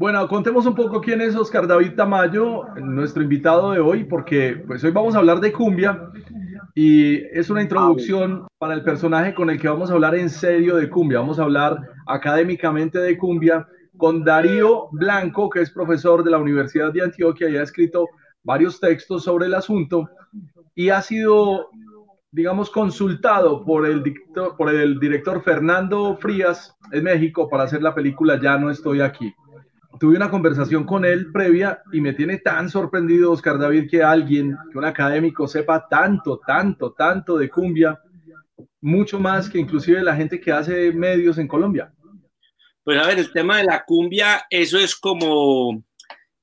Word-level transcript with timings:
Bueno, 0.00 0.28
contemos 0.28 0.64
un 0.64 0.76
poco 0.76 1.00
quién 1.00 1.20
es 1.20 1.34
Oscar 1.34 1.66
David 1.66 1.96
Tamayo, 1.96 2.66
nuestro 2.76 3.20
invitado 3.20 3.72
de 3.72 3.80
hoy, 3.80 4.04
porque 4.04 4.62
pues 4.64 4.84
hoy 4.84 4.92
vamos 4.92 5.16
a 5.16 5.18
hablar 5.18 5.40
de 5.40 5.52
cumbia 5.52 6.12
y 6.72 7.16
es 7.36 7.50
una 7.50 7.62
introducción 7.62 8.46
para 8.58 8.74
el 8.74 8.84
personaje 8.84 9.34
con 9.34 9.50
el 9.50 9.60
que 9.60 9.68
vamos 9.68 9.90
a 9.90 9.94
hablar 9.94 10.14
en 10.14 10.30
serio 10.30 10.76
de 10.76 10.88
cumbia. 10.88 11.18
Vamos 11.18 11.40
a 11.40 11.42
hablar 11.42 11.80
académicamente 12.06 13.00
de 13.00 13.18
cumbia 13.18 13.66
con 13.96 14.22
Darío 14.22 14.88
Blanco, 14.92 15.50
que 15.50 15.62
es 15.62 15.70
profesor 15.72 16.22
de 16.22 16.30
la 16.30 16.38
Universidad 16.38 16.92
de 16.92 17.02
Antioquia 17.02 17.48
y 17.48 17.56
ha 17.56 17.64
escrito 17.64 18.06
varios 18.44 18.78
textos 18.78 19.24
sobre 19.24 19.46
el 19.46 19.54
asunto 19.54 20.08
y 20.76 20.90
ha 20.90 21.02
sido, 21.02 21.70
digamos, 22.30 22.70
consultado 22.70 23.64
por 23.64 23.84
el, 23.84 24.04
dictor, 24.04 24.56
por 24.56 24.72
el 24.72 25.00
director 25.00 25.42
Fernando 25.42 26.16
Frías 26.18 26.76
en 26.92 27.02
México 27.02 27.48
para 27.48 27.64
hacer 27.64 27.82
la 27.82 27.96
película 27.96 28.40
Ya 28.40 28.56
no 28.58 28.70
estoy 28.70 29.00
aquí 29.00 29.34
tuve 29.98 30.16
una 30.16 30.30
conversación 30.30 30.84
con 30.84 31.04
él 31.04 31.32
previa 31.32 31.82
y 31.92 32.00
me 32.00 32.12
tiene 32.12 32.38
tan 32.38 32.68
sorprendido, 32.68 33.32
Oscar 33.32 33.58
David, 33.58 33.88
que 33.90 34.02
alguien, 34.02 34.56
que 34.70 34.78
un 34.78 34.84
académico 34.84 35.46
sepa 35.46 35.86
tanto, 35.88 36.40
tanto, 36.46 36.92
tanto 36.92 37.36
de 37.36 37.48
cumbia, 37.48 38.00
mucho 38.80 39.18
más 39.18 39.48
que 39.48 39.58
inclusive 39.58 40.02
la 40.02 40.16
gente 40.16 40.40
que 40.40 40.52
hace 40.52 40.92
medios 40.92 41.38
en 41.38 41.48
Colombia. 41.48 41.92
Pues 42.84 42.98
a 42.98 43.06
ver, 43.06 43.18
el 43.18 43.32
tema 43.32 43.58
de 43.58 43.64
la 43.64 43.84
cumbia, 43.84 44.46
eso 44.48 44.78
es 44.78 44.94
como, 44.94 45.82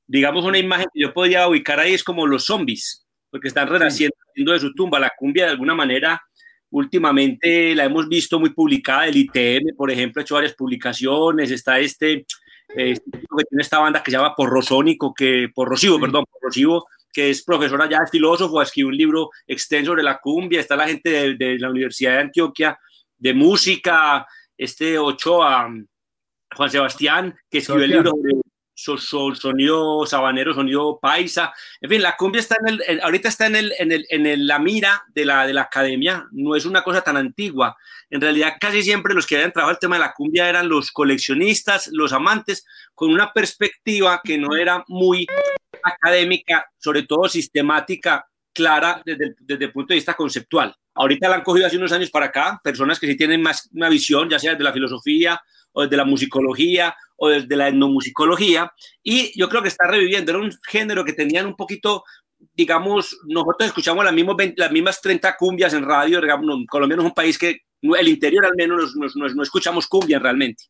digamos, 0.06 0.46
una 0.46 0.58
imagen 0.58 0.88
que 0.94 1.02
yo 1.02 1.14
podría 1.14 1.48
ubicar 1.48 1.80
ahí, 1.80 1.94
es 1.94 2.04
como 2.04 2.28
los 2.28 2.46
zombies, 2.46 3.06
porque 3.30 3.48
están 3.48 3.68
renaciendo 3.68 4.16
de 4.36 4.60
su 4.60 4.74
tumba. 4.74 5.00
La 5.00 5.12
cumbia, 5.18 5.46
de 5.46 5.52
alguna 5.52 5.74
manera, 5.74 6.22
últimamente 6.70 7.74
la 7.74 7.86
hemos 7.86 8.08
visto 8.08 8.40
muy 8.40 8.52
publicada, 8.52 9.08
el 9.08 9.16
ITM, 9.18 9.76
por 9.76 9.90
ejemplo, 9.90 10.20
ha 10.20 10.24
hecho 10.24 10.36
varias 10.36 10.54
publicaciones, 10.54 11.50
está 11.50 11.80
este 11.80 12.26
eh, 12.78 12.96
tiene 13.00 13.62
esta 13.62 13.80
banda 13.80 14.04
que 14.04 14.12
se 14.12 14.18
llama 14.18 14.36
Porrosónico, 14.36 15.14
que, 15.14 15.50
Porrosivo, 15.54 16.00
perdón, 16.00 16.26
Porrosivo, 16.32 16.86
que 17.12 17.30
es 17.30 17.44
profesora 17.44 17.90
ya, 17.90 18.00
es 18.04 18.12
filósofo, 18.12 18.60
ha 18.60 18.64
escrito 18.64 18.90
un 18.90 18.98
libro 18.98 19.30
extenso 19.48 19.92
sobre 19.92 20.04
la 20.04 20.20
cumbia, 20.20 20.60
está 20.60 20.76
la 20.76 20.88
gente 20.88 21.36
de, 21.36 21.60
la 21.60 21.70
Universidad 21.70 22.14
de 22.14 22.20
Antioquia 22.20 22.78
de 23.18 23.34
música, 23.34 24.28
este 24.58 25.00
Ochoa, 25.00 25.70
Juan 26.56 26.70
Sebastián, 26.70 27.36
que 27.50 27.60
escribió 27.60 27.86
el 27.86 27.92
libro 27.92 28.10
sobre 28.12 28.34
sonido 28.76 30.06
sabanero, 30.06 30.54
sonido 30.54 31.00
paisa. 31.02 31.54
En 31.82 31.90
fin, 31.90 32.02
la 32.02 32.16
cumbia 32.16 32.42
está 32.42 32.58
en 32.66 32.80
el, 32.86 33.02
ahorita 33.02 33.30
está 33.30 33.48
en, 33.48 33.56
el, 33.56 33.74
en, 33.80 33.92
el, 33.92 34.06
en 34.10 34.46
la 34.46 34.60
mira 34.60 35.04
de 35.10 35.26
la, 35.26 35.48
de 35.48 35.54
la 35.54 35.62
academia, 35.62 36.28
no 36.32 36.56
es 36.56 36.66
una 36.66 36.84
cosa 36.84 37.02
tan 37.02 37.18
antigua. 37.18 37.76
En 38.10 38.22
realidad, 38.22 38.54
casi 38.60 38.84
siempre 38.84 39.14
los 39.14 39.26
que 39.26 39.36
habían 39.36 39.52
trabajado 39.52 39.76
el 39.76 39.80
tema 39.80 39.96
de 39.96 40.02
la 40.02 40.14
cumbia 40.14 40.50
eran 40.50 40.70
los 40.70 40.92
coleccionistas, 40.92 41.90
los 41.92 42.14
amantes, 42.14 42.66
con 42.94 43.12
una 43.12 43.32
perspectiva 43.32 44.22
que 44.24 44.38
no 44.38 44.56
era 44.56 44.84
muy 44.88 45.26
académica, 45.84 46.66
sobre 46.78 47.04
todo 47.04 47.30
sistemática, 47.30 48.28
clara 48.54 49.02
desde 49.06 49.36
desde 49.40 49.66
el 49.66 49.72
punto 49.72 49.94
de 49.94 49.96
vista 49.96 50.14
conceptual. 50.14 50.76
Ahorita 50.94 51.28
la 51.28 51.36
han 51.36 51.44
cogido 51.44 51.68
hace 51.68 51.78
unos 51.78 51.92
años 51.92 52.10
para 52.10 52.28
acá, 52.28 52.60
personas 52.64 53.00
que 53.00 53.08
sí 53.08 53.18
tienen 53.18 53.42
más 53.42 53.70
una 53.74 53.90
visión, 53.90 54.30
ya 54.30 54.40
sea 54.40 54.52
desde 54.52 54.64
la 54.64 54.72
filosofía 54.72 55.42
o 55.74 55.84
desde 55.84 55.98
la 55.98 56.06
musicología 56.06 56.96
o 57.18 57.30
desde 57.30 57.56
la 57.56 57.70
etnomusicología, 57.70 58.72
y 59.04 59.38
yo 59.40 59.50
creo 59.50 59.62
que 59.62 59.70
está 59.70 59.88
reviviendo. 59.88 60.32
Era 60.32 60.40
un 60.40 60.52
género 60.68 61.06
que 61.06 61.14
tenían 61.14 61.46
un 61.46 61.56
poquito, 61.56 62.04
digamos, 62.54 63.18
nosotros 63.26 63.68
escuchamos 63.68 64.04
las 64.04 64.14
mismas, 64.14 64.36
las 64.56 64.72
mismas 64.72 65.02
30 65.02 65.36
cumbias 65.38 65.74
en 65.74 65.86
radio, 65.86 66.22
digamos, 66.22 66.66
Colombia 66.70 66.98
no 66.98 67.04
es 67.04 67.10
un 67.10 67.16
país 67.16 67.38
que, 67.38 67.62
el 67.82 68.08
interior 68.08 68.46
al 68.46 68.56
menos, 68.56 68.96
no 68.96 69.44
escuchamos 69.44 69.88
cumbia 69.88 70.20
realmente. 70.20 70.64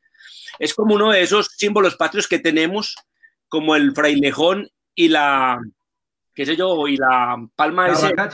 Es 0.59 0.73
como 0.73 0.95
uno 0.95 1.11
de 1.11 1.21
esos 1.21 1.47
símbolos 1.55 1.95
patrios 1.95 2.27
que 2.27 2.39
tenemos, 2.39 2.95
como 3.47 3.75
el 3.75 3.93
frailejón 3.93 4.69
y 4.93 5.09
la, 5.09 5.59
qué 6.33 6.45
sé 6.45 6.55
yo, 6.55 6.87
y 6.87 6.97
la 6.97 7.37
palma 7.55 7.89
de 7.89 8.30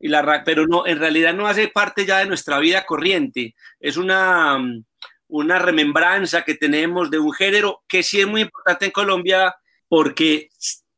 y 0.00 0.08
la, 0.08 0.42
pero 0.44 0.66
no, 0.66 0.86
en 0.86 0.98
realidad 0.98 1.34
no 1.34 1.48
hace 1.48 1.68
parte 1.68 2.06
ya 2.06 2.18
de 2.18 2.26
nuestra 2.26 2.58
vida 2.60 2.84
corriente. 2.86 3.54
Es 3.80 3.96
una, 3.96 4.58
una 5.28 5.58
remembranza 5.58 6.42
que 6.42 6.54
tenemos 6.54 7.10
de 7.10 7.18
un 7.18 7.32
género 7.32 7.82
que 7.86 8.02
sí 8.02 8.20
es 8.20 8.26
muy 8.26 8.42
importante 8.42 8.86
en 8.86 8.90
Colombia 8.90 9.54
porque 9.88 10.48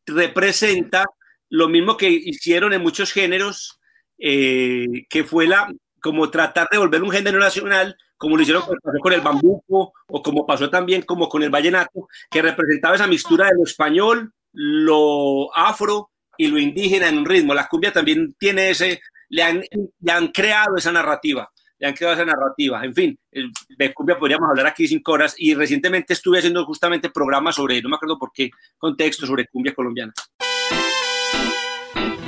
representa 0.06 1.04
lo 1.48 1.68
mismo 1.68 1.96
que 1.96 2.08
hicieron 2.08 2.72
en 2.72 2.82
muchos 2.82 3.12
géneros, 3.12 3.80
eh, 4.18 4.86
que 5.08 5.24
fue 5.24 5.46
la, 5.46 5.72
como 6.00 6.30
tratar 6.30 6.68
de 6.70 6.78
volver 6.78 7.02
un 7.02 7.10
género 7.10 7.38
nacional, 7.38 7.96
como 8.16 8.36
lo 8.36 8.42
hicieron 8.42 8.62
con 9.00 9.12
el 9.12 9.20
bambuco, 9.20 9.92
o 10.06 10.22
como 10.22 10.46
pasó 10.46 10.70
también 10.70 11.02
como 11.02 11.28
con 11.28 11.42
el 11.42 11.50
vallenato, 11.50 12.08
que 12.30 12.42
representaba 12.42 12.94
esa 12.94 13.06
mixtura 13.06 13.46
de 13.46 13.54
lo 13.56 13.64
español, 13.64 14.32
lo 14.52 15.56
afro 15.56 16.10
y 16.36 16.46
lo 16.46 16.58
indígena 16.58 17.08
en 17.08 17.18
un 17.18 17.26
ritmo. 17.26 17.54
La 17.54 17.68
cumbia 17.68 17.92
también 17.92 18.34
tiene 18.38 18.70
ese, 18.70 19.00
le 19.28 19.42
han, 19.42 19.62
le 20.00 20.12
han 20.12 20.28
creado 20.28 20.76
esa 20.76 20.92
narrativa 20.92 21.50
le 21.80 21.88
han 21.88 21.94
creado 21.94 22.14
esa 22.14 22.26
narrativa. 22.26 22.84
En 22.84 22.94
fin, 22.94 23.18
de 23.32 23.94
cumbia 23.94 24.18
podríamos 24.18 24.48
hablar 24.50 24.66
aquí 24.66 24.86
cinco 24.86 25.12
horas 25.12 25.34
y 25.38 25.54
recientemente 25.54 26.12
estuve 26.12 26.38
haciendo 26.38 26.64
justamente 26.66 27.08
programas 27.08 27.56
sobre, 27.56 27.80
no 27.80 27.88
me 27.88 27.96
acuerdo 27.96 28.18
por 28.18 28.30
qué 28.32 28.50
contexto, 28.76 29.26
sobre 29.26 29.46
cumbia 29.46 29.74
colombiana. 29.74 30.12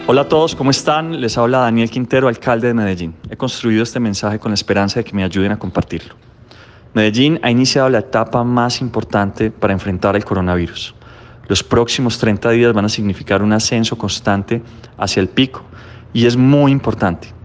Hola 0.06 0.22
a 0.22 0.28
todos, 0.28 0.56
¿cómo 0.56 0.70
están? 0.70 1.20
Les 1.20 1.36
habla 1.38 1.58
Daniel 1.58 1.90
Quintero, 1.90 2.28
alcalde 2.28 2.68
de 2.68 2.74
Medellín. 2.74 3.14
He 3.30 3.36
construido 3.36 3.82
este 3.82 4.00
mensaje 4.00 4.38
con 4.38 4.50
la 4.50 4.54
esperanza 4.54 5.00
de 5.00 5.04
que 5.04 5.14
me 5.14 5.22
ayuden 5.22 5.52
a 5.52 5.58
compartirlo. 5.58 6.14
Medellín 6.94 7.38
ha 7.42 7.50
iniciado 7.50 7.88
la 7.90 7.98
etapa 7.98 8.42
más 8.44 8.80
importante 8.80 9.50
para 9.50 9.74
enfrentar 9.74 10.16
el 10.16 10.24
coronavirus. 10.24 10.94
Los 11.46 11.62
próximos 11.62 12.18
30 12.18 12.50
días 12.50 12.72
van 12.72 12.86
a 12.86 12.88
significar 12.88 13.42
un 13.42 13.52
ascenso 13.52 13.96
constante 13.98 14.62
hacia 14.96 15.20
el 15.20 15.28
pico 15.28 15.62
y 16.12 16.26
es 16.26 16.36
muy 16.36 16.72
importante 16.72 17.41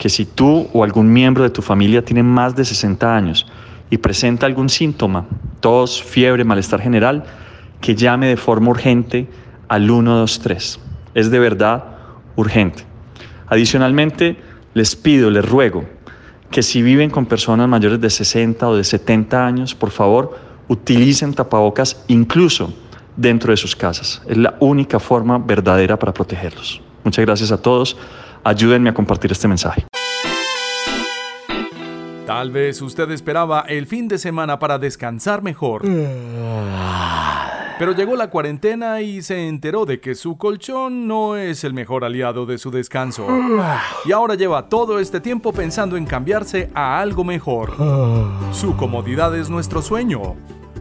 que 0.00 0.08
si 0.08 0.24
tú 0.24 0.66
o 0.72 0.82
algún 0.82 1.12
miembro 1.12 1.44
de 1.44 1.50
tu 1.50 1.60
familia 1.60 2.02
tiene 2.02 2.22
más 2.22 2.56
de 2.56 2.64
60 2.64 3.14
años 3.14 3.46
y 3.90 3.98
presenta 3.98 4.46
algún 4.46 4.70
síntoma, 4.70 5.26
tos, 5.60 6.02
fiebre, 6.02 6.42
malestar 6.42 6.80
general, 6.80 7.22
que 7.82 7.94
llame 7.94 8.28
de 8.28 8.38
forma 8.38 8.70
urgente 8.70 9.28
al 9.68 9.84
123. 9.84 10.80
Es 11.12 11.30
de 11.30 11.38
verdad 11.38 11.84
urgente. 12.34 12.82
Adicionalmente, 13.46 14.38
les 14.72 14.96
pido, 14.96 15.30
les 15.30 15.46
ruego 15.46 15.84
que 16.50 16.62
si 16.62 16.80
viven 16.80 17.10
con 17.10 17.26
personas 17.26 17.68
mayores 17.68 18.00
de 18.00 18.08
60 18.08 18.68
o 18.68 18.76
de 18.76 18.84
70 18.84 19.46
años, 19.46 19.74
por 19.74 19.90
favor, 19.90 20.38
utilicen 20.68 21.34
tapabocas 21.34 22.02
incluso 22.08 22.72
dentro 23.18 23.50
de 23.50 23.58
sus 23.58 23.76
casas. 23.76 24.22
Es 24.26 24.38
la 24.38 24.56
única 24.60 24.98
forma 24.98 25.36
verdadera 25.36 25.98
para 25.98 26.14
protegerlos. 26.14 26.80
Muchas 27.04 27.26
gracias 27.26 27.52
a 27.52 27.60
todos. 27.60 27.98
Ayúdenme 28.44 28.90
a 28.90 28.94
compartir 28.94 29.32
este 29.32 29.48
mensaje. 29.48 29.86
Tal 32.26 32.50
vez 32.50 32.80
usted 32.80 33.10
esperaba 33.10 33.64
el 33.68 33.86
fin 33.86 34.06
de 34.06 34.16
semana 34.16 34.58
para 34.58 34.78
descansar 34.78 35.42
mejor. 35.42 35.82
Pero 37.78 37.92
llegó 37.92 38.14
la 38.14 38.30
cuarentena 38.30 39.00
y 39.00 39.22
se 39.22 39.48
enteró 39.48 39.84
de 39.84 40.00
que 40.00 40.14
su 40.14 40.36
colchón 40.36 41.08
no 41.08 41.36
es 41.36 41.64
el 41.64 41.74
mejor 41.74 42.04
aliado 42.04 42.46
de 42.46 42.58
su 42.58 42.70
descanso. 42.70 43.26
Y 44.04 44.12
ahora 44.12 44.34
lleva 44.36 44.68
todo 44.68 45.00
este 45.00 45.20
tiempo 45.20 45.52
pensando 45.52 45.96
en 45.96 46.06
cambiarse 46.06 46.70
a 46.74 47.00
algo 47.00 47.24
mejor. 47.24 47.72
Su 48.52 48.76
comodidad 48.76 49.34
es 49.36 49.50
nuestro 49.50 49.82
sueño. 49.82 50.36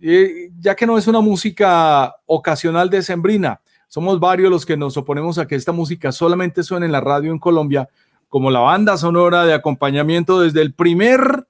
eh, 0.00 0.50
ya 0.58 0.74
que 0.76 0.86
no 0.86 0.96
es 0.96 1.08
una 1.08 1.20
música 1.20 2.14
ocasional 2.26 2.88
de 2.88 3.02
sembrina. 3.02 3.60
Somos 3.88 4.20
varios 4.20 4.50
los 4.50 4.64
que 4.64 4.76
nos 4.76 4.96
oponemos 4.96 5.38
a 5.38 5.46
que 5.46 5.56
esta 5.56 5.72
música 5.72 6.12
solamente 6.12 6.62
suene 6.62 6.86
en 6.86 6.92
la 6.92 7.00
radio 7.00 7.32
en 7.32 7.38
Colombia 7.38 7.88
como 8.28 8.50
la 8.50 8.60
banda 8.60 8.96
sonora 8.96 9.44
de 9.44 9.52
acompañamiento 9.52 10.40
desde 10.40 10.62
el 10.62 10.72
primer, 10.72 11.46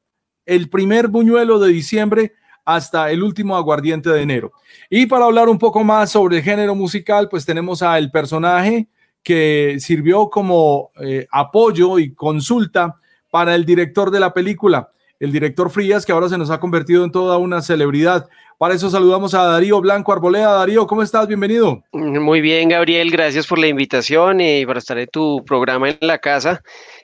el 0.46 0.69
primer 0.69 1.08
buñuelo 1.08 1.61
de 1.61 1.70
diciembre 1.70 2.32
hasta 2.64 3.11
el 3.11 3.23
último 3.23 3.56
aguardiente 3.56 4.11
de 4.11 4.23
enero. 4.23 4.53
Y 4.88 5.06
para 5.06 5.25
hablar 5.25 5.49
un 5.49 5.59
poco 5.59 5.82
más 5.85 6.11
sobre 6.11 6.38
el 6.38 6.43
género 6.43 6.75
musical, 6.75 7.29
pues 7.29 7.44
tenemos 7.44 7.82
a 7.82 7.99
el 7.99 8.11
personaje 8.11 8.88
que 9.23 9.76
sirvió 9.79 10.29
como 10.29 10.91
eh, 11.00 11.26
apoyo 11.31 11.99
y 11.99 12.14
consulta 12.14 12.97
para 13.31 13.55
el 13.55 13.64
director 13.64 14.11
de 14.11 14.20
la 14.20 14.35
película, 14.35 14.91
el 15.19 15.32
director 15.32 15.70
Frías, 15.70 16.05
que 16.05 16.12
ahora 16.12 16.29
se 16.29 16.37
nos 16.37 16.50
ha 16.50 16.61
convertido 16.61 17.05
en 17.05 17.12
toda 17.12 17.38
una 17.38 17.62
celebridad. 17.62 18.29
Para 18.59 18.75
eso 18.75 18.91
saludamos 18.91 19.35
a 19.35 19.44
Darío 19.44 19.81
Blanco 19.81 20.12
Arboleda. 20.12 20.53
Darío, 20.53 20.87
¿cómo 20.87 21.03
estás? 21.03 21.26
Bienvenido. 21.26 21.82
Muy 21.93 22.41
bien, 22.41 22.69
Gabriel, 22.69 23.11
gracias 23.11 23.47
por 23.47 23.59
la 23.59 23.69
invitación 23.69 24.41
y 24.41 24.67
para 24.67 24.81
estar 24.81 24.99
en 24.99 25.09
tu 25.09 25.44
programa 25.44 25.91
en 25.91 25.99
la 26.00 26.19
casa. 26.19 26.62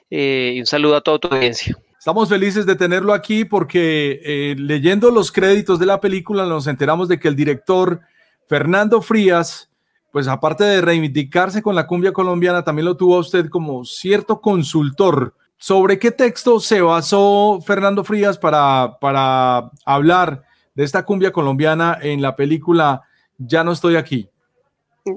Eh, 0.09 0.53
y 0.55 0.59
un 0.59 0.65
saludo 0.65 0.97
a 0.97 1.01
toda 1.01 1.19
tu 1.19 1.27
audiencia. 1.29 1.75
Estamos 1.99 2.29
felices 2.29 2.65
de 2.65 2.77
tenerlo 2.77 3.13
aquí 3.13 3.43
porque 3.43 4.21
eh, 4.23 4.55
leyendo 4.57 5.11
los 5.11 5.33
créditos 5.33 5.79
de 5.79 5.85
la 5.85 5.99
película 5.99 6.45
nos 6.45 6.65
enteramos 6.65 7.09
de 7.09 7.19
que 7.19 7.27
el 7.27 7.35
director 7.35 7.99
Fernando 8.47 9.01
Frías, 9.01 9.69
pues 10.09 10.29
aparte 10.29 10.63
de 10.63 10.79
reivindicarse 10.79 11.61
con 11.61 11.75
la 11.75 11.85
cumbia 11.87 12.13
colombiana, 12.13 12.63
también 12.63 12.85
lo 12.85 12.95
tuvo 12.95 13.17
a 13.17 13.19
usted 13.19 13.49
como 13.49 13.83
cierto 13.83 14.39
consultor 14.39 15.35
¿Sobre 15.61 15.99
qué 15.99 16.11
texto 16.11 16.61
se 16.61 16.79
basó 16.79 17.59
Fernando 17.67 18.05
Frías 18.05 18.37
para, 18.37 18.97
para 19.01 19.69
hablar 19.83 20.43
de 20.73 20.85
esta 20.85 21.03
cumbia 21.03 21.33
colombiana 21.33 21.99
en 22.01 22.21
la 22.21 22.37
película 22.37 23.01
Ya 23.37 23.65
no 23.65 23.73
estoy 23.73 23.97
aquí? 23.97 24.29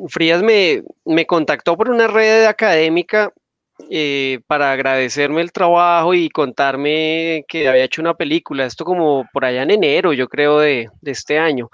Frías 0.08 0.43
me, 0.43 0.82
me 1.05 1.26
contactó 1.26 1.76
por 1.76 1.90
una 1.90 2.08
red 2.08 2.46
académica 2.46 3.32
eh, 3.90 4.40
para 4.46 4.73
agradecerme 4.73 5.40
el 5.40 5.52
trabajo 5.52 6.14
y 6.14 6.29
contarme 6.31 7.44
que 7.49 7.69
había 7.69 7.84
hecho 7.84 8.02
una 8.02 8.14
película, 8.14 8.67
esto 8.67 8.84
como 8.84 9.26
por 9.32 9.44
allá 9.44 9.62
en 9.62 9.70
enero, 9.70 10.12
yo 10.12 10.29
creo, 10.29 10.58
de, 10.58 10.88
este 11.02 11.38
año. 11.38 11.70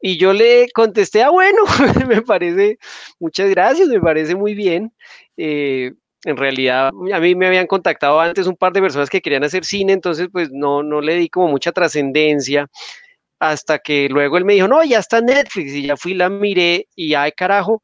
Y 0.00 0.18
yo 0.18 0.32
le 0.32 0.68
contesté, 0.74 1.22
ah, 1.22 1.30
bueno, 1.30 1.62
me 2.08 2.22
parece, 2.22 2.78
muchas 3.18 3.50
gracias, 3.50 3.88
me 3.88 4.00
parece 4.00 4.34
muy 4.34 4.54
bien. 4.54 4.92
Eh, 5.36 5.92
en 6.24 6.36
realidad 6.36 6.88
a 7.12 7.20
mí 7.20 7.34
me 7.34 7.46
habían 7.46 7.66
contactado 7.66 8.20
antes 8.20 8.46
un 8.46 8.56
par 8.56 8.72
de 8.72 8.80
personas 8.80 9.10
que 9.10 9.20
querían 9.20 9.44
hacer 9.44 9.64
cine, 9.64 9.92
entonces 9.92 10.28
pues 10.32 10.50
no, 10.50 10.82
no 10.82 11.00
le 11.00 11.16
di 11.16 11.28
como 11.28 11.48
mucha 11.48 11.72
trascendencia 11.72 12.68
hasta 13.38 13.78
que 13.78 14.08
luego 14.08 14.38
él 14.38 14.44
me 14.44 14.54
dijo, 14.54 14.68
no, 14.68 14.82
ya 14.84 14.98
está 14.98 15.20
Netflix 15.20 15.72
y 15.72 15.86
ya 15.86 15.96
fui, 15.96 16.14
la 16.14 16.30
miré 16.30 16.88
y 16.96 17.14
ay 17.14 17.32
carajo, 17.32 17.82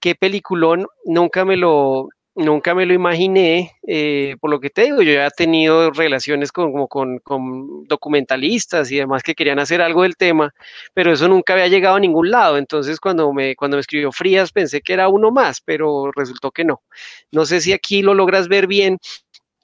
qué 0.00 0.14
peliculón, 0.14 0.86
nunca 1.04 1.44
me 1.44 1.56
lo, 1.56 2.08
nunca 2.34 2.74
me 2.74 2.86
lo 2.86 2.94
imaginé, 2.94 3.76
eh, 3.86 4.36
por 4.40 4.50
lo 4.50 4.60
que 4.60 4.70
te 4.70 4.82
digo, 4.82 5.02
yo 5.02 5.12
ya 5.12 5.26
he 5.26 5.30
tenido 5.30 5.90
relaciones 5.90 6.50
con, 6.50 6.72
como 6.72 6.88
con, 6.88 7.18
con, 7.18 7.84
documentalistas 7.86 8.90
y 8.90 8.96
demás 8.96 9.22
que 9.22 9.34
querían 9.34 9.58
hacer 9.58 9.80
algo 9.80 10.02
del 10.02 10.16
tema, 10.16 10.52
pero 10.94 11.12
eso 11.12 11.28
nunca 11.28 11.52
había 11.52 11.68
llegado 11.68 11.96
a 11.96 12.00
ningún 12.00 12.30
lado. 12.30 12.58
Entonces, 12.58 12.98
cuando 12.98 13.32
me, 13.32 13.54
cuando 13.54 13.76
me 13.76 13.82
escribió 13.82 14.10
Frías, 14.10 14.52
pensé 14.52 14.80
que 14.80 14.92
era 14.92 15.08
uno 15.08 15.30
más, 15.30 15.60
pero 15.60 16.10
resultó 16.12 16.50
que 16.50 16.64
no. 16.64 16.82
No 17.30 17.46
sé 17.46 17.60
si 17.60 17.72
aquí 17.72 18.02
lo 18.02 18.14
logras 18.14 18.48
ver 18.48 18.66
bien. 18.66 18.98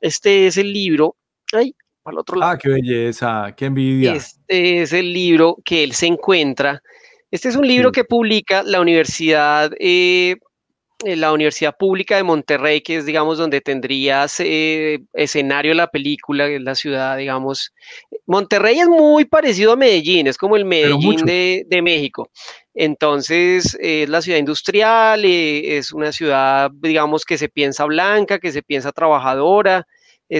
Este 0.00 0.46
es 0.46 0.56
el 0.56 0.72
libro. 0.72 1.16
Ay, 1.52 1.74
para 2.02 2.14
el 2.14 2.18
otro 2.18 2.38
lado. 2.38 2.52
Ah, 2.52 2.58
qué 2.58 2.68
belleza, 2.68 3.52
qué 3.56 3.66
envidia. 3.66 4.14
Este 4.14 4.82
es 4.82 4.92
el 4.92 5.12
libro 5.12 5.56
que 5.64 5.82
él 5.82 5.92
se 5.92 6.06
encuentra. 6.06 6.82
Este 7.30 7.48
es 7.48 7.56
un 7.56 7.66
libro 7.66 7.92
que 7.92 8.04
publica 8.04 8.62
la 8.64 8.80
Universidad 8.80 9.70
eh, 9.78 10.36
la 11.04 11.32
Universidad 11.32 11.76
Pública 11.76 12.16
de 12.16 12.22
Monterrey, 12.22 12.80
que 12.80 12.96
es, 12.96 13.06
digamos, 13.06 13.38
donde 13.38 13.60
tendrías 13.60 14.38
eh, 14.40 15.00
escenario 15.14 15.74
la 15.74 15.86
película, 15.86 16.46
que 16.46 16.56
es 16.56 16.62
la 16.62 16.74
ciudad, 16.74 17.16
digamos. 17.16 17.72
Monterrey 18.26 18.80
es 18.80 18.88
muy 18.88 19.24
parecido 19.24 19.72
a 19.72 19.76
Medellín, 19.76 20.26
es 20.26 20.36
como 20.36 20.56
el 20.56 20.64
Medellín 20.64 21.24
de, 21.24 21.80
México. 21.82 22.28
Entonces, 22.74 23.76
es 23.80 24.08
la 24.08 24.22
ciudad 24.22 24.38
industrial, 24.38 25.24
eh, 25.24 25.78
es 25.78 25.92
una 25.92 26.12
ciudad, 26.12 26.70
digamos, 26.72 27.24
que 27.24 27.38
se 27.38 27.48
piensa 27.48 27.84
blanca, 27.86 28.38
que 28.38 28.52
se 28.52 28.62
piensa 28.62 28.92
trabajadora, 28.92 29.86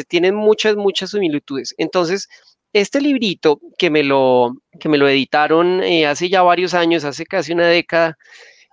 tienen 0.09 0.37
muchas, 0.37 0.77
muchas 0.77 1.11
similitudes. 1.11 1.75
Entonces, 1.77 2.29
este 2.73 3.01
librito 3.01 3.61
que 3.79 3.91
me 3.91 4.03
lo, 4.03 4.55
que 4.79 4.89
me 4.89 4.99
lo 4.99 5.09
editaron 5.09 5.83
eh, 5.83 6.07
hace 6.07 6.29
ya 6.29 6.43
varios 6.43 6.75
años, 6.75 7.05
hace 7.05 7.27
casi 7.27 7.53
una 7.53 7.67
década, 7.67 8.17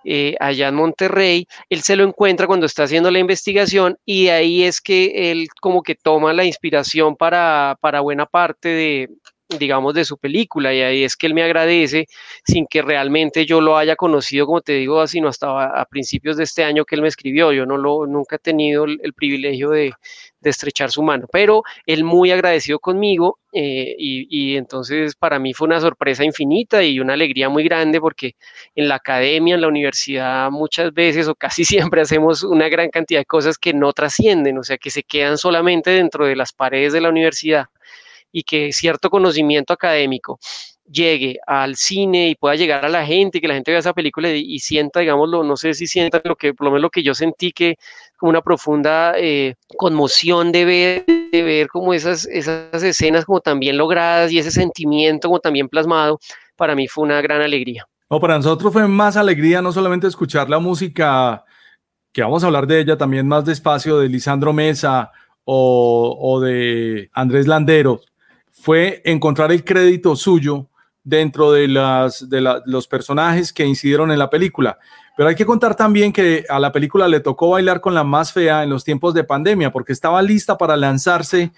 eh, 0.10 0.38
allá 0.40 0.70
en 0.70 0.76
Monterrey, 0.76 1.48
él 1.70 1.82
se 1.82 1.98
lo 1.98 2.06
encuentra 2.06 2.48
cuando 2.48 2.66
está 2.66 2.84
haciendo 2.84 3.12
la 3.12 3.20
investigación 3.20 3.98
y 4.06 4.30
ahí 4.30 4.64
es 4.64 4.80
que 4.80 5.32
él 5.32 5.50
como 5.60 5.84
que 5.84 5.96
toma 5.96 6.32
la 6.32 6.46
inspiración 6.46 7.18
para, 7.18 7.78
para 7.82 8.00
buena 8.00 8.26
parte 8.26 8.70
de, 8.70 9.10
digamos, 9.50 9.94
de 9.94 10.04
su 10.04 10.18
película 10.18 10.74
y 10.74 10.82
ahí 10.82 11.04
es 11.04 11.16
que 11.16 11.28
él 11.28 11.34
me 11.34 11.44
agradece 11.44 12.08
sin 12.44 12.68
que 12.68 12.82
realmente 12.82 13.46
yo 13.46 13.62
lo 13.62 13.78
haya 13.78 13.96
conocido, 13.96 14.46
como 14.46 14.62
te 14.62 14.74
digo, 14.74 15.06
sino 15.08 15.30
hasta 15.30 15.66
a, 15.66 15.86
principios 15.86 16.36
de 16.38 16.44
este 16.44 16.64
año 16.64 16.84
que 16.84 16.96
él 16.96 17.02
me 17.02 17.08
escribió. 17.08 17.54
Yo 17.54 17.66
no 17.66 17.78
lo, 17.78 18.06
nunca 18.08 18.36
he 18.36 18.40
tenido 18.40 18.84
el, 18.86 19.14
privilegio 19.14 19.70
de, 19.70 19.94
estrechar 20.44 20.92
su 20.92 21.04
mano, 21.04 21.28
pero 21.30 21.64
él 21.86 22.06
muy 22.06 22.32
agradecido 22.32 22.80
conmigo 22.80 23.38
eh, 23.52 23.96
y, 23.98 24.28
y, 24.30 24.56
entonces 24.56 25.14
para 25.14 25.40
mí 25.40 25.54
fue 25.54 25.68
una 25.68 25.82
sorpresa 25.82 26.24
infinita 26.24 26.82
y 26.84 27.02
una 27.02 27.14
alegría 27.14 27.50
muy 27.50 27.66
grande 27.66 28.00
porque 28.00 28.36
en 28.74 28.88
la 28.88 28.96
academia, 28.96 29.56
en 29.56 29.62
la 29.62 29.68
universidad, 29.68 30.50
muchas 30.50 30.94
veces 30.94 31.28
o 31.28 31.36
casi 31.36 31.66
siempre 31.66 32.00
hacemos 32.00 32.44
una 32.44 32.70
gran 32.70 32.90
cantidad 32.90 33.20
de 33.20 33.26
cosas 33.26 33.58
que 33.58 33.74
no 33.74 33.92
trascienden, 33.92 34.58
o 34.58 34.64
sea, 34.64 34.78
que 34.78 34.90
se 34.90 35.04
quedan 35.04 35.38
solamente 35.38 35.90
dentro 35.92 36.26
de 36.26 36.38
las 36.38 36.54
paredes 36.54 36.94
de 36.94 37.02
la 37.02 37.10
universidad 37.10 37.66
y 38.38 38.44
que 38.44 38.72
cierto 38.72 39.10
conocimiento 39.10 39.74
académico 39.74 40.40
llegue 40.88 41.40
al 41.48 41.76
cine 41.76 42.30
y 42.30 42.36
pueda 42.36 42.54
llegar 42.54 42.86
a 42.86 42.90
la 42.90 43.04
gente, 43.04 43.40
y 43.40 43.42
que 43.42 43.48
la 43.48 43.56
gente 43.56 43.72
vea 43.72 43.80
esa 43.80 43.94
película 43.94 44.30
y, 44.30 44.60
sienta, 44.60 45.00
digámoslo, 45.00 45.44
no 45.44 45.58
sé 45.58 45.74
si 45.74 45.88
sienta 45.88 46.22
lo 46.24 46.36
que, 46.36 46.54
por 46.54 46.66
lo 46.66 46.72
menos 46.72 46.84
lo 46.84 46.90
que 46.92 47.02
yo 47.02 47.16
sentí 47.16 47.52
que 47.52 47.78
como 48.16 48.30
una 48.30 48.42
profunda 48.42 49.14
eh, 49.18 49.56
conmoción 49.76 50.52
de 50.52 50.66
ver, 50.66 51.06
de 51.32 51.42
ver 51.42 51.68
como 51.68 51.96
esas, 51.96 52.26
esas 52.28 52.84
escenas 52.84 53.26
como 53.26 53.42
también 53.42 53.76
logradas 53.76 54.32
y 54.32 54.38
ese 54.38 54.52
sentimiento 54.52 55.30
como 55.30 55.40
también 55.40 55.68
plasmado, 55.68 56.20
para 56.56 56.76
mí 56.76 56.88
fue 56.88 57.06
una 57.06 57.22
gran 57.22 57.42
alegría. 57.42 57.88
No, 58.08 58.20
para 58.20 58.38
nosotros 58.38 58.72
fue 58.72 58.88
más 58.88 59.18
alegría 59.18 59.64
no 59.64 59.72
solamente 59.72 60.06
escuchar 60.06 60.48
la 60.48 60.60
música, 60.60 61.44
que 62.14 62.22
vamos 62.22 62.44
a 62.44 62.48
hablar 62.48 62.68
de 62.68 62.82
ella 62.82 62.98
también 63.00 63.28
más 63.28 63.46
despacio, 63.46 63.98
de 63.98 64.10
Lisandro 64.10 64.54
Mesa 64.54 65.12
o, 65.44 66.16
o 66.22 66.40
de 66.40 67.10
Andrés 67.14 67.48
Landero, 67.48 68.02
fue 68.68 69.02
encontrar 69.06 69.50
el 69.54 69.64
crédito 69.64 70.14
suyo 70.18 70.68
dentro 71.02 71.54
de, 71.54 71.70
los 71.70 72.88
personajes 72.90 73.54
que 73.54 73.66
incidieron 73.66 74.12
en 74.12 74.20
la 74.20 74.30
película. 74.30 74.78
Pero 75.16 75.30
hay 75.30 75.36
que 75.36 75.46
contar 75.46 75.74
también 75.74 76.12
que 76.12 76.44
a 76.50 76.60
la 76.60 76.74
película 76.74 77.08
le 77.08 77.22
tocó 77.22 77.52
bailar 77.52 77.80
con 77.80 77.94
la 77.94 78.04
más 78.04 78.34
fea 78.34 78.64
en 78.64 78.70
los 78.70 78.84
tiempos 78.84 79.14
de 79.14 79.24
pandemia, 79.24 79.72
porque 79.72 79.94
estaba 79.94 80.22
lista 80.22 80.58
para 80.58 80.76
lanzarse, 80.76 81.54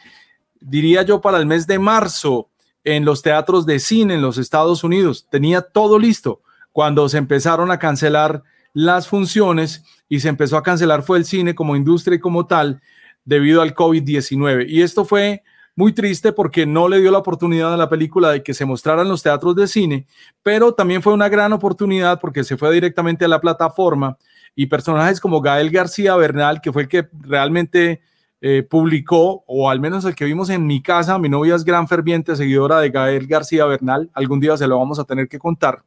diría 0.61 1.01
yo, 1.01 1.19
para 1.19 1.39
el 1.39 1.47
mes 1.47 1.65
de 1.65 1.79
marzo 1.79 2.51
en 2.83 3.05
los 3.05 3.23
teatros 3.23 3.65
de 3.65 3.79
cine 3.79 4.13
en 4.13 4.21
los 4.21 4.37
Estados 4.37 4.83
Unidos. 4.83 5.25
Tenía 5.31 5.61
todo 5.61 5.97
listo 5.97 6.43
cuando 6.71 7.09
se 7.09 7.17
empezaron 7.17 7.71
a 7.71 7.79
cancelar 7.79 8.43
las 8.71 9.07
funciones 9.07 9.83
y 10.09 10.19
se 10.19 10.29
empezó 10.29 10.57
a 10.57 10.63
cancelar 10.63 11.01
fue 11.01 11.17
el 11.17 11.25
cine 11.25 11.55
como 11.55 11.75
industria 11.75 12.17
y 12.17 12.19
como 12.19 12.45
tal 12.45 12.83
debido 13.25 13.63
al 13.63 13.73
COVID-19. 13.73 14.67
Y 14.69 14.83
esto 14.83 15.05
fue 15.05 15.41
muy 15.79 15.93
triste 15.93 16.33
porque 16.33 16.65
no 16.65 16.89
le 16.89 16.99
dio 16.99 17.09
la 17.09 17.19
oportunidad 17.19 17.73
a 17.73 17.77
la 17.77 17.87
película 17.87 18.31
de 18.31 18.43
que 18.43 18.53
se 18.53 18.65
mostrara 18.65 19.01
en 19.01 19.07
los 19.07 19.23
teatros 19.23 19.55
de 19.55 19.65
cine, 19.65 20.07
pero 20.43 20.73
también 20.73 21.01
fue 21.01 21.13
una 21.13 21.29
gran 21.29 21.53
oportunidad 21.53 22.19
porque 22.19 22.43
se 22.43 22.57
fue 22.57 22.73
directamente 22.73 23.23
a 23.23 23.29
la 23.29 23.39
plataforma 23.39 24.17
y 24.53 24.65
personajes 24.65 25.21
como 25.21 25.39
Gael 25.39 25.69
García 25.69 26.17
Bernal, 26.17 26.59
que 26.59 26.73
fue 26.73 26.81
el 26.81 26.89
que 26.89 27.07
realmente 27.21 28.01
eh, 28.41 28.67
publicó, 28.69 29.45
o 29.47 29.69
al 29.69 29.79
menos 29.79 30.03
el 30.03 30.15
que 30.15 30.25
vimos 30.25 30.49
en 30.49 30.67
mi 30.67 30.81
casa, 30.81 31.17
mi 31.17 31.29
novia 31.29 31.55
es 31.55 31.63
gran 31.63 31.87
ferviente 31.87 32.35
seguidora 32.35 32.81
de 32.81 32.89
Gael 32.89 33.25
García 33.25 33.63
Bernal, 33.63 34.09
algún 34.13 34.41
día 34.41 34.57
se 34.57 34.67
lo 34.67 34.77
vamos 34.77 34.99
a 34.99 35.05
tener 35.05 35.29
que 35.29 35.39
contar 35.39 35.85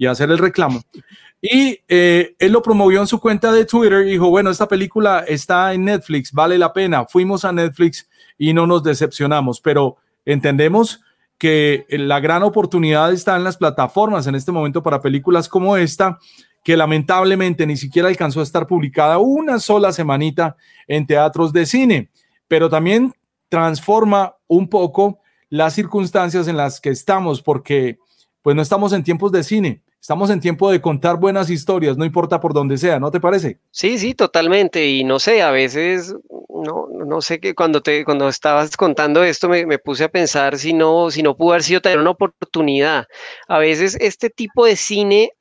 y 0.00 0.06
hacer 0.06 0.30
el 0.30 0.38
reclamo. 0.38 0.80
Y 1.42 1.78
eh, 1.86 2.34
él 2.38 2.52
lo 2.52 2.62
promovió 2.62 3.00
en 3.00 3.06
su 3.06 3.20
cuenta 3.20 3.52
de 3.52 3.66
Twitter 3.66 4.06
y 4.06 4.12
dijo, 4.12 4.30
bueno, 4.30 4.48
esta 4.48 4.66
película 4.66 5.26
está 5.28 5.74
en 5.74 5.84
Netflix, 5.84 6.32
vale 6.32 6.56
la 6.56 6.72
pena. 6.72 7.04
Fuimos 7.04 7.44
a 7.44 7.52
Netflix 7.52 8.08
y 8.38 8.54
no 8.54 8.66
nos 8.66 8.82
decepcionamos, 8.82 9.60
pero 9.60 9.98
entendemos 10.24 11.02
que 11.36 11.84
la 11.90 12.18
gran 12.18 12.42
oportunidad 12.42 13.12
está 13.12 13.36
en 13.36 13.44
las 13.44 13.58
plataformas 13.58 14.26
en 14.26 14.36
este 14.36 14.52
momento 14.52 14.82
para 14.82 15.02
películas 15.02 15.50
como 15.50 15.76
esta, 15.76 16.18
que 16.64 16.78
lamentablemente 16.78 17.66
ni 17.66 17.76
siquiera 17.76 18.08
alcanzó 18.08 18.40
a 18.40 18.44
estar 18.44 18.66
publicada 18.66 19.18
una 19.18 19.58
sola 19.58 19.92
semanita 19.92 20.56
en 20.88 21.06
teatros 21.06 21.52
de 21.52 21.66
cine, 21.66 22.08
pero 22.48 22.70
también 22.70 23.12
transforma 23.50 24.34
un 24.46 24.66
poco 24.66 25.20
las 25.50 25.74
circunstancias 25.74 26.48
en 26.48 26.56
las 26.56 26.80
que 26.80 26.88
estamos, 26.88 27.42
porque 27.42 27.98
pues 28.40 28.56
no 28.56 28.62
estamos 28.62 28.94
en 28.94 29.04
tiempos 29.04 29.30
de 29.30 29.44
cine, 29.44 29.82
estamos 30.00 30.30
en 30.30 30.40
tiempo 30.40 30.70
de 30.70 30.80
contar 30.80 31.16
buenas 31.18 31.50
historias, 31.50 31.96
no 31.96 32.04
importa 32.04 32.40
por 32.40 32.54
dónde 32.54 32.78
sea, 32.78 32.98
¿no 32.98 33.10
te 33.10 33.20
parece? 33.20 33.58
Sí, 33.70 33.98
sí, 33.98 34.14
totalmente. 34.14 34.88
Y 34.88 35.04
no 35.04 35.18
sé, 35.18 35.42
a 35.42 35.50
veces, 35.50 36.14
no, 36.48 36.88
no 36.92 37.20
sé 37.20 37.40
que 37.40 37.54
cuando 37.54 37.82
te, 37.82 38.04
cuando 38.04 38.28
estabas 38.28 38.76
contando 38.76 39.22
esto, 39.22 39.48
me, 39.48 39.66
me, 39.66 39.78
puse 39.78 40.04
a 40.04 40.08
pensar 40.08 40.58
si 40.58 40.72
no, 40.72 41.10
si 41.10 41.22
no 41.22 41.36
pudo 41.36 41.50
haber 41.52 41.62
sido 41.62 41.80
tener 41.80 41.98
una 41.98 42.10
oportunidad. 42.10 43.06
A 43.48 43.58
veces 43.58 43.96
este 44.00 44.30
tipo 44.30 44.64
de 44.64 44.76
cine 44.76 45.32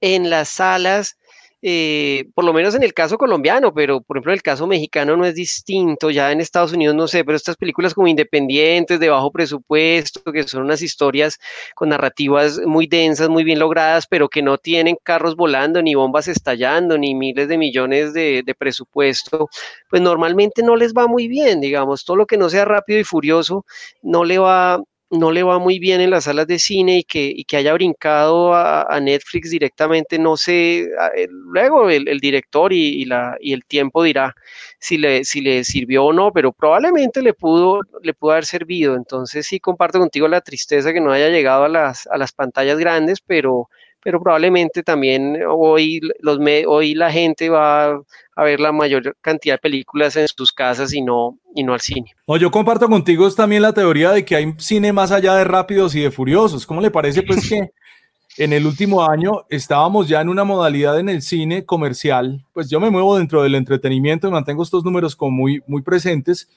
en 0.00 0.30
las 0.30 0.48
salas 0.48 1.17
eh, 1.60 2.26
por 2.34 2.44
lo 2.44 2.52
menos 2.52 2.74
en 2.74 2.82
el 2.84 2.94
caso 2.94 3.18
colombiano, 3.18 3.74
pero 3.74 4.00
por 4.00 4.16
ejemplo 4.16 4.32
en 4.32 4.36
el 4.36 4.42
caso 4.42 4.66
mexicano 4.66 5.16
no 5.16 5.24
es 5.24 5.34
distinto, 5.34 6.10
ya 6.10 6.30
en 6.30 6.40
Estados 6.40 6.72
Unidos 6.72 6.94
no 6.94 7.08
sé, 7.08 7.24
pero 7.24 7.36
estas 7.36 7.56
películas 7.56 7.94
como 7.94 8.06
independientes, 8.06 9.00
de 9.00 9.08
bajo 9.08 9.32
presupuesto, 9.32 10.32
que 10.32 10.44
son 10.44 10.62
unas 10.62 10.82
historias 10.82 11.38
con 11.74 11.88
narrativas 11.88 12.60
muy 12.64 12.86
densas, 12.86 13.28
muy 13.28 13.44
bien 13.44 13.58
logradas, 13.58 14.06
pero 14.06 14.28
que 14.28 14.42
no 14.42 14.58
tienen 14.58 14.96
carros 15.02 15.34
volando, 15.34 15.82
ni 15.82 15.94
bombas 15.94 16.28
estallando, 16.28 16.96
ni 16.96 17.14
miles 17.14 17.48
de 17.48 17.58
millones 17.58 18.12
de, 18.12 18.42
de 18.44 18.54
presupuesto, 18.54 19.48
pues 19.90 20.00
normalmente 20.02 20.62
no 20.62 20.76
les 20.76 20.94
va 20.94 21.06
muy 21.08 21.28
bien, 21.28 21.60
digamos, 21.60 22.04
todo 22.04 22.16
lo 22.16 22.26
que 22.26 22.36
no 22.36 22.48
sea 22.48 22.64
rápido 22.64 23.00
y 23.00 23.04
furioso 23.04 23.64
no 24.02 24.24
le 24.24 24.38
va 24.38 24.80
no 25.10 25.32
le 25.32 25.42
va 25.42 25.58
muy 25.58 25.78
bien 25.78 26.00
en 26.00 26.10
las 26.10 26.24
salas 26.24 26.46
de 26.46 26.58
cine 26.58 26.98
y 26.98 27.04
que, 27.04 27.32
y 27.34 27.44
que 27.44 27.56
haya 27.56 27.72
brincado 27.72 28.54
a, 28.54 28.98
Netflix 29.00 29.50
directamente, 29.50 30.18
no 30.18 30.36
sé, 30.36 30.88
luego 31.28 31.88
el, 31.88 32.08
el 32.08 32.20
director 32.20 32.72
y, 32.72 33.02
y, 33.02 33.04
la, 33.04 33.36
y 33.40 33.52
el 33.52 33.64
tiempo 33.64 34.02
dirá 34.02 34.34
si 34.78 34.98
le, 34.98 35.24
si 35.24 35.40
le 35.40 35.64
sirvió 35.64 36.06
o 36.06 36.12
no, 36.12 36.32
pero 36.32 36.52
probablemente 36.52 37.22
le 37.22 37.34
pudo, 37.34 37.80
le 38.02 38.14
pudo 38.14 38.32
haber 38.32 38.46
servido. 38.46 38.96
Entonces 38.96 39.46
sí 39.46 39.60
comparto 39.60 39.98
contigo 39.98 40.28
la 40.28 40.40
tristeza 40.40 40.92
que 40.92 41.00
no 41.00 41.12
haya 41.12 41.28
llegado 41.28 41.64
a 41.64 41.68
las, 41.68 42.06
a 42.08 42.16
las 42.18 42.32
pantallas 42.32 42.78
grandes, 42.78 43.20
pero, 43.20 43.68
pero 44.02 44.20
probablemente 44.22 44.82
también 44.82 45.38
hoy, 45.48 46.00
los, 46.20 46.38
hoy 46.66 46.94
la 46.94 47.10
gente 47.10 47.48
va 47.48 48.00
a 48.38 48.44
ver 48.44 48.60
la 48.60 48.70
mayor 48.70 49.16
cantidad 49.20 49.54
de 49.54 49.58
películas 49.58 50.14
en 50.16 50.28
sus 50.28 50.52
casas 50.52 50.94
y 50.94 51.02
no, 51.02 51.38
y 51.54 51.64
no 51.64 51.74
al 51.74 51.80
cine. 51.80 52.14
No, 52.26 52.36
yo 52.36 52.50
comparto 52.50 52.88
contigo 52.88 53.28
también 53.32 53.62
la 53.62 53.72
teoría 53.72 54.12
de 54.12 54.24
que 54.24 54.36
hay 54.36 54.54
cine 54.58 54.92
más 54.92 55.10
allá 55.10 55.34
de 55.34 55.44
rápidos 55.44 55.94
y 55.94 56.00
de 56.00 56.10
furiosos. 56.10 56.64
¿Cómo 56.64 56.80
le 56.80 56.90
parece 56.90 57.22
pues 57.22 57.48
que 57.48 57.72
en 58.38 58.52
el 58.52 58.64
último 58.64 59.04
año 59.04 59.44
estábamos 59.50 60.08
ya 60.08 60.20
en 60.20 60.28
una 60.28 60.44
modalidad 60.44 61.00
en 61.00 61.08
el 61.08 61.20
cine 61.20 61.64
comercial? 61.64 62.44
Pues 62.52 62.70
yo 62.70 62.78
me 62.78 62.90
muevo 62.90 63.18
dentro 63.18 63.42
del 63.42 63.56
entretenimiento 63.56 64.28
y 64.28 64.30
mantengo 64.30 64.62
estos 64.62 64.84
números 64.84 65.16
como 65.16 65.32
muy, 65.32 65.60
muy 65.66 65.82
presentes, 65.82 66.48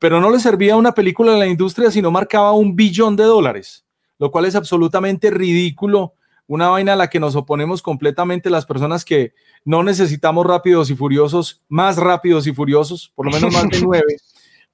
pero 0.00 0.20
no 0.20 0.30
le 0.30 0.40
servía 0.40 0.76
una 0.76 0.92
película 0.92 1.34
a 1.34 1.38
la 1.38 1.46
industria 1.46 1.92
si 1.92 2.02
no 2.02 2.10
marcaba 2.10 2.52
un 2.52 2.74
billón 2.74 3.14
de 3.14 3.24
dólares, 3.24 3.84
lo 4.18 4.32
cual 4.32 4.46
es 4.46 4.56
absolutamente 4.56 5.30
ridículo 5.30 6.14
una 6.48 6.68
vaina 6.68 6.94
a 6.94 6.96
la 6.96 7.08
que 7.08 7.20
nos 7.20 7.36
oponemos 7.36 7.82
completamente 7.82 8.50
las 8.50 8.66
personas 8.66 9.04
que 9.04 9.34
no 9.64 9.82
necesitamos 9.82 10.46
rápidos 10.46 10.90
y 10.90 10.96
furiosos, 10.96 11.62
más 11.68 11.98
rápidos 11.98 12.46
y 12.46 12.54
furiosos, 12.54 13.12
por 13.14 13.26
lo 13.26 13.32
menos 13.32 13.52
más 13.52 13.68
de 13.68 13.80
nueve, 13.84 14.16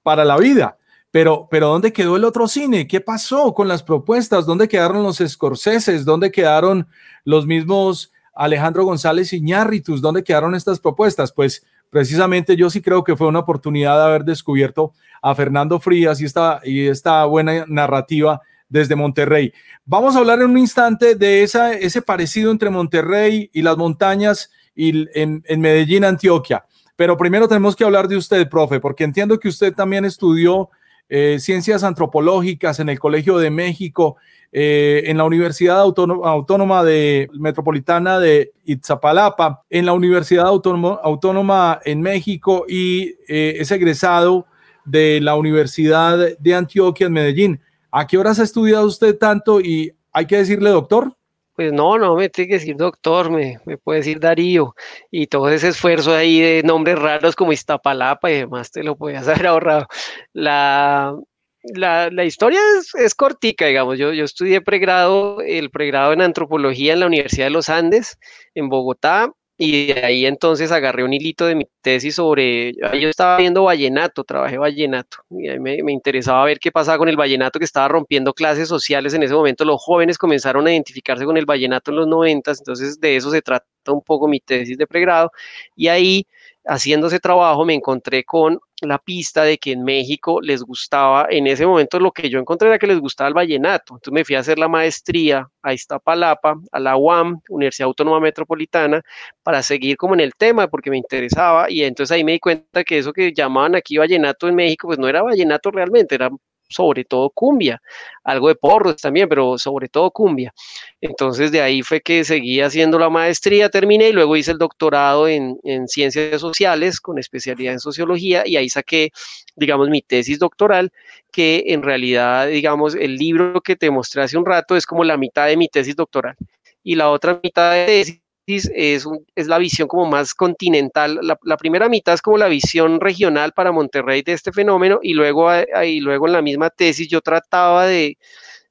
para 0.03 0.25
la 0.25 0.39
vida. 0.39 0.79
Pero, 1.11 1.49
pero 1.51 1.69
¿dónde 1.69 1.93
quedó 1.93 2.17
el 2.17 2.25
otro 2.25 2.49
cine? 2.49 2.87
¿Qué 2.87 3.01
pasó 3.01 3.53
con 3.55 3.69
las 3.69 3.83
propuestas? 3.83 4.47
¿Dónde 4.47 4.69
quedaron 4.69 5.03
los 5.03 5.19
Scorseses? 5.19 6.05
¿Dónde 6.05 6.31
quedaron 6.31 6.87
los 7.25 7.47
mismos 7.47 8.13
Alejandro 8.35 8.85
González 8.85 9.33
Iñárritus? 9.33 10.01
¿Dónde 10.01 10.25
quedaron 10.25 10.55
estas 10.55 10.79
propuestas? 10.79 11.33
Pues 11.33 11.67
precisamente 11.91 12.57
yo 12.57 12.71
sí 12.71 12.81
creo 12.83 13.03
que 13.03 13.17
fue 13.17 13.27
una 13.27 13.41
oportunidad 13.41 13.97
de 13.97 14.05
haber 14.05 14.25
descubierto 14.25 14.93
a 15.23 15.35
Fernando 15.35 15.81
Frías 15.81 16.21
y 16.21 16.25
esta, 16.25 16.61
y 16.65 16.87
esta 16.87 17.25
buena 17.25 17.65
narrativa 17.67 18.43
desde 18.69 18.97
Monterrey. 18.97 19.53
Vamos 19.85 20.17
a 20.17 20.19
hablar 20.19 20.41
en 20.41 20.51
un 20.51 20.59
instante 20.59 21.15
de 21.15 21.43
esa, 21.43 21.73
ese 21.73 22.03
parecido 22.03 22.51
entre 22.51 22.71
Monterrey 22.71 23.51
y 23.53 23.63
las 23.63 23.77
montañas 23.77 24.51
y 24.75 25.07
en, 25.19 25.43
Medellín, 25.61 26.05
Antioquia. 26.05 26.65
Pero 26.97 27.17
primero 27.17 27.49
tenemos 27.49 27.77
que 27.77 27.85
hablar 27.85 28.09
de 28.09 28.17
usted, 28.17 28.49
profe, 28.49 28.81
porque 28.81 29.05
entiendo 29.05 29.39
que 29.39 29.49
usted 29.49 29.75
también 29.75 30.05
estudió 30.05 30.71
eh, 31.09 31.39
ciencias 31.41 31.85
antropológicas 31.85 32.81
en 32.81 32.89
el 32.89 32.99
Colegio 32.99 33.39
de 33.39 33.51
México, 33.51 34.17
eh, 34.57 35.03
en 35.07 35.19
la 35.19 35.25
Universidad 35.25 35.81
Autónoma, 35.81 36.31
Autónoma 36.31 36.85
de 36.85 37.29
Metropolitana 37.33 38.21
de 38.21 38.53
Itzapalapa, 38.65 39.65
en 39.69 39.85
la 39.85 39.93
Universidad 39.93 40.47
Autónoma, 40.47 41.01
Autónoma 41.03 41.81
en 41.85 42.01
México 42.01 42.65
y 42.69 43.17
eh, 43.27 43.57
es 43.59 43.73
egresado 43.73 44.47
de 44.85 45.21
la 45.21 45.35
Universidad 45.35 46.39
de 46.39 46.55
Antioquia 46.55 47.09
en 47.09 47.13
Medellín. 47.13 47.61
¿A 47.97 48.09
qué 48.09 48.19
horas 48.19 48.41
ha 48.41 48.43
estudiado 48.43 48.85
usted 48.89 49.17
tanto 49.17 49.61
y 49.61 49.97
hay 50.13 50.27
que 50.27 50.39
decirle 50.39 50.71
doctor? 50.71 51.17
Pues 51.55 51.73
no, 51.73 51.97
no 51.97 52.17
me 52.17 52.29
tiene 52.29 52.49
que 52.49 52.55
decir 52.55 52.75
doctor, 52.77 53.31
me, 53.31 53.61
me 53.67 53.79
puede 53.79 54.01
decir 54.01 54.19
Darío. 54.19 54.75
Y 55.13 55.29
todo 55.29 55.49
ese 55.49 55.69
esfuerzo 55.69 56.13
ahí 56.13 56.41
de 56.41 56.63
nombres 56.65 56.99
raros 56.99 57.37
como 57.37 57.53
Iztapalapa 57.53 58.33
y 58.33 58.39
demás 58.39 58.73
te 58.73 58.83
lo 58.83 58.97
podías 58.97 59.29
haber 59.29 59.47
ahorrado. 59.47 59.87
La, 60.33 61.15
la, 61.63 62.11
la 62.11 62.25
historia 62.25 62.59
es, 62.81 62.97
es, 62.97 63.15
cortica, 63.15 63.67
digamos. 63.67 63.97
Yo, 63.97 64.13
yo 64.13 64.25
estudié 64.25 64.61
pregrado, 64.61 65.41
el 65.43 65.71
pregrado 65.71 66.13
en 66.13 66.23
antropología 66.23 66.95
en 66.95 66.99
la 66.99 67.07
Universidad 67.07 67.47
de 67.47 67.51
los 67.51 67.69
Andes, 67.69 68.19
en 68.57 68.71
Bogotá, 68.71 69.31
y 69.57 69.93
de 69.93 70.05
ahí 70.05 70.27
entonces 70.27 70.73
agarré 70.73 71.05
un 71.05 71.13
hilito 71.13 71.47
de 71.47 71.55
mi 71.55 71.67
tesis 71.81 72.17
sobre, 72.17 72.73
yo 72.75 73.09
estaba 73.09 73.37
viendo 73.37 73.65
vallenato, 73.65 74.25
trabajé 74.25 74.59
vallenato, 74.59 75.19
y 75.31 75.49
a 75.49 75.55
mí 75.55 75.61
me, 75.61 75.83
me, 75.83 75.93
interesaba 75.93 76.45
ver 76.45 76.59
qué 76.59 76.73
pasaba 76.73 76.99
con 76.99 77.09
el 77.09 77.17
vallenato 77.17 77.59
que 77.59 77.65
estaba 77.65 77.87
rompiendo 77.89 78.35
clases 78.35 78.69
sociales 78.69 79.15
en 79.15 79.23
ese 79.23 79.35
momento, 79.35 79.65
los 79.65 79.81
jóvenes 79.81 80.19
comenzaron 80.19 80.67
a 80.67 80.73
identificarse 80.73 81.25
con 81.25 81.37
el 81.37 81.47
vallenato 81.47 81.93
en 81.93 81.99
los 81.99 82.09
noventas, 82.09 82.59
entonces 82.59 82.99
de 82.99 83.17
eso 83.17 83.31
se 83.31 83.43
trata 83.43 83.67
un 83.89 84.03
poco 84.03 84.27
mi 84.27 84.41
tesis 84.41 84.77
de 84.77 84.87
pregrado, 84.87 85.31
y 85.77 85.89
ahí 85.89 86.27
haciendo 86.67 87.07
ese 87.07 87.21
trabajo 87.21 87.65
me 87.65 87.75
encontré 87.75 88.25
con 88.25 88.59
la 88.89 88.99
pista 88.99 89.43
de 89.45 89.59
que 89.59 89.73
en 89.73 89.85
México 89.85 90.41
les 90.41 90.63
gustaba, 90.63 91.27
en 91.31 91.47
ese 91.47 91.67
momento 91.67 91.99
lo 92.01 92.13
que 92.13 92.29
yo 92.31 92.39
encontré 92.39 92.69
era 92.69 92.79
que 92.79 92.87
les 92.87 93.01
gustaba 93.01 93.29
el 93.29 93.35
vallenato. 93.35 93.95
Entonces 93.95 94.13
me 94.13 94.25
fui 94.25 94.35
a 94.37 94.41
hacer 94.41 94.59
la 94.59 94.69
maestría 94.69 95.49
a 95.63 95.73
Iztapalapa, 95.75 96.57
a 96.73 96.81
la 96.81 96.97
UAM, 96.97 97.41
Universidad 97.49 97.87
Autónoma 97.87 98.21
Metropolitana, 98.21 99.03
para 99.43 99.63
seguir 99.63 99.97
como 99.97 100.15
en 100.15 100.21
el 100.21 100.33
tema, 100.35 100.69
porque 100.69 100.91
me 100.91 100.97
interesaba. 100.99 101.71
Y 101.71 101.83
entonces 101.83 102.15
ahí 102.15 102.25
me 102.25 102.33
di 102.33 102.41
cuenta 102.41 102.85
que 102.85 102.99
eso 102.99 103.13
que 103.13 103.33
llamaban 103.33 103.75
aquí 103.75 103.97
vallenato 103.97 104.49
en 104.49 104.55
México, 104.55 104.89
pues 104.89 104.99
no 104.99 105.09
era 105.09 105.23
vallenato 105.23 105.71
realmente, 105.71 106.15
era 106.15 106.31
sobre 106.69 107.05
todo 107.05 107.31
cumbia, 107.31 107.81
algo 108.23 108.49
de 108.49 108.55
porros 108.55 108.97
también, 108.97 109.29
pero 109.29 109.59
sobre 109.59 109.89
todo 109.89 110.11
cumbia. 110.11 110.53
Entonces 111.01 111.53
de 111.53 111.61
ahí 111.61 111.83
fue 111.83 112.01
que 112.01 112.25
seguí 112.25 112.61
haciendo 112.61 112.99
la 112.99 113.11
maestría, 113.11 113.69
terminé 113.69 114.09
y 114.09 114.13
luego 114.13 114.37
hice 114.37 114.53
el 114.53 114.59
doctorado 114.59 115.29
en, 115.29 115.59
en, 115.65 115.89
ciencias 115.89 116.41
sociales 116.41 117.01
con 117.01 117.19
especialidad 117.19 117.75
en 117.75 117.81
sociología 117.81 118.43
y 118.47 118.57
ahí 118.57 118.69
saqué, 118.69 119.11
digamos, 119.57 119.89
mi 119.91 120.03
tesis 120.03 120.39
doctoral, 120.39 120.91
que 121.31 121.65
en 121.69 121.83
realidad, 121.83 122.49
digamos, 122.49 122.95
el 122.95 123.17
libro 123.17 123.61
que 123.61 123.77
te 123.77 123.91
mostré 123.91 124.23
hace 124.23 124.39
un 124.39 124.47
rato 124.47 124.77
es 124.77 124.87
como 124.87 125.05
la 125.05 125.17
mitad 125.17 125.47
de 125.47 125.57
mi 125.57 125.69
tesis 125.69 125.97
doctoral 125.97 126.37
y 126.83 126.95
la 126.95 127.11
otra 127.11 127.41
mitad 127.43 127.73
de 127.73 127.87
tesis 127.87 128.24
es, 128.47 129.07
un, 129.07 129.25
es, 129.35 129.47
la 129.47 129.59
visión 129.59 129.89
como 129.89 130.07
más 130.07 130.35
continental. 130.35 131.19
La, 131.23 131.39
la, 131.43 131.57
primera 131.57 131.89
mitad 131.89 132.15
es 132.15 132.23
como 132.23 132.39
la 132.39 132.49
visión 132.49 133.01
regional 133.01 133.53
para 133.53 133.73
Monterrey 133.73 134.23
de 134.23 134.33
este 134.33 134.53
fenómeno 134.53 135.01
y 135.03 135.15
luego, 135.15 135.49
y 135.85 136.01
luego 136.01 136.27
en 136.27 136.33
la 136.33 136.43
misma 136.43 136.71
tesis 136.71 137.09
yo 137.09 137.21
trataba 137.21 137.87
de, 137.87 138.19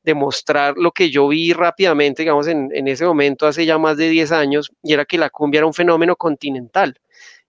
de 0.03 0.13
mostrar 0.13 0.75
lo 0.77 0.91
que 0.91 1.09
yo 1.09 1.27
vi 1.27 1.53
rápidamente, 1.53 2.23
digamos, 2.23 2.47
en, 2.47 2.69
en, 2.73 2.87
ese 2.87 3.05
momento, 3.05 3.47
hace 3.47 3.65
ya 3.65 3.77
más 3.77 3.97
de 3.97 4.09
10 4.09 4.31
años, 4.31 4.71
y 4.83 4.93
era 4.93 5.05
que 5.05 5.17
la 5.17 5.29
cumbia 5.29 5.59
era 5.59 5.67
un 5.67 5.73
fenómeno 5.73 6.15
continental. 6.15 6.99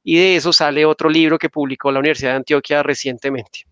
Y 0.03 0.17
de 0.17 0.37
eso 0.37 0.53
sale 0.53 0.85
otro 0.85 1.09
libro 1.09 1.39
que 1.39 1.49
publicó 1.49 1.91
la 1.91 2.01
Universidad 2.01 2.33
de 2.33 2.37
Antioquia 2.37 2.83
recientemente. 2.83 3.67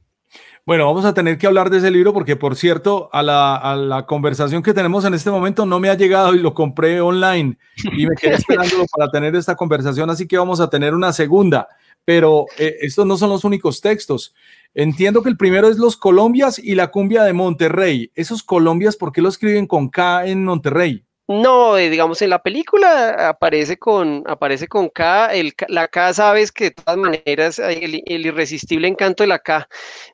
Bueno, 0.65 0.87
vamos 0.87 1.05
a 1.05 1.13
tener 1.13 1.39
que 1.39 1.49
hablar 1.49 1.71
de 1.71 1.79
ese 1.79 1.91
libro 1.91 2.13
porque, 2.13 2.37
por 2.37 2.55
cierto, 2.55 3.11
a 3.13 3.25
la, 3.25 3.57
a 3.57 3.75
la, 3.75 4.07
conversación 4.07 4.63
que 4.63 4.73
tenemos 4.73 5.05
en 5.05 5.13
este 5.13 5.29
momento 5.29 5.67
no 5.67 5.81
me 5.81 5.91
ha 5.91 5.95
llegado 5.95 6.35
y 6.35 6.39
lo 6.39 6.55
compré 6.55 7.01
online 7.01 7.59
y 7.97 8.07
me 8.07 8.15
quedé 8.15 8.35
esperándolo 8.37 8.87
para 8.97 9.11
tener 9.11 9.35
esta 9.35 9.57
conversación, 9.57 10.09
así 10.09 10.29
que 10.29 10.39
vamos 10.39 10.61
a 10.61 10.71
tener 10.71 10.95
una 10.95 11.13
segunda. 11.13 11.67
Pero 12.05 12.47
eh, 12.59 12.77
estos 12.81 13.07
no 13.07 13.17
son 13.17 13.31
los 13.31 13.45
únicos 13.45 13.81
textos. 13.81 14.35
Entiendo 14.73 15.23
que 15.23 15.31
el 15.31 15.37
primero 15.37 15.69
es 15.69 15.79
Los 15.79 15.97
Colombias 15.97 16.61
y 16.61 16.77
la 16.77 16.93
cumbia 16.93 17.25
de 17.25 17.33
Monterrey. 17.33 18.13
Esos 18.15 18.45
Colombias, 18.45 18.97
¿por 18.97 19.11
qué 19.11 19.21
lo 19.21 19.29
escriben 19.29 19.67
con 19.67 19.89
K 19.89 20.27
en 20.27 20.45
Monterrey? 20.45 21.05
No, 21.33 21.79
eh, 21.79 21.89
digamos, 21.89 22.21
en 22.21 22.29
la 22.29 22.43
película 22.43 23.29
aparece 23.29 23.79
con, 23.79 24.23
aparece 24.27 24.69
con 24.69 24.91
K, 24.91 25.31
la 25.69 25.89
K 25.89 26.13
sabes 26.13 26.53
que 26.53 26.65
de 26.65 26.71
todas 26.73 26.99
maneras 26.99 27.59
el, 27.59 28.03
el 28.05 28.27
irresistible 28.27 28.87
encanto 28.87 29.23
de 29.23 29.29
la 29.29 29.39
K, 29.39 29.67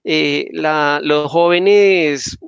eh, 0.04 0.48
los 0.52 1.30
jóvenes 1.30 2.38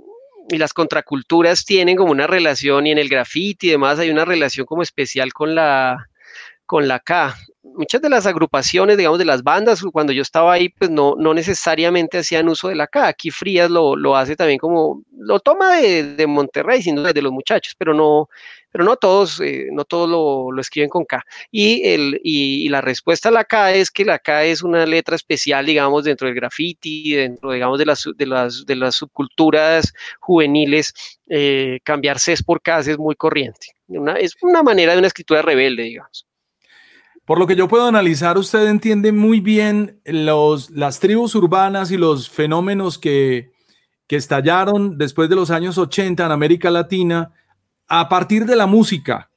y 0.49 0.59
las 0.59 0.73
contraculturas 0.73 1.65
tienen 1.65 1.97
como 1.97 2.12
una 2.12 2.29
relación 2.29 2.87
y 2.87 2.93
en 2.93 2.99
el 2.99 3.09
graffiti 3.09 3.67
y 3.67 3.71
demás 3.71 3.99
hay 3.99 4.11
una 4.11 4.25
relación 4.25 4.67
como 4.67 4.83
especial 4.83 5.33
con 5.33 5.57
la, 5.57 6.09
con 6.65 6.87
la 6.87 7.00
K. 7.00 7.37
Muchas 7.75 8.03
de 8.03 8.09
las 8.09 8.27
agrupaciones, 8.27 8.97
digamos, 8.97 9.19
de 9.19 9.25
las 9.25 9.43
bandas, 9.43 9.83
cuando 9.93 10.12
yo 10.12 10.23
estaba 10.23 10.53
ahí, 10.53 10.69
pues 10.69 10.91
no, 10.91 11.15
no 11.17 11.35
necesariamente 11.35 12.19
hacían 12.19 12.49
uso 12.49 12.69
de 12.69 12.75
la 12.75 12.87
K. 12.87 13.07
Aquí 13.07 13.31
Frías 13.31 13.71
lo, 13.71 13.97
lo 13.97 14.17
hace 14.17 14.37
también 14.37 14.59
como, 14.59 15.03
lo 15.17 15.41
toma 15.41 15.77
de, 15.77 16.15
de 16.15 16.27
Monterrey, 16.27 16.83
sin 16.83 16.97
duda, 16.97 17.12
de 17.12 17.23
los 17.23 17.33
muchachos, 17.33 17.75
pero 17.79 17.95
no, 17.95 18.29
pero 18.71 18.85
no 18.85 18.97
todos, 18.97 19.41
eh, 19.41 19.69
no 19.73 19.85
todos 19.85 20.09
lo, 20.09 20.53
lo, 20.53 20.61
escriben 20.61 20.89
con 20.89 21.05
K. 21.05 21.25
Y, 21.50 21.87
el, 21.89 22.21
y, 22.23 22.69
la 22.69 22.81
respuesta 22.81 23.29
a 23.29 23.33
la 23.33 23.45
K 23.45 23.73
es 23.73 23.91
que 23.91 24.05
la 24.05 24.19
K 24.19 24.45
es 24.45 24.62
una 24.62 24.87
letra 24.87 25.17
especial, 25.17 25.67
digamos, 25.67 26.05
dentro 26.05 26.27
del 26.27 26.37
graffiti, 26.37 27.15
dentro, 27.15 27.53
digamos, 27.53 27.79
de 27.79 27.87
las, 27.87 28.09
de 28.17 28.27
las, 28.27 28.65
de 28.67 28.77
las 28.77 28.97
subculturas 28.97 29.93
juveniles. 30.21 30.93
Eh, 31.29 31.81
cambiar 31.85 32.19
Cs 32.19 32.43
por 32.43 32.62
K 32.62 32.81
es 32.81 32.99
muy 32.99 33.17
corriente. 33.17 33.69
Es 34.19 34.37
una 34.43 34.62
manera 34.62 34.93
de 34.93 34.99
una 34.99 35.09
escritura 35.09 35.43
rebelde, 35.43 35.85
digamos. 35.85 36.27
Por 37.31 37.39
lo 37.39 37.47
que 37.47 37.55
yo 37.55 37.69
puedo 37.69 37.87
analizar, 37.87 38.37
usted 38.39 38.67
entiende 38.67 39.13
muy 39.13 39.39
bien 39.39 40.01
los, 40.05 40.69
las 40.71 40.99
tribus 40.99 41.37
urbanas 41.37 41.93
y 41.93 41.97
los 41.97 42.29
fenómenos 42.29 42.99
que, 42.99 43.53
que 44.09 44.17
estallaron 44.17 44.99
después 44.99 45.31
de 45.31 45.37
los 45.37 45.53
años 45.53 45.79
80 45.79 46.27
en 46.27 46.33
América 46.33 46.73
Latina 46.73 47.33
a 47.87 48.09
partir 48.09 48.47
de 48.47 48.57
la 48.57 48.67
música. 48.67 49.31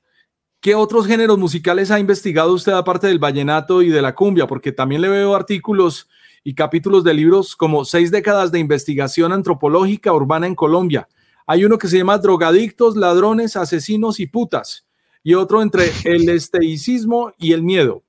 ¿Qué 0.60 0.74
otros 0.74 1.06
géneros 1.06 1.38
musicales 1.38 1.92
ha 1.92 2.00
investigado 2.00 2.54
usted 2.54 2.72
aparte 2.72 3.06
del 3.06 3.20
vallenato 3.20 3.84
y 3.84 3.90
de 3.90 4.02
la 4.02 4.16
cumbia? 4.16 4.48
Porque 4.48 4.72
también 4.72 5.02
le 5.02 5.10
veo 5.10 5.36
artículos 5.36 6.10
y 6.44 6.56
capítulos 6.56 7.04
de 7.04 7.14
libros 7.14 7.56
como 7.56 7.86
Seis 7.86 8.10
décadas 8.10 8.52
de 8.52 8.58
investigación 8.58 9.32
antropológica 9.32 10.12
urbana 10.14 10.48
en 10.48 10.56
Colombia. 10.56 11.08
Hay 11.46 11.64
uno 11.64 11.78
que 11.78 11.88
se 11.88 12.00
llama 12.00 12.18
Drogadictos, 12.18 12.96
Ladrones, 12.96 13.56
Asesinos 13.56 14.20
y 14.20 14.26
Putas 14.26 14.84
y 15.24 15.34
otro 15.36 15.62
entre 15.62 15.92
el 16.03 16.27
esteticismo 16.30 17.34
y 17.38 17.53
el 17.53 17.63
miedo. 17.63 18.03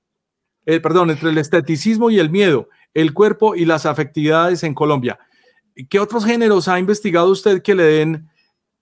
Eh, 0.67 0.81
perdón, 0.81 1.11
entre 1.11 1.31
el 1.31 1.39
esteticismo 1.39 2.11
y 2.11 2.19
el 2.19 2.31
miedo, 2.31 2.69
el 2.93 3.15
cuerpo 3.15 3.55
y 3.55 3.65
las 3.65 3.87
afectividades 3.87 4.65
en 4.65 4.75
Colombia. 4.75 5.19
¿Qué 5.89 6.01
otros 6.01 6.25
géneros 6.25 6.69
ha 6.69 6.79
investigado 6.79 7.31
usted 7.31 7.63
que 7.63 7.75
le 7.75 7.85
den 7.85 8.29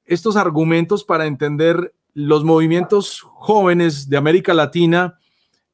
estos 0.05 0.37
argumentos 0.37 1.05
para 1.05 1.27
entender 1.27 1.95
los 2.15 2.45
movimientos 2.45 3.21
jóvenes 3.21 4.09
de 4.09 4.17
América 4.17 4.55
Latina 4.55 5.19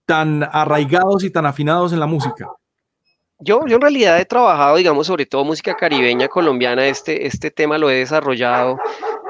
tan 0.06 0.42
arraigados 0.42 1.24
y 1.24 1.30
tan 1.30 1.46
afinados 1.46 1.92
en 1.92 2.00
la 2.00 2.06
música? 2.06 2.48
Yo, 3.40 3.60
yo 3.66 3.76
en 3.76 3.82
realidad 3.82 4.18
he 4.18 4.24
trabajado, 4.24 4.76
digamos, 4.76 5.06
sobre 5.06 5.26
todo 5.26 5.44
música 5.44 5.76
caribeña 5.76 6.26
colombiana, 6.26 6.86
este, 6.86 7.26
este 7.26 7.50
tema 7.50 7.78
lo 7.78 7.88
he 7.88 7.96
desarrollado 7.96 8.78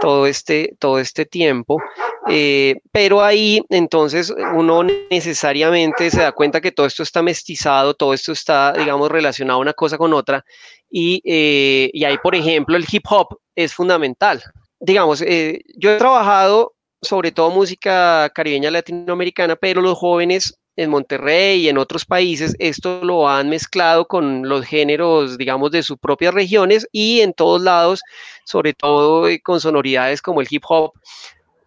todo 0.01 0.27
este, 0.27 0.75
todo 0.79 0.99
este 0.99 1.25
tiempo. 1.27 1.81
Eh, 2.29 2.81
pero 2.93 3.23
ahí 3.23 3.63
entonces 3.71 4.33
uno 4.55 4.85
necesariamente 5.11 6.11
se 6.11 6.21
da 6.21 6.33
cuenta 6.33 6.61
que 6.61 6.73
todo 6.73 6.87
esto 6.87 7.03
está 7.03 7.23
mestizado, 7.23 7.95
todo 7.95 8.13
esto 8.13 8.33
está, 8.33 8.73
digamos, 8.73 9.11
relacionado 9.11 9.61
una 9.61 9.73
cosa 9.73 9.97
con 9.99 10.13
otra. 10.13 10.45
Y, 10.91 11.23
eh, 11.25 11.91
y 11.93 12.05
ahí, 12.05 12.19
por 12.23 12.35
ejemplo, 12.35 12.77
el 12.77 12.87
hip 12.91 13.05
hop 13.09 13.39
es 13.55 13.75
fundamental. 13.75 14.43
Digamos, 14.81 15.23
eh, 15.23 15.61
yo 15.77 15.93
he 15.93 15.99
trabajado 15.99 16.75
sobre 17.01 17.33
todo 17.33 17.51
música 17.51 18.31
caribeña 18.35 18.71
latinoamericana, 18.71 19.57
pero 19.57 19.81
los 19.81 19.97
jóvenes 19.97 20.59
en 20.79 20.91
Monterrey 20.91 21.63
y 21.63 21.69
en 21.69 21.77
otros 21.77 22.05
países, 22.05 22.55
esto 22.61 23.05
lo 23.05 23.29
han 23.29 23.49
mezclado 23.49 24.07
con 24.07 24.49
los 24.49 24.65
géneros, 24.65 25.37
digamos, 25.37 25.73
de 25.73 25.83
sus 25.83 25.99
propias 25.99 26.33
regiones 26.33 26.87
y 26.93 27.21
en 27.21 27.33
todos 27.33 27.61
lados, 27.61 28.01
sobre 28.45 28.75
todo 28.75 29.29
eh, 29.29 29.41
con 29.41 29.61
sonoridades 29.61 30.23
como 30.23 30.41
el 30.41 30.47
hip 30.49 30.63
hop, 30.69 30.93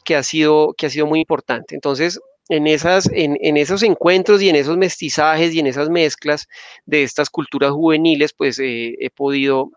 que 0.05 0.15
ha 0.15 0.23
sido, 0.23 0.73
que 0.77 0.85
ha 0.85 0.89
sido 0.89 1.07
muy 1.07 1.19
importante. 1.19 1.75
Entonces, 1.75 2.21
en, 2.47 2.67
esas, 2.67 3.09
en, 3.11 3.37
en, 3.41 3.57
esos 3.57 3.83
encuentros 3.83 4.41
y 4.41 4.47
en 4.47 4.55
esos 4.55 4.77
mestizajes 4.77 5.53
y 5.53 5.59
en 5.59 5.67
esas 5.67 5.89
mezclas 5.89 6.47
de 6.85 7.03
estas 7.03 7.29
culturas 7.29 7.71
juveniles, 7.71 8.31
pues 8.31 8.59
eh, 8.59 8.95
he, 8.97 9.09
podido, 9.09 9.71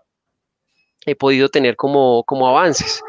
he 1.06 1.16
podido 1.16 1.48
tener 1.48 1.74
como, 1.74 2.22
como 2.22 2.46
avances. 2.46 3.02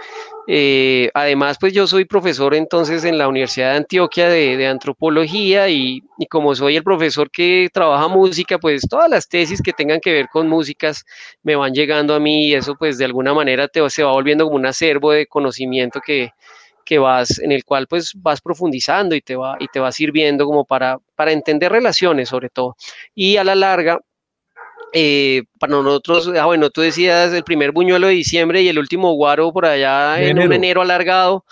Eh, 0.48 1.10
además, 1.14 1.58
pues 1.60 1.74
yo 1.74 1.88
soy 1.88 2.06
profesor 2.06 2.54
entonces 2.54 3.04
en 3.04 3.18
la 3.18 3.28
Universidad 3.28 3.72
de 3.72 3.78
Antioquia 3.78 4.30
de, 4.30 4.68
antropología 4.68 5.70
y, 5.70 6.04
y, 6.20 6.26
como 6.28 6.54
soy 6.54 6.76
el 6.76 6.84
profesor 6.84 7.32
que 7.32 7.70
trabaja 7.74 8.08
música, 8.08 8.60
pues 8.60 8.84
todas 8.88 9.10
las 9.10 9.28
tesis 9.28 9.62
que 9.62 9.74
tengan 9.74 10.00
que 10.00 10.14
ver 10.14 10.28
con 10.32 10.48
músicas 10.48 11.04
me 11.42 11.56
van 11.56 11.74
llegando 11.74 12.14
a 12.14 12.20
mí 12.20 12.48
y 12.50 12.54
eso 12.54 12.76
pues 12.76 12.98
de 13.00 13.06
alguna 13.06 13.34
manera 13.34 13.68
te, 13.68 13.88
se 13.90 14.04
va 14.04 14.12
volviendo 14.12 14.46
como 14.46 14.58
un 14.58 14.66
acervo 14.68 15.12
de 15.12 15.26
conocimiento 15.26 16.00
que, 16.00 16.32
que 16.86 17.00
vas, 17.00 17.40
en 17.40 17.52
el 17.52 17.66
cual 17.66 17.88
pues 17.88 18.14
vas 18.16 18.40
profundizando 18.40 19.16
y 19.16 19.22
te 19.22 19.36
va, 19.36 19.58
y 19.60 19.68
te 19.68 19.80
va 19.80 19.92
sirviendo 19.92 20.46
como 20.46 20.64
para, 20.66 21.00
para 21.16 21.32
entender 21.32 21.72
relaciones 21.72 22.30
sobre 22.30 22.50
todo. 22.50 22.78
Y 23.16 23.38
a 23.38 23.44
la 23.44 23.56
larga, 23.56 24.00
eh, 24.98 25.44
para 25.60 25.74
nosotros, 25.74 26.32
ah, 26.40 26.46
bueno, 26.46 26.70
tú 26.70 26.80
decías 26.80 27.34
el 27.34 27.44
primer 27.44 27.74
buñuelo 27.74 28.08
de 28.08 28.14
diciembre 28.14 28.62
y 28.62 28.70
el 28.70 28.80
último 28.80 29.12
guaro 29.12 29.52
por 29.52 29.66
allá 29.66 30.22
en 30.22 30.30
enero. 30.30 30.48
un 30.48 30.54
enero 30.54 30.82
alargado, 30.82 31.44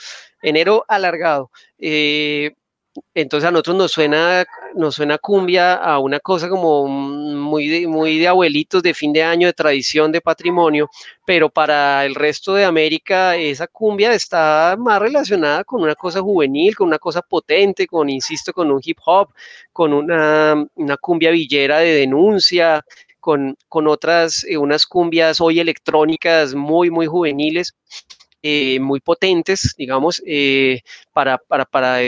enero 0.42 0.86
alargado. 0.88 1.52
Eh, 1.78 2.54
entonces 3.14 3.46
a 3.46 3.52
nosotros 3.52 3.76
nos 3.76 3.92
suena, 3.92 4.46
nos 4.76 4.96
suena 4.96 5.18
cumbia 5.18 5.74
a 5.74 6.00
una 6.00 6.22
cosa 6.22 6.48
como 6.48 6.88
muy 6.88 7.68
de, 7.68 7.86
muy 7.86 8.18
de 8.18 8.30
abuelitos 8.30 8.82
de 8.82 8.94
fin 8.94 9.12
de 9.12 9.24
año, 9.24 9.48
de 9.48 9.54
tradición, 9.54 10.14
de 10.14 10.22
patrimonio, 10.22 10.90
pero 11.26 11.50
para 11.50 12.06
el 12.06 12.16
resto 12.16 12.54
de 12.54 12.64
América 12.64 13.36
esa 13.36 13.68
cumbia 13.68 14.14
está 14.14 14.78
más 14.80 15.02
relacionada 15.02 15.66
con 15.66 15.82
una 15.82 15.96
cosa 15.96 16.22
juvenil, 16.22 16.78
con 16.78 16.88
una 16.88 17.00
cosa 17.00 17.22
potente, 17.22 17.88
con, 17.88 18.10
insisto, 18.10 18.54
con 18.54 18.72
un 18.72 18.80
hip 18.82 19.00
hop, 19.06 19.34
con 19.74 19.92
una, 19.92 20.66
una 20.76 20.96
cumbia 20.96 21.32
villera 21.32 21.80
de 21.80 21.94
denuncia, 21.96 22.86
con, 23.24 23.58
con 23.70 23.88
otras, 23.88 24.44
eh, 24.44 24.58
unas 24.58 24.86
cumbias 24.86 25.40
hoy 25.40 25.62
electrónicas 25.62 26.56
muy, 26.56 26.90
muy 26.92 27.06
juveniles, 27.06 27.74
eh, 28.42 28.82
muy 28.82 29.00
potentes, 29.00 29.74
digamos, 29.78 30.22
eh, 30.26 30.82
para, 31.14 31.38
para, 31.38 31.64
para, 31.64 32.00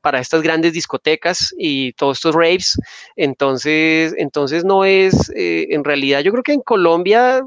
para, 0.00 0.20
estas 0.20 0.42
grandes 0.42 0.72
discotecas 0.72 1.52
y 1.58 1.92
todos 1.94 2.18
estos 2.18 2.36
raves. 2.36 2.78
Entonces, 3.16 4.14
entonces 4.16 4.64
no 4.64 4.84
es, 4.84 5.28
en 5.34 5.82
realidad 5.82 6.20
yo 6.20 6.30
creo 6.30 6.44
que 6.44 6.52
en 6.52 6.62
Colombia 6.62 7.42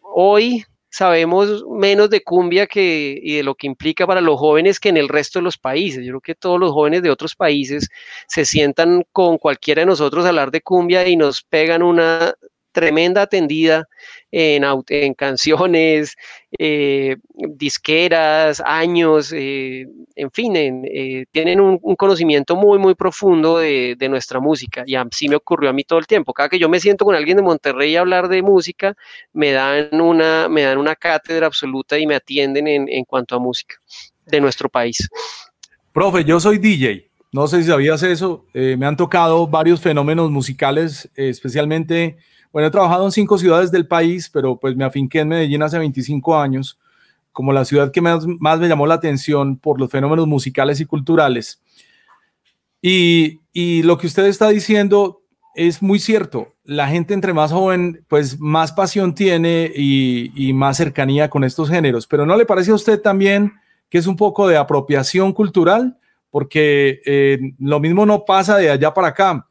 hoy 0.00 0.64
sabemos 0.94 1.64
menos 1.68 2.08
de 2.08 2.22
cumbia 2.22 2.68
que, 2.68 3.18
y 3.20 3.34
de 3.34 3.42
lo 3.42 3.56
que 3.56 3.66
implica 3.66 4.06
para 4.06 4.20
los 4.20 4.38
jóvenes 4.38 4.78
que 4.78 4.90
en 4.90 4.96
el 4.96 5.08
resto 5.08 5.40
de 5.40 5.42
los 5.42 5.58
países. 5.58 6.04
Yo 6.04 6.12
creo 6.12 6.20
que 6.20 6.34
todos 6.36 6.60
los 6.60 6.70
jóvenes 6.70 7.02
de 7.02 7.10
otros 7.10 7.34
países 7.34 7.88
se 8.28 8.44
sientan 8.44 9.04
con 9.10 9.38
cualquiera 9.38 9.82
de 9.82 9.86
nosotros 9.86 10.24
a 10.24 10.28
hablar 10.28 10.52
de 10.52 10.60
cumbia 10.60 11.08
y 11.08 11.16
nos 11.16 11.42
pegan 11.42 11.82
una 11.82 12.34
tremenda 12.74 13.22
atendida 13.22 13.88
en, 14.30 14.64
en 14.88 15.14
canciones, 15.14 16.16
eh, 16.58 17.16
disqueras, 17.32 18.60
años, 18.66 19.32
eh, 19.32 19.86
en 20.16 20.30
fin, 20.32 20.54
eh, 20.56 21.24
tienen 21.30 21.60
un, 21.60 21.78
un, 21.80 21.96
conocimiento 21.96 22.56
muy, 22.56 22.78
muy 22.78 22.94
profundo 22.94 23.58
de, 23.58 23.94
de, 23.96 24.08
nuestra 24.08 24.40
música. 24.40 24.82
Y 24.86 24.96
así 24.96 25.28
me 25.28 25.36
ocurrió 25.36 25.70
a 25.70 25.72
mí 25.72 25.84
todo 25.84 26.00
el 26.00 26.06
tiempo. 26.06 26.34
Cada 26.34 26.48
que 26.48 26.58
yo 26.58 26.68
me 26.68 26.80
siento 26.80 27.04
con 27.04 27.14
alguien 27.14 27.36
de 27.36 27.42
Monterrey 27.44 27.96
a 27.96 28.00
hablar 28.00 28.28
de 28.28 28.42
música, 28.42 28.94
me 29.32 29.52
dan 29.52 30.00
una, 30.00 30.48
me 30.48 30.62
dan 30.62 30.78
una 30.78 30.96
cátedra 30.96 31.46
absoluta 31.46 31.96
y 31.98 32.06
me 32.06 32.16
atienden 32.16 32.66
en, 32.66 32.88
en 32.88 33.04
cuanto 33.04 33.36
a 33.36 33.38
música 33.38 33.76
de 34.26 34.40
nuestro 34.40 34.68
país. 34.68 35.08
Profe, 35.92 36.24
yo 36.24 36.40
soy 36.40 36.58
DJ. 36.58 37.08
No 37.30 37.46
sé 37.46 37.62
si 37.62 37.68
sabías 37.68 38.02
eso. 38.02 38.46
me 38.52 38.86
han 38.86 38.96
tocado 38.96 39.46
varios 39.46 39.80
fenómenos 39.80 40.30
musicales, 40.30 41.10
especialmente 41.16 42.16
bueno, 42.54 42.68
he 42.68 42.70
trabajado 42.70 43.04
en 43.04 43.10
cinco 43.10 43.36
ciudades 43.36 43.72
del 43.72 43.88
país, 43.88 44.30
pero 44.32 44.56
pues 44.56 44.76
me 44.76 44.84
afinqué 44.84 45.18
en 45.18 45.28
Medellín 45.28 45.64
hace 45.64 45.76
25 45.76 46.38
años, 46.38 46.78
como 47.32 47.52
la 47.52 47.64
ciudad 47.64 47.90
que 47.90 48.00
más, 48.00 48.24
me 48.28 48.68
llamó 48.68 48.86
la 48.86 48.94
atención 48.94 49.58
por 49.58 49.80
los 49.80 49.90
fenómenos 49.90 50.28
musicales 50.28 50.78
y 50.78 50.84
culturales. 50.84 51.60
Y, 52.80 53.40
lo 53.82 53.98
que 53.98 54.06
usted 54.06 54.26
está 54.26 54.50
diciendo 54.50 55.24
es 55.56 55.82
muy 55.82 55.98
cierto. 55.98 56.54
La 56.62 56.86
gente 56.86 57.12
entre 57.12 57.32
más 57.32 57.50
joven, 57.50 58.04
pues 58.06 58.38
más 58.38 58.70
pasión 58.70 59.16
tiene 59.16 59.72
y, 59.74 60.30
y, 60.36 60.52
más 60.52 60.76
cercanía 60.76 61.28
con 61.28 61.42
estos 61.42 61.68
géneros. 61.68 62.06
Pero 62.06 62.24
¿no 62.24 62.36
le 62.36 62.46
parece 62.46 62.70
a 62.70 62.74
usted 62.74 63.00
también 63.00 63.54
que 63.90 63.98
es 63.98 64.06
un 64.06 64.14
poco 64.14 64.46
de 64.46 64.58
apropiación 64.58 65.32
cultural? 65.32 65.98
Porque 66.30 67.00
eh, 67.04 67.40
lo 67.58 67.80
mismo 67.80 68.06
no 68.06 68.24
pasa 68.24 68.58
de 68.58 68.70
allá 68.70 68.94
para 68.94 69.08
acá. 69.08 69.48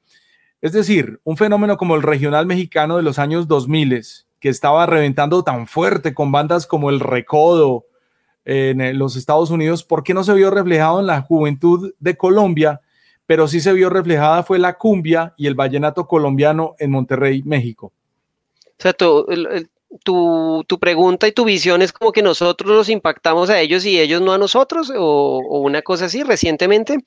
Es 0.63 0.71
decir, 0.71 1.19
un 1.25 1.35
fenómeno 1.35 1.75
como 1.75 1.97
el 1.97 2.01
regional 2.01 2.45
mexicano 2.45 2.95
de 2.95 3.03
los 3.03 3.19
años 3.19 3.49
2000, 3.49 4.01
que 4.39 4.47
estaba 4.47 4.85
reventando 4.85 5.43
tan 5.43 5.67
fuerte 5.67 6.13
con 6.13 6.31
bandas 6.31 6.65
como 6.65 6.89
el 6.89 7.01
Recodo 7.01 7.85
en 8.45 8.97
los 8.97 9.17
Estados 9.17 9.49
Unidos, 9.49 9.83
¿por 9.83 10.03
qué 10.03 10.13
no 10.13 10.23
se 10.23 10.33
vio 10.33 10.51
reflejado 10.51 11.01
en 11.01 11.07
la 11.07 11.21
juventud 11.21 11.93
de 11.99 12.15
Colombia? 12.15 12.79
Pero 13.25 13.49
sí 13.49 13.59
se 13.59 13.73
vio 13.73 13.89
reflejada 13.89 14.43
fue 14.43 14.57
la 14.57 14.77
cumbia 14.77 15.33
y 15.35 15.47
el 15.47 15.55
vallenato 15.55 16.07
colombiano 16.07 16.75
en 16.79 16.91
Monterrey, 16.91 17.43
México. 17.43 17.91
O 18.65 18.81
sea, 18.81 18.93
tu, 18.93 19.25
tu, 20.65 20.79
pregunta 20.79 21.27
y 21.27 21.33
tu 21.33 21.43
visión 21.43 21.81
es 21.81 21.91
como 21.91 22.13
que 22.13 22.21
nosotros 22.21 22.71
los 22.71 22.87
impactamos 22.87 23.49
a 23.49 23.59
ellos 23.59 23.85
y 23.85 23.99
ellos 23.99 24.21
no 24.21 24.31
a 24.31 24.37
nosotros, 24.37 24.93
o 24.95 25.39
una 25.59 25.81
cosa 25.81 26.05
así 26.05 26.23
recientemente. 26.23 27.03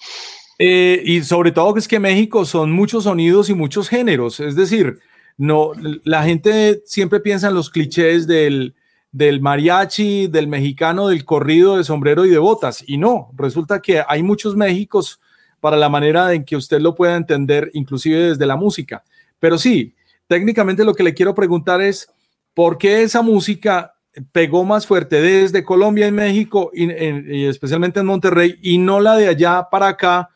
Eh, 0.59 1.03
y 1.05 1.23
sobre 1.23 1.53
todo 1.53 1.75
que 1.75 1.81
es 1.81 1.89
que 1.89 2.01
México 2.01 2.45
son 2.45 2.73
muchos 2.73 3.05
sonidos 3.05 3.51
y 3.51 3.55
muchos 3.55 3.89
géneros, 3.89 4.41
es 4.41 4.57
decir, 4.57 5.01
no, 5.37 5.73
la 6.03 6.23
gente 6.25 6.81
siempre 6.87 7.21
piensa 7.21 7.49
en 7.49 7.55
los 7.55 7.69
clichés 7.69 8.27
del, 8.27 8.75
del 9.13 9.43
mariachi, 9.43 10.29
del 10.29 10.49
mexicano, 10.49 11.09
del 11.09 11.27
corrido 11.27 11.77
de 11.77 11.85
sombrero 11.85 12.25
y 12.25 12.31
de 12.31 12.39
botas, 12.39 12.83
y 12.87 12.97
no, 12.97 13.31
resulta 13.37 13.83
que 13.83 14.03
hay 14.07 14.23
muchos 14.23 14.57
Méxicos 14.57 15.21
para 15.61 15.77
la 15.77 15.89
manera 15.89 16.33
en 16.33 16.45
que 16.45 16.57
usted 16.57 16.81
lo 16.81 16.95
pueda 16.95 17.17
entender, 17.17 17.71
inclusive 17.75 18.29
desde 18.29 18.47
la 18.47 18.57
música. 18.57 19.05
Pero 19.39 19.59
sí, 19.59 19.95
técnicamente 20.27 20.85
lo 20.85 20.95
que 20.95 21.03
le 21.03 21.15
quiero 21.15 21.35
preguntar 21.35 21.81
es, 21.83 22.09
¿por 22.55 22.79
qué 22.79 23.03
esa 23.03 23.21
música 23.21 23.95
pegó 24.33 24.65
más 24.65 24.87
fuerte 24.87 25.21
desde 25.21 25.65
Colombia 25.65 26.07
y 26.07 26.13
México, 26.13 26.71
y, 26.73 27.45
especialmente 27.45 28.01
en 28.01 28.07
Monterrey, 28.07 28.59
y 28.63 28.79
no 28.79 29.01
la 29.01 29.17
de 29.17 29.29
allá 29.29 29.69
para 29.71 29.89
acá, 29.89 30.31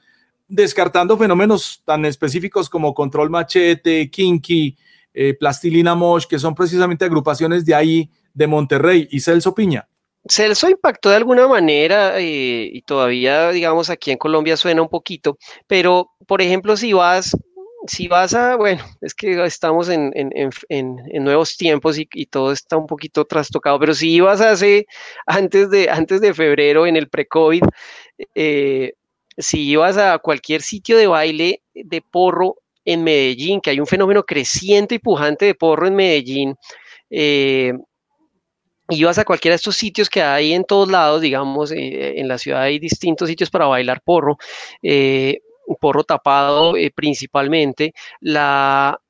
descartando 0.51 1.17
fenómenos 1.17 1.83
tan 1.85 2.05
específicos 2.05 2.69
como 2.69 2.93
Control 2.93 3.31
Machete, 3.31 4.11
Kinky, 4.11 4.77
eh, 5.15 5.35
Plastilina 5.35 5.95
Mosh, 5.95 6.27
que 6.27 6.39
son 6.39 6.55
precisamente 6.55 7.05
agrupaciones 7.05 7.65
de 7.65 7.75
ahí, 7.75 8.11
de 8.35 8.47
Monterrey, 8.47 9.09
y 9.11 9.21
Celso 9.21 9.55
Piña. 9.55 9.89
Celso 10.29 10.69
impactó 10.69 11.09
de 11.09 11.17
alguna 11.17 11.49
manera 11.49 12.21
eh, 12.21 12.69
y 12.73 12.83
todavía, 12.83 13.51
digamos, 13.51 13.89
aquí 13.89 14.11
en 14.11 14.19
Colombia 14.19 14.57
suena 14.57 14.83
un 14.83 14.89
poquito, 14.89 15.39
pero 15.67 16.11
por 16.27 16.43
ejemplo, 16.43 16.77
si 16.77 16.93
vas 16.93 17.35
si 17.87 18.09
vas 18.09 18.35
a, 18.35 18.57
bueno, 18.57 18.83
es 19.01 19.15
que 19.15 19.43
estamos 19.45 19.89
en, 19.89 20.13
nuevos 21.25 21.57
tiempos 21.57 21.99
y, 21.99 22.27
todo 22.27 22.53
está 22.53 22.77
un 22.77 22.87
poquito 22.87 23.25
trastocado, 23.25 23.79
pero 23.79 23.95
si 23.95 24.13
ibas 24.13 24.41
hace, 24.41 24.87
antes 25.27 25.71
de, 25.71 25.89
antes 25.89 26.21
de 26.21 26.35
febrero, 26.35 26.87
en 26.87 26.97
el 26.97 27.09
pre-COVID, 27.09 27.63
eh, 28.35 28.93
si 29.41 29.69
ibas 29.69 29.97
a 29.97 30.19
cualquier 30.19 30.63
sitio 30.63 30.97
de 30.97 31.07
baile 31.07 31.63
de 31.75 32.03
porro 32.03 32.57
en 32.85 33.05
Medellín, 33.05 33.61
que 33.61 33.71
hay 33.71 33.81
un 33.81 33.87
fenómeno 33.87 34.25
creciente 34.25 34.97
y 34.97 34.99
pujante 34.99 35.45
de 35.45 35.55
porro 35.55 35.87
en 35.87 35.95
Medellín, 35.95 36.57
eh, 37.11 37.73
ibas 38.89 39.19
a 39.19 39.25
cualquiera 39.25 39.53
de 39.53 39.57
estos 39.57 39.77
sitios 39.77 40.09
que 40.09 40.23
hay 40.23 40.53
en 40.53 40.65
todos 40.65 40.91
lados, 40.91 41.21
digamos, 41.21 41.73
eh, 41.73 42.19
en 42.19 42.29
la 42.29 42.39
ciudad 42.39 42.63
hay 42.63 42.79
distintos 42.79 43.29
sitios 43.29 43.51
para 43.51 43.67
bailar 43.67 44.01
porro, 44.03 44.39
porro 45.81 46.05
tapado 46.05 46.77
eh, 46.77 46.91
principalmente, 46.95 47.93
la 48.21 49.01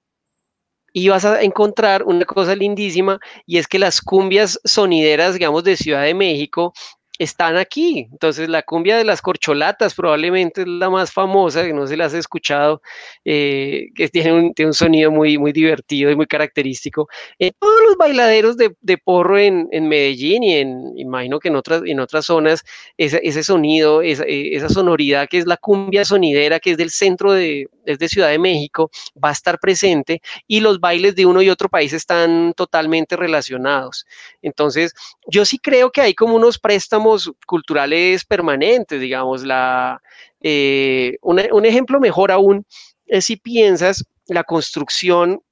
ibas 0.92 1.24
a 1.24 1.42
encontrar 1.42 2.02
una 2.02 2.24
cosa 2.24 2.56
lindísima 2.56 3.20
y 3.46 3.58
es 3.58 3.68
que 3.68 3.78
las 3.78 4.00
cumbias 4.00 4.58
sonideras, 4.64 5.34
digamos, 5.34 5.62
de 5.62 5.76
Ciudad 5.76 6.02
de 6.02 6.14
México 6.14 6.72
están 7.20 7.58
aquí. 7.58 8.08
Entonces, 8.10 8.48
la 8.48 8.62
cumbia 8.62 8.96
de 8.96 9.04
las 9.04 9.20
corcholatas 9.20 9.94
probablemente 9.94 10.62
es 10.62 10.66
la 10.66 10.88
más 10.88 11.12
famosa, 11.12 11.62
que 11.64 11.74
no 11.74 11.86
se 11.86 11.98
la 11.98 12.06
has 12.06 12.14
escuchado, 12.14 12.80
eh, 13.26 13.88
que 13.94 14.08
tiene 14.08 14.32
un, 14.32 14.54
tiene 14.54 14.70
un, 14.70 14.74
sonido 14.74 15.10
muy, 15.10 15.36
muy 15.36 15.52
divertido 15.52 16.10
y 16.10 16.16
muy 16.16 16.26
característico. 16.26 17.08
En 17.38 17.52
todos 17.60 17.78
los 17.86 17.98
bailaderos 17.98 18.56
de, 18.56 18.74
de 18.80 18.96
porro 18.96 19.38
en, 19.38 19.68
en, 19.70 19.86
Medellín 19.86 20.42
y 20.42 20.54
en, 20.54 20.96
imagino 20.96 21.40
que 21.40 21.48
en 21.48 21.56
otras, 21.56 21.82
en 21.84 22.00
otras 22.00 22.24
zonas, 22.24 22.64
ese, 22.96 23.20
ese 23.22 23.42
sonido, 23.42 24.00
esa, 24.00 24.24
esa, 24.26 24.70
sonoridad 24.70 25.28
que 25.28 25.36
es 25.36 25.46
la 25.46 25.58
cumbia 25.58 26.06
sonidera, 26.06 26.58
que 26.58 26.70
es 26.70 26.78
del 26.78 26.90
centro 26.90 27.32
de, 27.34 27.68
es 27.90 27.98
de 27.98 28.08
Ciudad 28.08 28.28
de 28.28 28.38
México, 28.38 28.90
va 29.22 29.30
a 29.30 29.32
estar 29.32 29.58
presente 29.58 30.22
y 30.46 30.60
los 30.60 30.80
bailes 30.80 31.14
de 31.16 31.26
uno 31.26 31.42
y 31.42 31.50
otro 31.50 31.68
país 31.68 31.92
están 31.92 32.54
totalmente 32.54 33.16
relacionados. 33.16 34.06
Entonces, 34.42 34.94
yo 35.26 35.44
sí 35.44 35.58
creo 35.58 35.90
que 35.90 36.00
hay 36.00 36.14
como 36.14 36.34
unos 36.34 36.58
préstamos 36.58 37.32
culturales 37.46 38.24
permanentes, 38.24 39.00
digamos, 39.00 39.42
la, 39.44 40.00
eh, 40.40 41.16
un 41.22 41.64
ejemplo 41.64 42.00
mejor 42.00 42.30
aún 42.30 42.64
es 43.06 43.26
si 43.26 43.36
piensas 43.36 44.04
la 44.26 44.44
construcción 44.44 45.42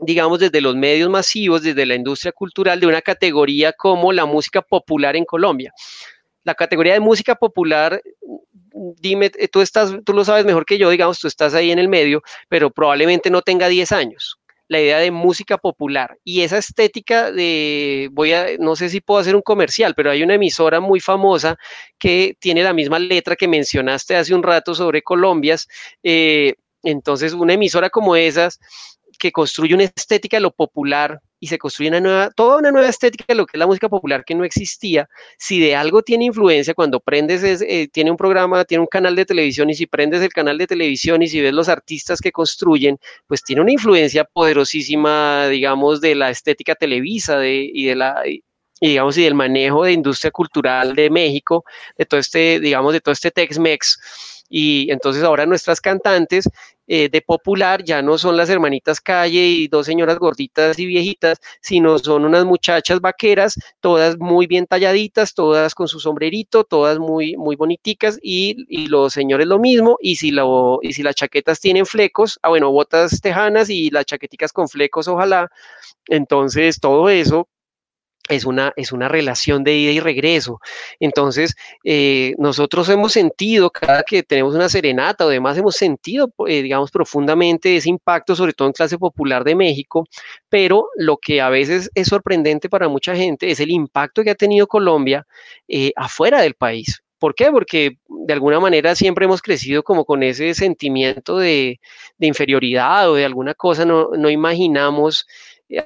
digamos, 0.00 0.38
desde 0.38 0.60
los 0.60 0.74
medios 0.76 1.10
masivos, 1.10 1.62
desde 1.62 1.86
la 1.86 1.94
industria 1.94 2.32
cultural, 2.32 2.80
de 2.80 2.86
una 2.86 3.02
categoría 3.02 3.72
como 3.72 4.12
la 4.12 4.24
música 4.24 4.62
popular 4.62 5.16
en 5.16 5.24
Colombia. 5.24 5.72
La 6.44 6.54
categoría 6.54 6.94
de 6.94 7.00
música 7.00 7.34
popular 7.34 8.00
dime, 8.98 9.30
eh, 9.38 9.48
tú 9.48 9.60
estás, 9.60 9.92
tú 10.04 10.12
lo 10.12 10.24
sabes 10.24 10.44
mejor 10.44 10.64
que 10.64 10.78
yo, 10.78 10.90
digamos, 10.90 11.18
tú 11.18 11.28
estás 11.28 11.54
ahí 11.54 11.70
en 11.70 11.78
el 11.78 11.88
medio, 11.88 12.22
pero 12.48 12.70
probablemente 12.70 13.30
no 13.30 13.42
tenga 13.42 13.68
10 13.68 13.92
años. 13.92 14.38
La 14.68 14.80
idea 14.80 14.98
de 14.98 15.10
música 15.10 15.58
popular 15.58 16.16
y 16.22 16.42
esa 16.42 16.56
estética 16.56 17.32
de, 17.32 18.08
voy 18.12 18.32
a, 18.32 18.46
no 18.60 18.76
sé 18.76 18.88
si 18.88 19.00
puedo 19.00 19.18
hacer 19.18 19.34
un 19.34 19.42
comercial, 19.42 19.94
pero 19.96 20.12
hay 20.12 20.22
una 20.22 20.34
emisora 20.34 20.78
muy 20.78 21.00
famosa 21.00 21.56
que 21.98 22.36
tiene 22.38 22.62
la 22.62 22.72
misma 22.72 23.00
letra 23.00 23.34
que 23.34 23.48
mencionaste 23.48 24.14
hace 24.14 24.32
un 24.32 24.44
rato 24.44 24.76
sobre 24.76 25.02
Colombias. 25.02 25.66
Eh, 26.04 26.54
entonces, 26.84 27.32
una 27.32 27.54
emisora 27.54 27.90
como 27.90 28.14
esas 28.14 28.60
que 29.20 29.30
construye 29.30 29.74
una 29.74 29.84
estética 29.84 30.38
de 30.38 30.40
lo 30.40 30.50
popular, 30.50 31.20
y 31.42 31.46
se 31.46 31.58
construye 31.58 31.88
una 31.88 32.00
nueva, 32.00 32.30
toda 32.30 32.58
una 32.58 32.70
nueva 32.70 32.88
estética 32.88 33.24
de 33.28 33.34
lo 33.34 33.46
que 33.46 33.56
es 33.56 33.58
la 33.58 33.66
música 33.66 33.88
popular 33.88 34.24
que 34.24 34.34
no 34.34 34.44
existía. 34.44 35.08
Si 35.38 35.58
de 35.58 35.74
algo 35.74 36.02
tiene 36.02 36.26
influencia, 36.26 36.74
cuando 36.74 37.00
prendes, 37.00 37.42
eh, 37.42 37.88
tiene 37.90 38.10
un 38.10 38.18
programa, 38.18 38.64
tiene 38.66 38.82
un 38.82 38.86
canal 38.86 39.16
de 39.16 39.24
televisión 39.24 39.70
y 39.70 39.74
si 39.74 39.86
prendes 39.86 40.20
el 40.22 40.32
canal 40.34 40.58
de 40.58 40.66
televisión 40.66 41.22
y 41.22 41.28
si 41.28 41.40
ves 41.40 41.54
los 41.54 41.70
artistas 41.70 42.20
que 42.20 42.30
construyen, 42.30 42.98
pues 43.26 43.42
tiene 43.42 43.62
una 43.62 43.72
influencia 43.72 44.24
poderosísima, 44.24 45.48
digamos, 45.48 46.02
de 46.02 46.14
la 46.14 46.28
estética 46.30 46.74
televisa 46.74 47.38
de, 47.38 47.70
y 47.72 47.86
de 47.86 47.96
la... 47.96 48.22
digamos, 48.80 49.16
y 49.16 49.22
del 49.22 49.34
manejo 49.34 49.84
de 49.84 49.92
industria 49.92 50.30
cultural 50.30 50.94
de 50.94 51.08
México, 51.08 51.64
de 51.96 52.04
todo 52.04 52.20
este, 52.20 52.60
digamos, 52.60 52.92
de 52.92 53.00
todo 53.00 53.12
este 53.12 53.30
Tex-Mex. 53.30 54.39
Y 54.50 54.90
entonces 54.90 55.22
ahora 55.22 55.46
nuestras 55.46 55.80
cantantes 55.80 56.48
eh, 56.88 57.08
de 57.08 57.22
popular 57.22 57.84
ya 57.84 58.02
no 58.02 58.18
son 58.18 58.36
las 58.36 58.50
hermanitas 58.50 59.00
calle 59.00 59.46
y 59.46 59.68
dos 59.68 59.86
señoras 59.86 60.18
gorditas 60.18 60.76
y 60.80 60.86
viejitas, 60.86 61.38
sino 61.60 62.00
son 62.00 62.24
unas 62.24 62.44
muchachas 62.44 63.00
vaqueras, 63.00 63.54
todas 63.78 64.18
muy 64.18 64.48
bien 64.48 64.66
talladitas, 64.66 65.34
todas 65.34 65.76
con 65.76 65.86
su 65.86 66.00
sombrerito, 66.00 66.64
todas 66.64 66.98
muy, 66.98 67.36
muy 67.36 67.54
boniticas 67.54 68.18
y, 68.20 68.56
y 68.68 68.88
los 68.88 69.12
señores 69.12 69.46
lo 69.46 69.60
mismo. 69.60 69.98
Y 70.00 70.16
si, 70.16 70.32
lo, 70.32 70.80
y 70.82 70.92
si 70.92 71.04
las 71.04 71.14
chaquetas 71.14 71.60
tienen 71.60 71.86
flecos, 71.86 72.40
ah, 72.42 72.48
bueno, 72.48 72.72
botas 72.72 73.20
tejanas 73.20 73.70
y 73.70 73.90
las 73.90 74.04
chaqueticas 74.06 74.52
con 74.52 74.68
flecos, 74.68 75.06
ojalá. 75.06 75.48
Entonces, 76.08 76.80
todo 76.80 77.08
eso 77.08 77.48
es 78.30 78.44
una, 78.44 78.72
es 78.76 78.92
una 78.92 79.08
relación 79.08 79.64
de 79.64 79.76
ida 79.76 79.92
y 79.92 80.00
regreso. 80.00 80.60
Entonces, 81.00 81.54
eh, 81.84 82.34
nosotros 82.38 82.88
hemos 82.88 83.12
sentido, 83.12 83.70
cada 83.70 84.02
que 84.02 84.22
tenemos 84.22 84.54
una 84.54 84.68
serenata 84.68 85.26
o 85.26 85.28
demás, 85.28 85.58
hemos 85.58 85.76
sentido, 85.76 86.32
eh, 86.46 86.62
digamos, 86.62 86.90
profundamente 86.90 87.76
ese 87.76 87.90
impacto, 87.90 88.36
sobre 88.36 88.52
todo 88.52 88.68
en 88.68 88.72
clase 88.72 88.98
popular 88.98 89.44
de 89.44 89.54
México, 89.54 90.06
pero 90.48 90.86
lo 90.96 91.16
que 91.18 91.40
a 91.40 91.50
veces 91.50 91.90
es 91.94 92.08
sorprendente 92.08 92.68
para 92.68 92.88
mucha 92.88 93.14
gente 93.16 93.50
es 93.50 93.60
el 93.60 93.70
impacto 93.70 94.22
que 94.22 94.30
ha 94.30 94.34
tenido 94.34 94.66
Colombia 94.66 95.26
eh, 95.68 95.92
afuera 95.96 96.40
del 96.40 96.54
país. 96.54 97.02
¿Por 97.18 97.34
qué? 97.34 97.50
Porque 97.50 97.98
de 98.08 98.32
alguna 98.32 98.60
manera 98.60 98.94
siempre 98.94 99.26
hemos 99.26 99.42
crecido 99.42 99.82
como 99.82 100.06
con 100.06 100.22
ese 100.22 100.54
sentimiento 100.54 101.36
de, 101.36 101.78
de 102.16 102.26
inferioridad 102.26 103.10
o 103.10 103.14
de 103.14 103.26
alguna 103.26 103.52
cosa, 103.52 103.84
no, 103.84 104.10
no 104.16 104.30
imaginamos 104.30 105.26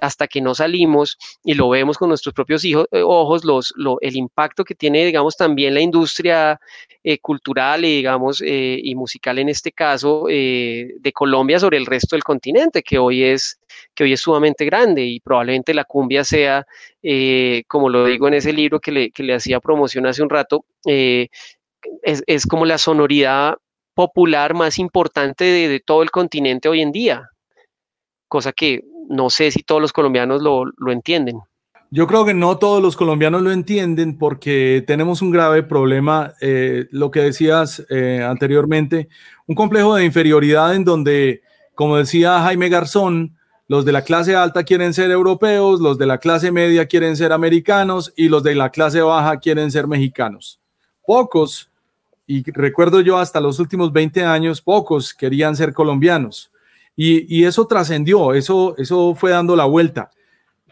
hasta 0.01 0.27
que 0.27 0.41
no 0.41 0.55
salimos 0.55 1.19
y 1.43 1.55
lo 1.55 1.69
vemos 1.69 1.99
con 1.99 2.09
nuestros 2.09 2.35
propios 2.35 2.65
hijos, 2.65 2.87
eh, 2.91 3.03
ojos, 3.03 3.45
los, 3.45 3.75
el 4.01 4.17
impacto 4.17 4.65
que 4.65 4.75
tiene, 4.75 5.05
digamos, 5.05 5.37
también 5.37 5.75
la 5.75 5.81
industria 5.81 6.59
eh, 7.03 7.19
cultural 7.19 7.85
y, 7.85 7.97
digamos, 7.97 8.43
eh, 8.43 8.79
y 8.83 8.95
musical 8.95 9.39
en 9.39 9.49
este 9.49 9.73
caso 9.73 10.25
de 10.27 11.13
Colombia 11.13 11.59
sobre 11.59 11.77
el 11.77 11.87
resto 11.87 12.17
del 12.17 12.25
continente, 12.25 12.83
que 12.83 12.99
hoy 12.99 13.23
es, 13.23 13.59
que 13.95 14.05
hoy 14.05 14.13
es 14.13 14.21
sumamente 14.21 14.65
grande 14.65 15.05
y 15.05 15.21
probablemente 15.21 15.75
la 15.75 15.85
cumbia 15.85 16.25
sea, 16.25 16.67
como 17.69 17.89
lo 17.89 18.07
digo 18.07 18.29
en 18.29 18.35
ese 18.35 18.53
libro 18.53 18.81
que 18.81 18.93
le, 18.93 19.11
que 19.11 19.23
le 19.23 19.35
hacía 19.35 19.61
promoción 19.61 20.07
hace 20.07 20.23
un 20.23 20.31
rato, 20.31 20.65
es, 20.85 22.23
es, 22.27 22.47
como 22.47 22.65
la 22.65 22.79
sonoridad 22.79 23.57
popular 23.95 24.55
más 24.55 24.79
importante 24.79 25.45
de, 25.45 25.69
de 25.69 25.81
todo 25.81 26.03
el 26.03 26.11
continente 26.11 26.69
hoy 26.69 26.81
en 26.81 26.93
día, 26.93 27.29
cosa 28.35 28.53
que 28.53 28.85
no 29.09 29.31
sé 29.31 29.53
si 29.53 29.63
todos 29.63 29.81
los 29.81 29.93
colombianos 29.93 30.43
lo, 30.43 30.91
entienden. 30.91 31.39
Yo 31.93 32.09
creo 32.09 32.25
que 32.25 32.35
no 32.35 32.59
todos 32.59 32.83
los 32.83 32.97
colombianos 32.97 33.43
lo 33.43 33.53
entienden 33.53 34.19
porque 34.19 34.83
tenemos 34.89 35.23
un 35.23 35.31
grave 35.31 35.63
problema, 35.63 36.33
eh, 36.41 36.89
lo 36.91 37.13
que 37.13 37.21
decías 37.21 37.87
eh, 37.91 38.27
anteriormente, 38.29 39.09
un 39.47 39.55
complejo 39.55 39.95
de 39.95 40.05
inferioridad 40.05 40.75
en 40.75 40.85
donde, 40.85 41.43
como 41.77 41.97
decía 41.97 42.41
Jaime 42.41 42.69
Garzón, 42.71 43.37
los 43.69 43.85
de 43.85 43.93
la 43.93 44.03
clase 44.03 44.35
alta 44.35 44.65
quieren 44.65 44.95
ser 44.95 45.13
europeos, 45.13 45.79
los 45.79 45.97
de 45.97 46.07
la 46.07 46.19
clase 46.19 46.51
media 46.51 46.87
quieren 46.87 47.17
ser 47.17 47.33
americanos 47.33 48.13
y 48.17 48.29
los 48.29 48.43
de 48.43 48.57
la 48.57 48.71
clase 48.71 49.01
baja 49.01 49.39
quieren 49.39 49.71
ser 49.71 49.87
mexicanos. 49.87 50.59
Pocos, 51.07 51.71
y 52.27 52.43
recuerdo 52.51 53.01
yo 53.01 53.17
hasta 53.17 53.41
los 53.41 53.61
últimos 53.61 53.93
20 53.93 54.25
años, 54.25 54.61
pocos 54.61 55.15
querían 55.15 55.55
ser 55.55 55.73
colombianos. 55.73 56.51
Y, 56.97 57.45
eso 57.45 57.67
trascendió, 57.67 58.35
eso, 58.35 58.75
eso 58.79 59.15
fue 59.15 59.31
dando 59.31 59.57
la 59.57 59.65
vuelta. 59.65 60.11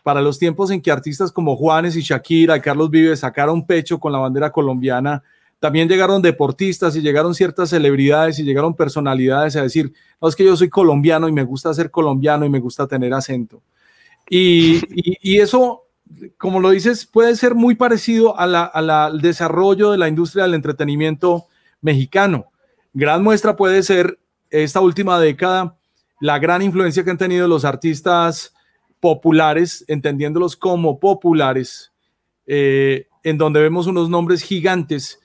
Para 0.03 0.21
los 0.21 0.39
tiempos 0.39 0.71
en 0.71 0.81
que 0.81 0.91
artistas 0.91 1.33
como 1.33 1.57
Juanes 1.57 1.97
y 1.97 2.03
Shakira 2.03 2.57
y 2.57 2.61
Carlos 2.61 2.91
Vives 2.91 3.21
sacaron 3.21 3.67
pecho 3.67 3.99
con 3.99 4.13
la 4.13 4.19
bandera 4.19 4.51
colombiana, 4.51 5.23
también 5.59 5.89
llegaron 5.89 6.23
deportistas 6.23 6.97
y 6.97 7.03
llegaron 7.03 7.35
ciertas 7.35 7.71
celebridades 7.71 8.39
y 8.39 8.43
llegaron 8.43 8.75
personalidades 8.75 9.55
a 9.55 9.63
decir, 9.63 9.93
no, 10.21 10.29
es 10.29 10.35
que 10.35 10.45
yo 10.45 10.57
soy 10.57 10.69
colombiano 10.69 11.29
y 11.29 11.33
me 11.33 11.45
gusta 11.45 11.73
ser 11.73 11.91
colombiano 11.91 12.45
y 12.45 12.51
me 12.51 12.59
gusta 12.59 12.89
tener 12.89 13.15
acento. 13.15 13.63
Y, 14.29 15.39
eso, 15.39 15.85
como 16.37 16.59
lo 16.59 16.71
dices, 16.71 17.07
puede 17.07 17.37
ser 17.37 17.55
muy 17.55 17.75
parecido 17.75 18.35
al 18.39 19.21
desarrollo 19.21 19.93
de 19.93 19.99
la 19.99 20.09
industria 20.09 20.45
del 20.45 20.55
entretenimiento 20.55 21.47
mexicano. 21.81 22.47
Gran 22.93 23.23
muestra 23.23 23.55
puede 23.57 23.83
ser 23.83 24.19
esta 24.51 24.81
última 24.81 25.21
década, 25.21 25.77
la 26.23 26.39
gran 26.39 26.63
influencia 26.63 27.03
que 27.03 27.11
han 27.11 27.19
tenido 27.19 27.49
los 27.49 27.65
artistas 27.65 28.55
populares, 29.01 29.85
entendiéndolos 29.89 30.55
como 30.55 31.01
populares, 31.01 31.93
eh, 32.47 33.09
en 33.25 33.39
donde 33.39 33.61
vemos 33.61 33.89
unos 33.89 34.09
nombres 34.09 34.41
gigantes 34.41 35.19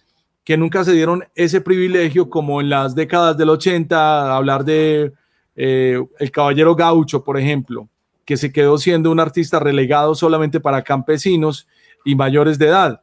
que 0.44 0.58
nunca 0.58 0.84
se 0.84 0.94
dieron 0.94 1.24
ese 1.36 1.62
privilegio 1.62 2.32
como 2.32 2.62
en 2.62 2.72
las 2.72 2.96
décadas 2.96 3.38
del 3.38 3.52
80, 3.52 4.36
hablar 4.36 4.66
de 4.66 5.14
eh, 5.56 6.04
El 6.18 6.32
Caballero 6.32 6.74
Gaucho, 6.76 7.24
por 7.24 7.38
ejemplo, 7.38 7.88
que 8.26 8.36
se 8.36 8.52
quedó 8.52 8.80
siendo 8.80 9.12
un 9.12 9.20
artista 9.20 9.60
relegado 9.60 10.16
solamente 10.16 10.60
para 10.60 10.82
campesinos 10.82 11.68
y 12.06 12.16
mayores 12.16 12.58
de 12.58 12.70
edad. 12.70 13.02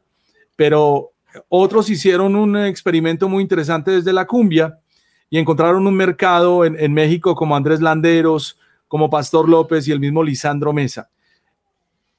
Pero 0.57 1.13
otros 1.47 1.89
hicieron 1.89 2.35
un 2.35 2.57
experimento 2.57 3.29
muy 3.29 3.41
interesante 3.41 3.91
desde 3.91 4.11
la 4.11 4.27
cumbia 4.27 4.79
y 5.29 5.37
encontraron 5.39 5.87
un 5.87 5.95
mercado 5.95 6.65
en, 6.65 6.79
en 6.79 6.93
México 6.93 7.35
como 7.35 7.55
Andrés 7.55 7.81
Landeros, 7.81 8.57
como 8.87 9.09
Pastor 9.09 9.49
López 9.49 9.87
y 9.87 9.91
el 9.91 9.99
mismo 9.99 10.23
Lisandro 10.23 10.73
Mesa 10.73 11.09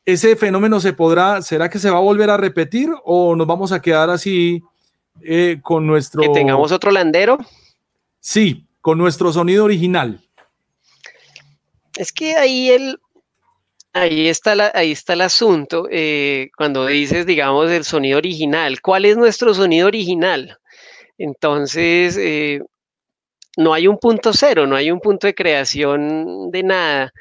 ese 0.07 0.37
fenómeno 0.37 0.79
se 0.79 0.93
podrá, 0.93 1.43
¿será 1.43 1.69
que 1.69 1.81
se 1.81 1.91
va 1.91 1.99
a 1.99 2.01
volver 2.01 2.31
a 2.31 2.37
repetir 2.37 2.89
o 3.05 3.35
nos 3.35 3.47
vamos 3.47 3.73
a 3.73 3.83
quedar 3.83 4.09
así 4.09 4.63
eh, 5.21 5.59
con 5.61 5.85
nuestro... 5.85 6.23
Que 6.23 6.29
tengamos 6.29 6.71
otro 6.71 6.93
landero. 6.93 7.39
Sí, 8.21 8.65
con 8.81 8.99
nuestro 8.99 9.33
sonido 9.33 9.65
original. 9.65 10.21
Es 11.97 12.13
que 12.13 12.37
ahí 12.37 12.71
el, 12.71 13.01
ahí 13.93 14.29
está, 14.29 14.55
la, 14.55 14.71
ahí 14.75 14.93
está 14.93 15.15
el 15.15 15.23
asunto. 15.23 15.89
Eh, 15.91 16.51
cuando 16.57 16.87
dices, 16.87 17.27
digamos, 17.27 17.69
el 17.73 17.85
sonido 17.85 18.19
original, 18.19 18.81
¿cuál 18.81 19.07
es 19.07 19.17
nuestro 19.17 19.55
sonido 19.55 19.89
original? 19.89 20.57
Entonces, 21.19 22.17
eh, 22.17 22.63
no 23.57 23.73
hay 23.73 23.89
un 23.89 23.99
punto 23.99 24.33
cero, 24.33 24.67
no 24.67 24.77
hay 24.77 24.91
un 24.91 25.01
punto 25.01 25.27
de 25.27 25.35
creación 25.35 26.51
de 26.51 26.63
nada 26.63 27.13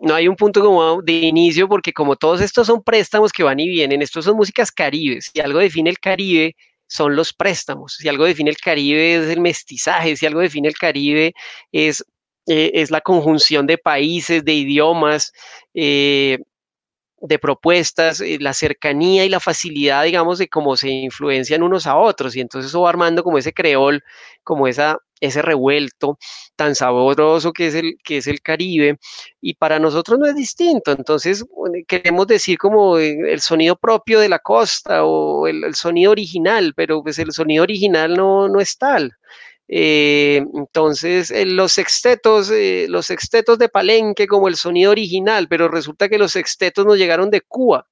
no 0.00 0.14
hay 0.14 0.28
un 0.28 0.36
punto 0.36 0.62
como 0.62 1.02
de 1.02 1.12
inicio 1.12 1.68
porque 1.68 1.92
como 1.92 2.16
todos 2.16 2.40
estos 2.40 2.66
son 2.66 2.82
préstamos 2.82 3.32
que 3.32 3.42
van 3.42 3.60
y 3.60 3.68
vienen, 3.68 4.02
estos 4.02 4.24
son 4.24 4.36
músicas 4.36 4.70
caribes, 4.70 5.30
si 5.32 5.40
algo 5.40 5.58
define 5.58 5.90
el 5.90 5.98
Caribe 5.98 6.54
son 6.86 7.16
los 7.16 7.32
préstamos, 7.32 7.94
si 7.94 8.08
algo 8.08 8.24
define 8.24 8.50
el 8.50 8.58
Caribe 8.58 9.16
es 9.16 9.30
el 9.30 9.40
mestizaje, 9.40 10.16
si 10.16 10.26
algo 10.26 10.40
define 10.40 10.68
el 10.68 10.76
Caribe 10.76 11.32
es, 11.72 12.04
eh, 12.46 12.72
es 12.74 12.90
la 12.90 13.00
conjunción 13.00 13.66
de 13.66 13.78
países, 13.78 14.44
de 14.44 14.54
idiomas, 14.54 15.32
eh, 15.74 16.38
de 17.20 17.38
propuestas, 17.38 18.20
eh, 18.20 18.38
la 18.40 18.52
cercanía 18.52 19.24
y 19.24 19.28
la 19.28 19.40
facilidad, 19.40 20.04
digamos, 20.04 20.38
de 20.38 20.48
cómo 20.48 20.76
se 20.76 20.88
influencian 20.88 21.62
unos 21.62 21.86
a 21.86 21.96
otros. 21.96 22.36
Y 22.36 22.40
entonces 22.40 22.70
eso 22.70 22.82
va 22.82 22.90
armando 22.90 23.22
como 23.22 23.38
ese 23.38 23.52
creol, 23.52 24.02
como 24.44 24.68
esa, 24.68 24.98
ese 25.20 25.42
revuelto 25.42 26.18
tan 26.56 26.74
sabroso 26.74 27.52
que 27.52 27.68
es, 27.68 27.74
el, 27.74 27.96
que 28.04 28.18
es 28.18 28.26
el 28.26 28.40
Caribe. 28.42 28.98
Y 29.40 29.54
para 29.54 29.78
nosotros 29.78 30.18
no 30.18 30.26
es 30.26 30.36
distinto. 30.36 30.92
Entonces 30.92 31.44
queremos 31.88 32.26
decir 32.26 32.58
como 32.58 32.98
eh, 32.98 33.16
el 33.32 33.40
sonido 33.40 33.76
propio 33.76 34.20
de 34.20 34.28
la 34.28 34.38
costa 34.38 35.04
o 35.04 35.46
el, 35.46 35.64
el 35.64 35.74
sonido 35.74 36.12
original, 36.12 36.74
pero 36.76 37.02
pues 37.02 37.18
el 37.18 37.32
sonido 37.32 37.62
original 37.62 38.14
no, 38.14 38.48
no 38.48 38.60
es 38.60 38.76
tal. 38.78 39.16
Eh, 39.68 40.44
entonces, 40.54 41.30
eh, 41.30 41.44
los 41.44 41.72
sextetos, 41.72 42.50
eh, 42.50 42.86
los 42.88 43.06
sextetos 43.06 43.58
de 43.58 43.68
Palenque 43.68 44.26
como 44.26 44.48
el 44.48 44.56
sonido 44.56 44.92
original, 44.92 45.48
pero 45.48 45.68
resulta 45.68 46.08
que 46.08 46.18
los 46.18 46.32
sextetos 46.32 46.86
nos 46.86 46.98
llegaron 46.98 47.30
de 47.30 47.40
Cuba. 47.40 47.86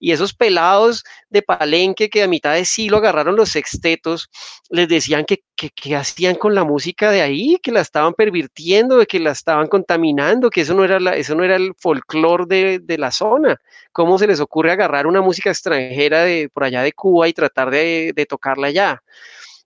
Y 0.00 0.10
esos 0.10 0.34
pelados 0.34 1.04
de 1.30 1.42
Palenque 1.42 2.10
que 2.10 2.24
a 2.24 2.28
mitad 2.28 2.54
de 2.54 2.64
siglo 2.64 2.96
agarraron 2.96 3.36
los 3.36 3.50
sextetos, 3.50 4.30
les 4.68 4.88
decían 4.88 5.24
que, 5.24 5.44
que, 5.54 5.94
hacían 5.94 6.34
con 6.34 6.56
la 6.56 6.64
música 6.64 7.12
de 7.12 7.22
ahí, 7.22 7.56
que 7.62 7.70
la 7.70 7.82
estaban 7.82 8.12
pervirtiendo, 8.14 8.98
que 9.06 9.20
la 9.20 9.30
estaban 9.30 9.68
contaminando, 9.68 10.50
que 10.50 10.62
eso 10.62 10.74
no 10.74 10.84
era, 10.84 10.98
la, 10.98 11.14
eso 11.14 11.36
no 11.36 11.44
era 11.44 11.54
el 11.54 11.72
folclore 11.78 12.46
de, 12.48 12.78
de, 12.80 12.98
la 12.98 13.12
zona. 13.12 13.60
¿Cómo 13.92 14.18
se 14.18 14.26
les 14.26 14.40
ocurre 14.40 14.72
agarrar 14.72 15.06
una 15.06 15.20
música 15.20 15.50
extranjera 15.50 16.24
de 16.24 16.48
por 16.52 16.64
allá 16.64 16.82
de 16.82 16.92
Cuba 16.92 17.28
y 17.28 17.32
tratar 17.32 17.70
de, 17.70 18.12
de 18.12 18.26
tocarla 18.26 18.68
allá? 18.68 19.02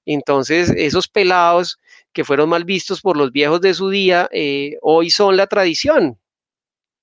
Entonces, 0.07 0.71
esos 0.77 1.09
pelados 1.09 1.79
que 2.13 2.25
fueron 2.25 2.49
mal 2.49 2.65
vistos 2.65 3.03
por 3.03 3.17
los 3.17 3.33
viejos 3.33 3.61
de 3.61 3.75
su 3.75 3.91
día, 3.91 4.29
eh, 4.33 4.79
hoy 4.81 5.11
son 5.11 5.37
la 5.37 5.47
tradición. 5.47 6.19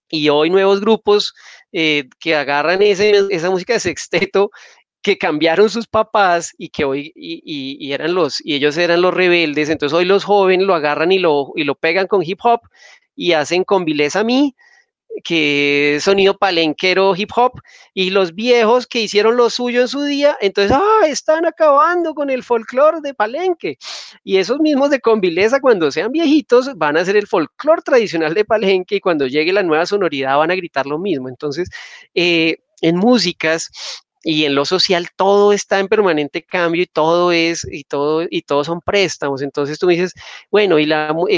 Y 0.10 0.30
hoy 0.30 0.50
nuevos 0.50 0.80
grupos 0.82 1.34
eh, 1.72 2.10
que 2.20 2.36
agarran 2.36 2.82
esa 2.82 3.50
música 3.50 3.74
de 3.74 3.80
sexteto 3.80 4.52
que 5.04 5.18
cambiaron 5.18 5.70
sus 5.70 5.86
papás 5.86 6.54
y 6.58 6.70
que 6.70 6.86
hoy 6.86 7.12
y, 7.16 7.92
eran 7.92 8.16
los 8.16 8.44
y 8.44 8.56
ellos 8.56 8.78
eran 8.78 9.02
los 9.02 9.14
rebeldes 9.14 9.70
entonces 9.70 9.94
hoy 9.96 10.06
los 10.06 10.24
jóvenes 10.24 10.66
lo 10.66 10.76
agarran 10.76 11.12
y 11.12 11.20
lo, 11.20 11.52
y 11.56 11.66
lo 11.66 11.76
pegan 11.76 12.08
con 12.08 12.24
hip 12.24 12.40
hop 12.44 12.62
y 13.16 13.34
hacen 13.34 13.66
con 13.66 13.84
Vilés 13.84 14.16
a 14.16 14.24
mí 14.24 14.56
que 15.24 16.00
sonido 16.02 16.38
palenquero 16.38 17.16
hip 17.16 17.30
hop, 17.36 17.62
y 17.94 18.10
los 18.10 18.34
viejos 18.36 18.88
que 18.88 19.02
hicieron 19.02 19.38
lo 19.38 19.50
suyo 19.50 19.82
en 19.82 19.88
su 19.88 20.04
día, 20.04 20.38
entonces, 20.42 20.76
ah, 20.76 21.08
están 21.08 21.46
acabando 21.46 22.14
con 22.14 22.30
el 22.30 22.44
folclore 22.44 23.00
de 23.02 23.14
Palenque. 23.14 23.78
Y 24.24 24.38
esos 24.38 24.60
mismos 24.60 24.90
de 24.90 25.00
Convileza, 25.00 25.60
cuando 25.60 25.92
sean 25.92 26.12
viejitos, 26.12 26.76
van 26.76 26.98
a 26.98 27.02
hacer 27.02 27.16
el 27.16 27.28
folclore 27.28 27.82
tradicional 27.82 28.34
de 28.34 28.46
Palenque 28.46 28.96
y 28.96 29.00
cuando 29.00 29.28
llegue 29.28 29.54
la 29.54 29.64
nueva 29.64 29.86
sonoridad 29.86 30.38
van 30.38 30.52
a 30.52 30.56
gritar 30.56 30.86
lo 30.86 31.00
mismo. 31.00 31.30
Entonces, 31.30 31.70
eh, 32.14 32.58
en 32.82 32.98
músicas 32.98 33.70
y 34.24 34.46
en 34.46 34.56
lo 34.56 34.64
social 34.66 35.10
todo 35.16 35.52
está 35.52 35.80
en 35.80 35.90
permanente 35.90 36.42
cambio 36.44 36.82
y 36.84 36.86
todo 36.86 37.32
es 37.34 37.68
y 37.70 37.84
todo 37.84 38.26
y 38.30 38.44
todos 38.44 38.68
son 38.68 38.80
préstamos. 38.82 39.42
Entonces 39.42 39.78
tú 39.78 39.88
me 39.88 39.94
dices, 39.94 40.14
bueno, 40.50 40.80
y, 40.80 40.88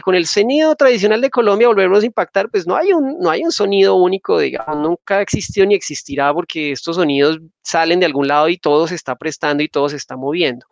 con 0.01 0.15
el 0.15 0.27
sonido 0.27 0.75
tradicional 0.75 1.19
de 1.21 1.31
Colombia 1.31 1.67
volvemos 1.67 2.03
a 2.03 2.05
impactar, 2.05 2.49
pues 2.49 2.67
no 2.67 2.75
hay 2.75 2.93
un 2.93 3.17
no 3.19 3.31
hay 3.31 3.43
un 3.43 3.51
sonido 3.51 3.95
único, 3.95 4.39
digamos, 4.39 4.77
nunca 4.77 5.21
existió 5.21 5.65
ni 5.65 5.73
existirá 5.73 6.31
porque 6.33 6.71
estos 6.71 6.97
sonidos 6.97 7.39
salen 7.63 7.99
de 7.99 8.05
algún 8.05 8.27
lado 8.27 8.47
y 8.47 8.57
todo 8.59 8.87
se 8.87 8.93
está 8.93 9.15
prestando 9.15 9.63
y 9.63 9.67
todo 9.67 9.89
se 9.89 9.95
está 9.95 10.15
moviendo. 10.15 10.67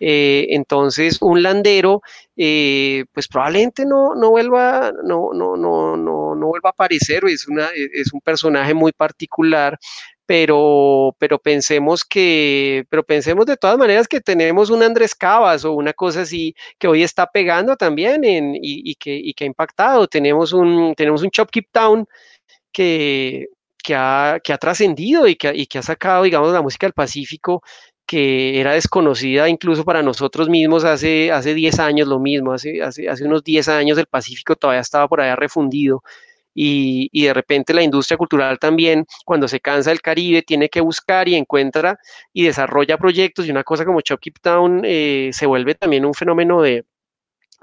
Eh, 0.00 0.48
entonces 0.50 1.18
un 1.22 1.42
landero 1.42 2.02
eh, 2.36 3.06
pues 3.12 3.28
probablemente 3.28 3.86
no, 3.86 4.14
no 4.14 4.30
vuelva 4.30 4.92
no, 5.04 5.30
no, 5.32 5.56
no, 5.56 5.96
no, 5.96 6.34
no 6.34 6.46
vuelva 6.46 6.70
a 6.70 6.72
aparecer, 6.72 7.24
es, 7.26 7.48
una, 7.48 7.68
es 7.74 8.12
un 8.12 8.20
personaje 8.20 8.74
muy 8.74 8.92
particular, 8.92 9.78
pero, 10.26 11.14
pero 11.18 11.38
pensemos 11.38 12.04
que, 12.04 12.84
pero 12.88 13.02
pensemos 13.04 13.46
de 13.46 13.56
todas 13.56 13.76
maneras 13.78 14.08
que 14.08 14.20
tenemos 14.20 14.70
un 14.70 14.82
Andrés 14.82 15.14
Cavas 15.14 15.64
o 15.64 15.72
una 15.72 15.92
cosa 15.92 16.22
así 16.22 16.54
que 16.78 16.88
hoy 16.88 17.02
está 17.02 17.26
pegando 17.30 17.76
también 17.76 18.24
en, 18.24 18.54
y, 18.60 18.94
que, 18.96 19.14
y, 19.14 19.34
que, 19.34 19.44
ha 19.44 19.46
impactado. 19.46 20.06
Tenemos 20.08 20.52
un, 20.52 20.94
tenemos 20.96 21.22
un 21.22 21.30
Chop 21.30 21.50
Keep 21.50 21.68
Town 21.72 22.06
que, 22.72 23.48
que 23.82 23.94
ha, 23.94 24.40
que 24.42 24.52
ha 24.52 24.58
trascendido 24.58 25.26
y 25.28 25.36
que, 25.36 25.52
y 25.54 25.66
que 25.66 25.78
ha 25.78 25.82
sacado, 25.82 26.24
digamos, 26.24 26.52
la 26.52 26.62
música 26.62 26.86
del 26.86 26.94
Pacífico 26.94 27.62
que 28.06 28.60
era 28.60 28.72
desconocida 28.74 29.48
incluso 29.48 29.84
para 29.84 30.02
nosotros 30.02 30.48
mismos 30.50 30.84
hace, 30.84 31.32
hace 31.32 31.54
10 31.54 31.78
años 31.80 32.08
lo 32.08 32.18
mismo, 32.20 32.52
hace, 32.52 32.82
hace, 32.82 33.08
hace 33.08 33.24
unos 33.24 33.42
10 33.44 33.68
años 33.68 33.98
el 33.98 34.06
Pacífico 34.06 34.56
todavía 34.56 34.80
estaba 34.82 35.08
por 35.08 35.20
allá 35.20 35.36
refundido 35.36 36.02
y, 36.54 37.24
de 37.24 37.34
repente 37.34 37.74
la 37.74 37.82
industria 37.82 38.16
cultural 38.16 38.58
también, 38.58 39.06
cuando 39.24 39.48
se 39.48 39.60
cansa 39.60 39.90
del 39.90 40.00
Caribe, 40.00 40.42
tiene 40.42 40.68
que 40.68 40.80
buscar 40.80 41.28
y 41.28 41.34
encuentra 41.34 41.98
y 42.32 42.44
desarrolla 42.44 42.96
proyectos 42.98 43.46
y 43.46 43.50
una 43.50 43.64
cosa 43.64 43.84
como 43.84 44.00
Chop 44.00 44.20
Town 44.40 44.82
eh, 44.84 45.30
se 45.32 45.46
vuelve 45.46 45.74
también 45.74 46.04
un 46.04 46.14
fenómeno 46.14 46.62
de, 46.62 46.84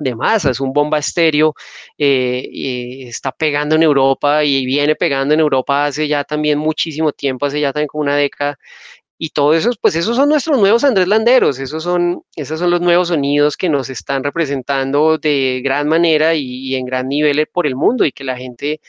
de 0.01 0.15
masa, 0.15 0.51
es 0.51 0.60
un 0.60 0.73
bomba 0.73 0.97
estéreo, 0.99 1.54
eh, 1.97 2.47
y 2.51 3.08
está 3.08 3.32
pegando 3.32 3.75
en 3.75 3.84
Europa 3.84 4.43
y 4.43 4.65
viene 4.65 4.95
pegando 4.95 5.34
en 5.34 5.39
Europa 5.39 5.86
hace 5.86 6.08
ya 6.08 6.23
también 6.23 6.58
muchísimo 6.58 7.12
tiempo, 7.12 7.45
hace 7.45 7.60
ya 7.62 7.71
también 7.71 7.88
como 7.88 8.01
una 8.01 8.15
década, 8.15 8.58
y 9.23 9.29
todo 9.29 9.53
eso, 9.53 9.69
pues 9.79 9.95
esos 9.95 10.15
son 10.15 10.29
nuestros 10.29 10.60
nuevos 10.60 10.84
Andrés 10.84 11.07
Landeros, 11.07 11.60
esos 11.60 11.84
son, 11.84 12.23
esos 12.36 12.60
son 12.60 12.71
los 12.71 12.81
nuevos 12.81 13.10
sonidos 13.10 13.55
que 13.55 13.69
nos 13.69 13.91
están 13.91 14.23
representando 14.23 15.19
de 15.19 15.62
gran 15.63 15.88
manera 15.88 16.34
y, 16.34 16.73
en 16.73 16.86
gran 16.88 17.07
nivel 17.07 17.45
por 17.53 17.67
el 17.67 17.75
mundo 17.75 18.03
y 18.03 18.12
que 18.12 18.23
la 18.23 18.36
gente 18.36 18.81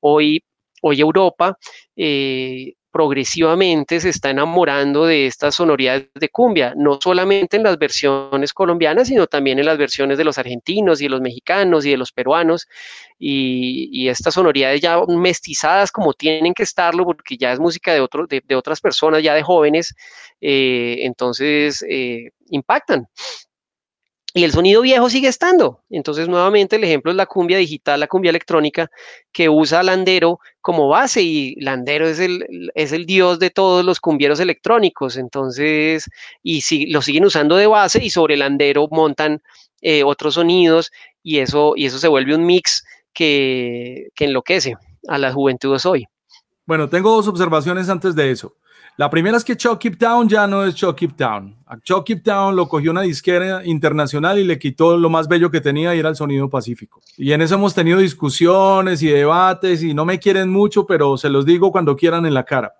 hoy, 0.00 0.44
hoy 0.80 1.00
Europa, 1.00 1.58
eh, 1.96 2.74
progresivamente 2.90 4.00
se 4.00 4.08
está 4.08 4.30
enamorando 4.30 5.06
de 5.06 5.26
estas 5.26 5.54
sonoridades 5.54 6.08
de 6.14 6.28
cumbia, 6.28 6.74
no 6.76 6.98
solamente 7.02 7.56
en 7.56 7.62
las 7.62 7.78
versiones 7.78 8.52
colombianas, 8.52 9.08
sino 9.08 9.26
también 9.26 9.58
en 9.58 9.66
las 9.66 9.78
versiones 9.78 10.18
de 10.18 10.24
los 10.24 10.38
argentinos 10.38 11.00
y 11.00 11.04
de 11.04 11.10
los 11.10 11.20
mexicanos 11.20 11.86
y 11.86 11.90
de 11.90 11.96
los 11.96 12.12
peruanos, 12.12 12.66
y, 13.18 14.08
estas 14.08 14.34
sonoridades 14.34 14.80
ya 14.80 15.00
mestizadas 15.06 15.92
como 15.92 16.14
tienen 16.14 16.54
que 16.54 16.64
estarlo, 16.64 17.04
porque 17.04 17.36
ya 17.36 17.52
es 17.52 17.60
música 17.60 17.92
de, 17.92 18.00
otro, 18.00 18.26
de, 18.26 18.56
otras 18.56 18.80
personas, 18.80 19.22
ya 19.22 19.34
de 19.34 19.42
jóvenes, 19.42 19.94
eh, 20.40 20.98
entonces 21.02 21.84
eh, 21.88 22.30
impactan. 22.50 23.06
Y 24.32 24.44
el 24.44 24.52
sonido 24.52 24.82
viejo 24.82 25.10
sigue 25.10 25.28
estando. 25.28 25.80
Entonces, 25.90 26.28
nuevamente, 26.28 26.76
el 26.76 26.84
ejemplo 26.84 27.10
es 27.10 27.16
la 27.16 27.26
cumbia 27.26 27.58
digital, 27.58 27.98
la 27.98 28.06
cumbia 28.06 28.30
electrónica, 28.30 28.88
que 29.32 29.48
usa 29.48 29.82
Landero 29.82 30.38
como 30.60 30.88
base 30.88 31.22
y 31.22 31.56
Landero 31.56 32.06
es 32.06 32.20
el, 32.20 32.70
es 32.74 32.92
el 32.92 33.06
dios 33.06 33.40
de 33.40 33.50
todos 33.50 33.84
los 33.84 33.98
cumbieros 33.98 34.38
electrónicos. 34.38 35.16
Entonces, 35.16 36.08
y 36.42 36.60
si, 36.60 36.86
lo 36.86 37.02
siguen 37.02 37.24
usando 37.24 37.56
de 37.56 37.66
base 37.66 38.04
y 38.04 38.10
sobre 38.10 38.36
Landero 38.36 38.86
montan 38.92 39.42
eh, 39.80 40.04
otros 40.04 40.34
sonidos 40.34 40.92
y 41.22 41.38
eso, 41.38 41.72
y 41.74 41.86
eso 41.86 41.98
se 41.98 42.08
vuelve 42.08 42.36
un 42.36 42.46
mix 42.46 42.84
que, 43.12 44.10
que 44.14 44.26
enloquece 44.26 44.76
a 45.08 45.18
la 45.18 45.32
juventud 45.32 45.76
de 45.76 45.88
hoy. 45.88 46.06
Bueno, 46.66 46.88
tengo 46.88 47.10
dos 47.10 47.26
observaciones 47.26 47.88
antes 47.88 48.14
de 48.14 48.30
eso. 48.30 48.54
La 49.00 49.08
primera 49.08 49.38
es 49.38 49.44
que 49.44 49.56
Chuck 49.56 49.78
Keep 49.78 49.96
Town 49.96 50.28
ya 50.28 50.46
no 50.46 50.62
es 50.62 50.74
Chuck 50.74 50.94
Keep 50.94 51.16
Town. 51.16 51.56
A 51.64 51.80
Chuck 51.80 52.04
Keep 52.04 52.22
Town 52.22 52.54
lo 52.54 52.68
cogió 52.68 52.90
una 52.90 53.00
disquera 53.00 53.64
internacional 53.64 54.38
y 54.38 54.44
le 54.44 54.58
quitó 54.58 54.98
lo 54.98 55.08
más 55.08 55.26
bello 55.26 55.50
que 55.50 55.62
tenía 55.62 55.94
y 55.94 56.00
era 56.00 56.10
el 56.10 56.16
sonido 56.16 56.50
pacífico. 56.50 57.00
Y 57.16 57.32
en 57.32 57.40
eso 57.40 57.54
hemos 57.54 57.74
tenido 57.74 57.98
discusiones 57.98 59.02
y 59.02 59.08
debates 59.08 59.82
y 59.82 59.94
no 59.94 60.04
me 60.04 60.18
quieren 60.18 60.50
mucho, 60.50 60.84
pero 60.84 61.16
se 61.16 61.30
los 61.30 61.46
digo 61.46 61.72
cuando 61.72 61.96
quieran 61.96 62.26
en 62.26 62.34
la 62.34 62.44
cara. 62.44 62.74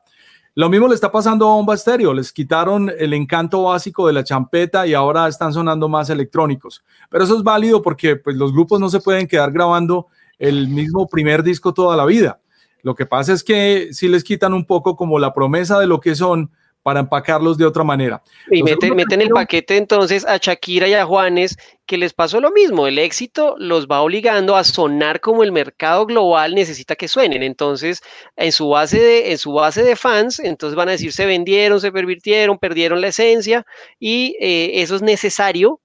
Lo 0.55 0.69
mismo 0.69 0.89
le 0.89 0.95
está 0.95 1.11
pasando 1.11 1.49
a 1.49 1.55
Bomba 1.55 1.75
Stereo. 1.75 2.13
Les 2.13 2.35
quitaron 2.35 2.93
el 2.99 3.15
encanto 3.15 3.63
básico 3.63 4.07
de 4.07 4.13
la 4.13 4.23
champeta 4.23 4.87
y 4.87 4.93
ahora 4.93 5.27
están 5.27 5.55
sonando 5.55 5.89
más 5.89 6.11
electrónicos. 6.11 6.85
Pero 7.09 7.25
eso 7.25 7.35
es 7.35 7.43
válido 7.43 7.81
porque 7.81 8.17
pues, 8.17 8.37
los 8.37 8.53
grupos 8.53 8.79
no 8.79 8.91
se 8.91 9.01
pueden 9.01 9.27
quedar 9.27 9.53
grabando 9.53 10.09
el 10.39 10.69
mismo 10.69 11.09
primer 11.09 11.43
disco 11.43 11.73
toda 11.73 11.97
la 11.97 12.05
vida. 12.05 12.41
Lo 12.83 12.95
que 12.95 13.07
pasa 13.07 13.33
es 13.33 13.45
que 13.45 13.89
si 13.93 14.09
les 14.09 14.25
quitan 14.25 14.55
un 14.55 14.67
poco 14.67 14.97
como 14.97 15.19
la 15.19 15.33
promesa 15.33 15.79
de 15.79 15.87
lo 15.87 16.01
que 16.01 16.15
son 16.15 16.51
para 16.83 17.01
empacarlos 17.01 17.59
de 17.59 17.67
otra 17.67 17.85
manera. 17.85 18.23
Y 18.51 18.63
meten, 18.63 18.97
meten 18.97 19.21
el 19.21 19.29
paquete 19.29 19.77
entonces 19.77 20.27
a 20.27 20.39
Shakira 20.39 20.89
y 20.89 20.95
a 20.95 21.05
Juanes, 21.05 21.57
que 21.87 21.99
les 21.99 22.15
pasó 22.15 22.41
lo 22.41 22.51
mismo. 22.53 22.87
El 22.87 22.99
éxito 22.99 23.55
los 23.59 23.87
va 23.87 24.01
obligando 24.01 24.57
a 24.57 24.65
sonar 24.65 25.21
como 25.21 25.43
el 25.43 25.53
mercado 25.53 26.07
global 26.07 26.55
necesita 26.55 26.97
que 26.97 27.09
suenen. 27.09 27.43
Entonces, 27.43 28.01
en 28.37 28.53
su 28.53 28.69
base 28.69 28.99
de, 28.99 29.33
en 29.33 29.39
su 29.39 29.53
base 29.53 29.83
de 29.83 29.97
fans, 29.97 30.39
entonces 30.39 30.75
van 30.75 30.89
a 30.89 30.93
decir 30.93 31.13
se 31.13 31.27
vendieron, 31.27 31.81
se 31.81 31.93
pervirtieron, 31.93 32.59
perdieron 32.59 33.01
la 33.01 33.09
esencia, 33.09 33.67
y 33.99 34.37
eh, 34.41 34.83
eso 34.83 34.97
es 34.97 35.03
necesario 35.03 35.81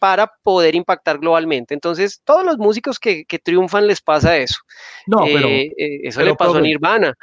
para 0.00 0.32
poder 0.42 0.74
impactar 0.74 1.18
globalmente. 1.18 1.74
Entonces, 1.74 2.22
todos 2.24 2.44
los 2.44 2.56
músicos 2.58 2.98
que, 2.98 3.24
triunfan 3.44 3.86
les 3.86 4.00
pasa 4.00 4.38
eso. 4.38 4.56
No, 5.06 5.18
pero, 5.24 5.46
eh, 5.46 5.72
eh, 5.76 6.00
eso 6.04 6.22
le 6.22 6.34
pasó 6.34 6.56
a 6.56 6.60
Nirvana. 6.60 7.14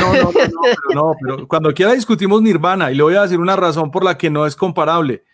No, 0.00 0.14
no, 0.14 0.22
no, 0.22 0.94
no, 0.94 1.14
pero, 1.20 1.48
cuando 1.48 1.74
quiera 1.74 1.92
discutimos 1.92 2.40
Nirvana 2.40 2.92
y 2.92 2.94
le 2.94 3.02
voy 3.02 3.16
a 3.16 3.22
decir 3.22 3.38
una 3.38 3.56
razón 3.56 3.90
por 3.90 4.04
la 4.04 4.16
que 4.16 4.30
no 4.30 4.46
es 4.46 4.54
comparable. 4.54 5.24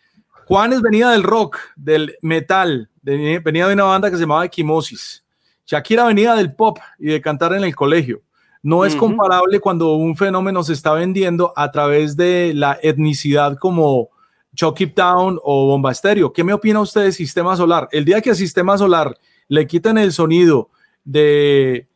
Juanes 0.47 0.81
venía 0.81 1.11
del 1.11 1.23
rock, 1.23 1.59
del 1.77 2.17
metal, 2.23 2.89
venía 3.03 3.69
de 3.69 3.75
una 3.75 3.85
banda 3.85 4.11
que 4.11 4.17
se 4.17 4.23
llamaba 4.23 4.47
Equimosis. 4.47 5.23
Shakira 5.67 6.05
venía 6.05 6.35
del 6.35 6.55
pop 6.55 6.79
y 6.99 7.09
de 7.09 7.21
cantar 7.21 7.53
en 7.53 7.65
el 7.65 7.77
colegio. 7.77 8.23
No 8.63 8.85
es 8.85 8.97
comparable 8.97 9.61
cuando 9.61 9.95
un 9.95 10.17
fenómeno 10.17 10.65
se 10.65 10.73
está 10.73 10.93
vendiendo 10.95 11.53
a 11.57 11.71
través 11.71 12.17
de 12.17 12.53
la 12.55 12.79
etnicidad 12.83 13.59
como 13.59 14.11
Chucky 14.57 14.88
Town 14.88 15.38
o 15.45 15.66
Bomba 15.66 15.92
Estéreo. 15.92 16.33
¿Qué 16.33 16.42
me 16.42 16.53
opina 16.53 16.81
usted 16.81 17.05
de 17.05 17.12
Sistema 17.12 17.57
Solar? 17.57 17.88
El 17.92 18.05
día 18.05 18.21
que 18.21 18.31
a 18.31 18.35
Sistema 18.35 18.77
Solar 18.77 19.16
le 19.49 19.66
quiten 19.69 19.99
el 19.99 20.12
sonido 20.12 20.71
de 21.05 21.87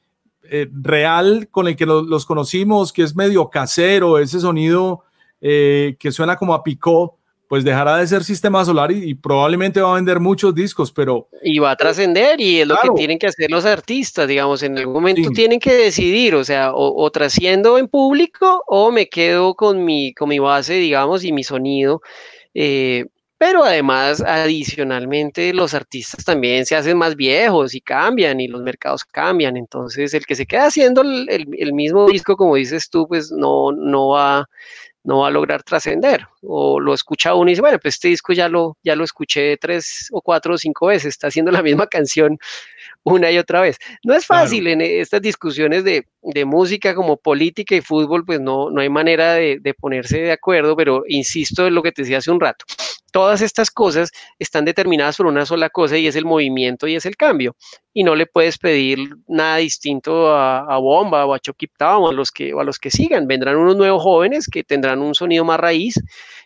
eh, 0.44 0.68
real 0.73 1.49
con 1.51 1.66
el 1.66 1.75
que 1.75 1.87
los 1.87 2.27
conocimos, 2.27 2.92
que 2.92 3.03
es 3.03 3.16
medio 3.16 3.51
casero, 3.51 4.18
ese 4.18 4.38
sonido 4.38 5.03
eh, 5.40 5.96
que 5.99 6.12
suena 6.12 6.37
como 6.37 6.55
a 6.55 6.62
picó, 6.62 7.16
pues 7.49 7.64
dejará 7.64 7.96
de 7.96 8.07
ser 8.07 8.23
Sistema 8.23 8.64
Solar 8.64 8.92
y, 8.92 9.12
probablemente 9.14 9.81
va 9.81 9.90
a 9.90 9.94
vender 9.96 10.20
muchos 10.20 10.55
discos, 10.55 10.92
pero... 10.92 11.29
Y 11.42 11.59
va 11.59 11.73
a 11.73 11.77
trascender 11.77 12.40
y 12.40 12.61
es 12.61 12.66
lo 12.68 12.77
que 12.77 12.90
tienen 12.94 13.18
que 13.18 13.27
hacer 13.27 13.51
los 13.51 13.64
artistas, 13.64 14.29
digamos, 14.29 14.62
en 14.62 14.79
algún 14.79 14.94
momento 14.94 15.31
tienen 15.31 15.59
que 15.59 15.75
decidir, 15.75 16.37
o 16.37 16.44
sea, 16.44 16.70
o, 16.73 17.11
trasciendo 17.11 17.77
en 17.77 17.88
público 17.88 18.62
o 18.68 18.92
me 18.92 19.09
quedo 19.09 19.57
con 19.57 19.85
mi, 19.85 20.14
con 20.14 20.29
mi 20.29 20.38
base, 20.38 20.75
digamos, 20.75 21.25
y 21.25 21.33
mi 21.33 21.42
sonido. 21.42 22.03
Eh, 22.55 23.07
pero 23.41 23.65
además, 23.65 24.21
adicionalmente, 24.21 25.55
los 25.55 25.73
artistas 25.73 26.27
también 26.27 26.67
se 26.67 26.77
hacen 26.77 26.99
más 26.99 27.17
viejos 27.17 27.75
y 27.75 27.81
cambian 27.81 28.39
y 28.39 28.49
los 28.49 28.61
mercados 28.61 29.03
cambian. 29.03 29.57
Entonces, 29.57 30.13
el 30.13 30.27
que 30.27 30.35
se 30.35 30.45
queda 30.45 30.67
haciendo 30.67 31.01
el, 31.01 31.73
mismo 31.73 32.07
disco, 32.07 32.37
como 32.37 32.57
dices 32.57 32.91
tú, 32.91 33.09
pues 33.09 33.33
no, 33.33 33.73
no, 33.73 34.09
va, 34.09 34.47
no 35.05 35.21
va 35.21 35.29
a 35.29 35.31
lograr 35.31 35.63
trascender. 35.63 36.27
O 36.43 36.81
lo 36.81 36.95
escucha 36.95 37.35
uno 37.35 37.49
y 37.49 37.53
dice, 37.53 37.63
bueno, 37.63 37.79
pues 37.79 37.95
este 37.95 38.09
disco 38.09 38.33
ya 38.33 38.49
lo, 38.49 38.77
ya 38.83 38.97
lo 38.97 39.05
escuché 39.05 39.57
tres 39.57 40.09
o 40.13 40.21
cuatro 40.21 40.55
o 40.55 40.59
cinco 40.59 40.87
veces, 40.87 41.07
está 41.07 41.29
haciendo 41.29 41.51
la 41.51 41.63
misma 41.63 41.87
canción 41.89 42.39
una 43.03 43.31
y 43.31 43.39
otra 43.39 43.63
vez. 43.63 43.79
No 44.05 44.15
es 44.15 44.27
fácil 44.27 44.67
en 44.67 44.81
estas 44.81 45.23
discusiones 45.23 45.85
de, 45.85 46.07
música 46.45 46.95
como 46.95 47.17
política 47.17 47.75
y 47.75 47.81
fútbol, 47.81 48.25
pues 48.27 48.41
no, 48.41 48.71
no 48.71 48.81
hay 48.81 48.91
manera 48.91 49.35
de, 49.35 49.59
de, 49.59 49.73
ponerse 49.73 50.19
de 50.19 50.33
acuerdo, 50.33 50.77
pero 50.77 51.05
insisto 51.09 51.67
en 51.67 51.75
lo 51.75 51.83
que 51.83 51.93
te 51.93 52.03
decía 52.03 52.19
hace 52.19 52.31
un 52.31 52.41
rato. 52.41 52.67
Todas 53.11 53.42
estas 53.42 53.70
cosas 53.70 54.11
están 54.38 54.64
determinadas 54.64 55.16
por 55.16 55.27
una 55.27 55.46
sola 55.46 55.70
cosa 55.70 55.96
y 55.99 56.07
es 56.07 56.16
el 56.16 56.25
movimiento 56.25 56.87
y 56.87 56.96
es 56.96 57.07
el 57.07 57.16
cambio. 57.16 57.57
Y 57.92 58.05
no 58.05 58.14
le 58.14 58.27
puedes 58.27 58.59
pedir 58.59 58.99
nada 59.27 59.57
distinto 59.57 60.35
a, 60.35 60.79
Bomba 60.79 61.27
o 61.27 61.35
a 61.35 61.38
Town 61.38 62.03
o 62.03 62.09
a 62.09 62.12
los 62.12 62.31
que, 62.31 62.55
o 62.55 62.61
a 62.61 62.64
los 62.64 62.79
que 62.79 62.90
sigan. 62.90 63.27
Vendrán 63.27 63.57
unos 63.57 63.77
nuevos 63.77 64.03
jóvenes 64.03 64.46
que 64.46 64.64
tendrán 64.64 65.01
un 65.01 65.14
sonido 65.14 65.44
más 65.44 65.59
raíz 65.59 66.01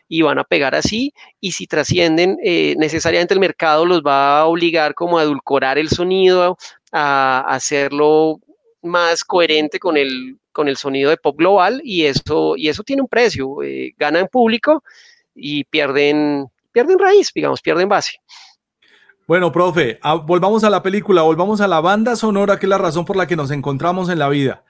y 0.09 0.23
van 0.23 0.39
a 0.39 0.45
pegar 0.45 0.75
así. 0.75 1.13
Y 1.41 1.53
si 1.53 1.67
trascienden, 1.67 2.39
eh, 2.43 2.75
necesariamente 2.79 3.35
el 3.35 3.41
mercado 3.41 3.85
los 3.85 4.03
va 4.03 4.41
a 4.41 4.47
obligar 4.47 4.95
como 4.95 5.19
a 5.19 5.23
edulcorar 5.23 5.79
el 5.79 5.89
sonido, 5.89 6.57
a, 6.93 7.41
hacerlo 7.49 8.41
más 8.83 9.25
coherente 9.25 9.79
con 9.79 9.97
el, 9.97 10.39
con 10.53 10.69
el 10.69 10.77
sonido 10.77 11.11
de 11.11 11.17
pop 11.17 11.37
global 11.37 11.81
y 11.85 12.05
eso, 12.05 12.55
y 12.57 12.69
eso 12.69 12.83
tiene 12.83 13.03
un 13.03 13.09
precio. 13.09 13.63
Eh, 13.63 13.95
ganan 13.97 14.29
público 14.29 14.83
y 15.35 15.65
pierden, 15.65 16.47
pierden 16.75 16.99
raíz, 16.99 17.31
digamos, 17.35 17.63
pierden 17.63 17.89
base. 17.89 18.19
Bueno, 19.27 19.51
profe, 19.51 19.99
volvamos 20.27 20.65
a 20.65 20.71
la 20.71 20.83
película, 20.83 21.23
volvamos 21.23 21.63
a 21.63 21.69
la 21.69 21.81
banda 21.81 22.15
sonora, 22.17 22.59
que 22.59 22.67
es 22.67 22.71
la 22.71 22.77
razón 22.77 23.07
por 23.07 23.17
la 23.17 23.27
que 23.27 23.37
nos 23.37 23.51
encontramos 23.51 24.11
en 24.11 24.19
la 24.19 24.29
vida. 24.29 24.65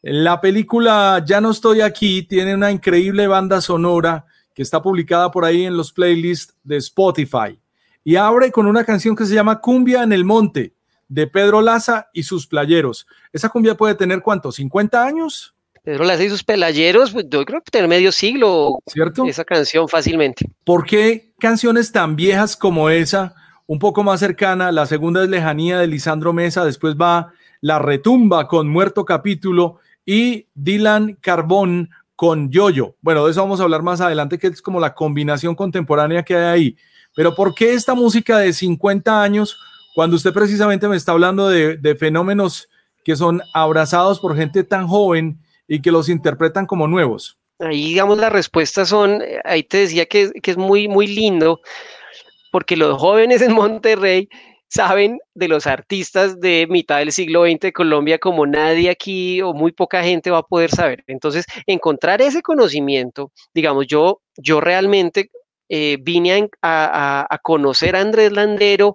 La 0.00 0.40
película 0.40 1.22
Ya 1.26 1.40
no 1.40 1.50
estoy 1.50 1.80
aquí 1.80 2.22
tiene 2.22 2.54
una 2.54 2.70
increíble 2.70 3.26
banda 3.26 3.60
sonora 3.60 4.24
que 4.54 4.62
está 4.62 4.80
publicada 4.80 5.30
por 5.30 5.44
ahí 5.44 5.66
en 5.66 5.76
los 5.76 5.92
playlists 5.92 6.56
de 6.62 6.76
Spotify. 6.76 7.60
Y 8.04 8.16
abre 8.16 8.50
con 8.50 8.66
una 8.66 8.84
canción 8.84 9.14
que 9.14 9.26
se 9.26 9.34
llama 9.34 9.60
Cumbia 9.60 10.04
en 10.04 10.12
el 10.12 10.24
Monte, 10.24 10.74
de 11.08 11.26
Pedro 11.26 11.60
Laza 11.60 12.08
y 12.12 12.22
sus 12.22 12.46
playeros. 12.46 13.06
¿Esa 13.32 13.48
cumbia 13.48 13.76
puede 13.76 13.96
tener 13.96 14.22
cuánto? 14.22 14.52
¿50 14.52 15.04
años? 15.04 15.54
Pedro 15.88 16.04
Laza 16.04 16.22
y 16.22 16.28
sus 16.28 16.44
playeros, 16.44 17.12
pues, 17.12 17.24
yo 17.30 17.46
creo 17.46 17.62
que 17.62 17.70
tiene 17.70 17.88
medio 17.88 18.12
siglo. 18.12 18.78
¿Cierto? 18.88 19.24
Esa 19.24 19.42
canción 19.42 19.88
fácilmente. 19.88 20.44
¿Por 20.62 20.84
qué 20.84 21.32
canciones 21.38 21.92
tan 21.92 22.14
viejas 22.14 22.58
como 22.58 22.90
esa, 22.90 23.34
un 23.66 23.78
poco 23.78 24.04
más 24.04 24.20
cercana? 24.20 24.70
La 24.70 24.84
segunda 24.84 25.22
es 25.24 25.30
Lejanía 25.30 25.78
de 25.78 25.86
Lisandro 25.86 26.34
Mesa, 26.34 26.62
después 26.66 26.94
va 26.94 27.32
La 27.62 27.78
Retumba 27.78 28.48
con 28.48 28.68
Muerto 28.68 29.06
Capítulo 29.06 29.78
y 30.04 30.48
Dylan 30.54 31.16
Carbón 31.22 31.88
con 32.14 32.50
Yoyo. 32.50 32.96
Bueno, 33.00 33.24
de 33.24 33.30
eso 33.30 33.40
vamos 33.40 33.60
a 33.60 33.62
hablar 33.62 33.82
más 33.82 34.02
adelante, 34.02 34.36
que 34.36 34.48
es 34.48 34.60
como 34.60 34.80
la 34.80 34.92
combinación 34.92 35.54
contemporánea 35.54 36.22
que 36.22 36.36
hay 36.36 36.44
ahí. 36.44 36.76
Pero 37.14 37.34
¿por 37.34 37.54
qué 37.54 37.72
esta 37.72 37.94
música 37.94 38.36
de 38.36 38.52
50 38.52 39.22
años 39.22 39.58
cuando 39.94 40.16
usted 40.16 40.34
precisamente 40.34 40.86
me 40.86 40.96
está 40.96 41.12
hablando 41.12 41.48
de, 41.48 41.96
fenómenos 41.98 42.68
que 43.06 43.16
son 43.16 43.40
abrazados 43.54 44.20
por 44.20 44.36
gente 44.36 44.64
tan 44.64 44.86
joven 44.86 45.40
y 45.68 45.80
que 45.80 45.92
los 45.92 46.08
interpretan 46.08 46.66
como 46.66 46.88
nuevos? 46.88 47.38
Ahí, 47.60 47.88
digamos, 47.88 48.18
las 48.18 48.32
respuestas 48.32 48.88
son, 48.88 49.22
ahí 49.44 49.62
te 49.62 49.78
decía 49.78 50.06
que, 50.06 50.30
que 50.42 50.50
es 50.50 50.56
muy, 50.56 50.88
muy 50.88 51.06
lindo, 51.06 51.60
porque 52.50 52.76
los 52.76 52.98
jóvenes 52.98 53.42
en 53.42 53.52
Monterrey 53.52 54.28
saben 54.68 55.18
de 55.34 55.48
los 55.48 55.66
artistas 55.66 56.40
de 56.40 56.66
mitad 56.68 56.98
del 56.98 57.12
siglo 57.12 57.44
XX 57.44 57.60
de 57.60 57.72
Colombia 57.72 58.18
como 58.18 58.46
nadie 58.46 58.90
aquí 58.90 59.40
o 59.42 59.54
muy 59.54 59.72
poca 59.72 60.02
gente 60.02 60.30
va 60.30 60.38
a 60.38 60.42
poder 60.42 60.70
saber. 60.70 61.04
Entonces, 61.06 61.46
encontrar 61.66 62.20
ese 62.22 62.42
conocimiento, 62.42 63.32
digamos, 63.54 63.86
yo, 63.86 64.20
yo 64.36 64.60
realmente 64.60 65.30
eh, 65.68 65.98
vine 66.00 66.48
a, 66.62 67.38
conocer 67.42 67.96
a 67.96 68.00
Andrés 68.00 68.32
Landero 68.32 68.94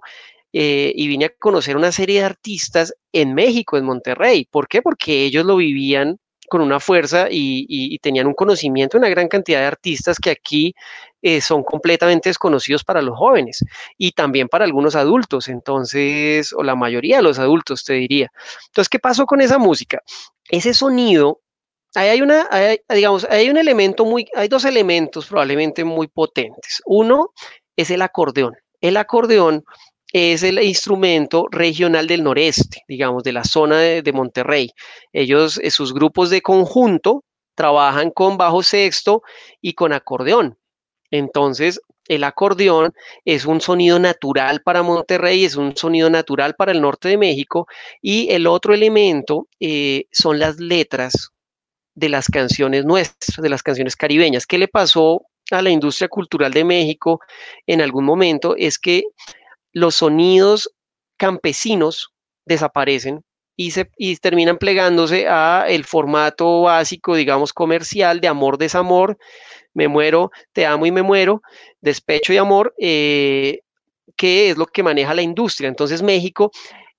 eh, 0.52 0.92
y 0.94 1.08
vine 1.08 1.26
a 1.26 1.32
conocer 1.38 1.76
una 1.76 1.92
serie 1.92 2.20
de 2.20 2.26
artistas 2.26 2.94
en 3.12 3.34
México, 3.34 3.76
en 3.76 3.84
Monterrey. 3.84 4.46
¿Por 4.50 4.68
qué? 4.68 4.80
Porque 4.82 5.24
ellos 5.24 5.44
lo 5.44 5.56
vivían 5.56 6.18
con 6.48 6.60
una 6.60 6.80
fuerza 6.80 7.28
y, 7.30 7.98
tenían 7.98 8.26
un 8.26 8.34
conocimiento, 8.34 8.98
una 8.98 9.08
gran 9.08 9.28
cantidad 9.28 9.60
de 9.60 9.66
artistas 9.66 10.18
que 10.18 10.30
aquí 10.30 10.74
eh, 11.22 11.40
son 11.40 11.62
completamente 11.62 12.28
desconocidos 12.28 12.84
para 12.84 13.00
los 13.02 13.16
jóvenes 13.16 13.64
y 13.96 14.12
también 14.12 14.48
para 14.48 14.64
algunos 14.64 14.94
adultos, 14.96 15.48
entonces, 15.48 16.52
o 16.52 16.62
la 16.62 16.74
mayoría 16.74 17.16
de 17.16 17.22
los 17.22 17.38
adultos, 17.38 17.84
te 17.84 17.94
diría. 17.94 18.30
Entonces, 18.66 18.88
¿qué 18.88 18.98
pasó 18.98 19.26
con 19.26 19.40
esa 19.40 19.58
música? 19.58 20.02
Ese 20.48 20.74
sonido 20.74 21.40
Ahí 21.96 22.08
hay 22.08 22.22
una, 22.22 22.48
digamos, 22.88 23.24
hay 23.30 23.48
un 23.48 23.56
elemento 23.56 24.04
muy, 24.04 24.26
hay 24.34 24.48
dos 24.48 24.64
elementos 24.64 25.26
probablemente 25.26 25.84
muy 25.84 26.08
potentes. 26.08 26.82
Uno 26.86 27.32
es 27.76 27.90
el 27.90 28.02
acordeón. 28.02 28.56
El 28.80 28.96
acordeón 28.96 29.64
es 30.14 30.44
el 30.44 30.62
instrumento 30.62 31.48
regional 31.50 32.06
del 32.06 32.22
noreste, 32.22 32.84
digamos, 32.86 33.24
de 33.24 33.32
la 33.32 33.42
zona 33.42 33.80
de, 33.80 34.12
Monterrey. 34.12 34.70
Ellos, 35.12 35.58
eh, 35.58 35.72
sus 35.72 35.92
grupos 35.92 36.30
de 36.30 36.40
conjunto, 36.40 37.24
trabajan 37.56 38.12
con 38.12 38.36
bajo 38.36 38.62
sexto 38.62 39.22
y 39.60 39.72
con 39.72 39.92
acordeón. 39.92 40.56
Entonces, 41.10 41.80
el 42.06 42.22
acordeón 42.22 42.92
es 43.24 43.44
un 43.44 43.60
sonido 43.60 43.98
natural 43.98 44.62
para 44.62 44.84
Monterrey, 44.84 45.44
es 45.44 45.56
un 45.56 45.76
sonido 45.76 46.08
natural 46.08 46.54
para 46.54 46.70
el 46.70 46.80
norte 46.80 47.08
de 47.08 47.18
México. 47.18 47.66
Y 48.00 48.30
el 48.30 48.46
otro 48.46 48.72
elemento 48.72 49.48
eh, 49.58 50.04
son 50.12 50.38
las 50.38 50.60
letras 50.60 51.30
de 51.96 52.08
las 52.08 52.28
canciones 52.28 52.84
nuestras, 52.84 53.42
de 53.42 53.48
las 53.48 53.64
canciones 53.64 53.96
caribeñas. 53.96 54.46
¿Qué 54.46 54.58
le 54.58 54.68
pasó 54.68 55.22
a 55.50 55.60
la 55.60 55.70
industria 55.70 56.06
cultural 56.06 56.52
de 56.52 56.62
México 56.62 57.18
en 57.66 57.80
algún 57.80 58.04
momento? 58.04 58.54
Es 58.56 58.78
que 58.78 59.02
los 59.74 59.96
sonidos 59.96 60.70
campesinos 61.18 62.14
desaparecen 62.46 63.22
y, 63.56 63.72
se, 63.72 63.90
y 63.98 64.16
terminan 64.16 64.58
plegándose 64.58 65.28
a 65.28 65.66
el 65.68 65.84
formato 65.84 66.62
básico, 66.62 67.14
digamos, 67.14 67.52
comercial 67.52 68.20
de 68.20 68.28
amor, 68.28 68.56
desamor, 68.56 69.18
me 69.74 69.88
muero, 69.88 70.30
te 70.52 70.64
amo 70.66 70.86
y 70.86 70.92
me 70.92 71.02
muero, 71.02 71.42
despecho 71.80 72.32
y 72.32 72.38
amor, 72.38 72.74
eh, 72.78 73.60
que 74.16 74.50
es 74.50 74.56
lo 74.56 74.66
que 74.66 74.82
maneja 74.82 75.14
la 75.14 75.22
industria. 75.22 75.68
Entonces 75.68 76.02
México, 76.02 76.50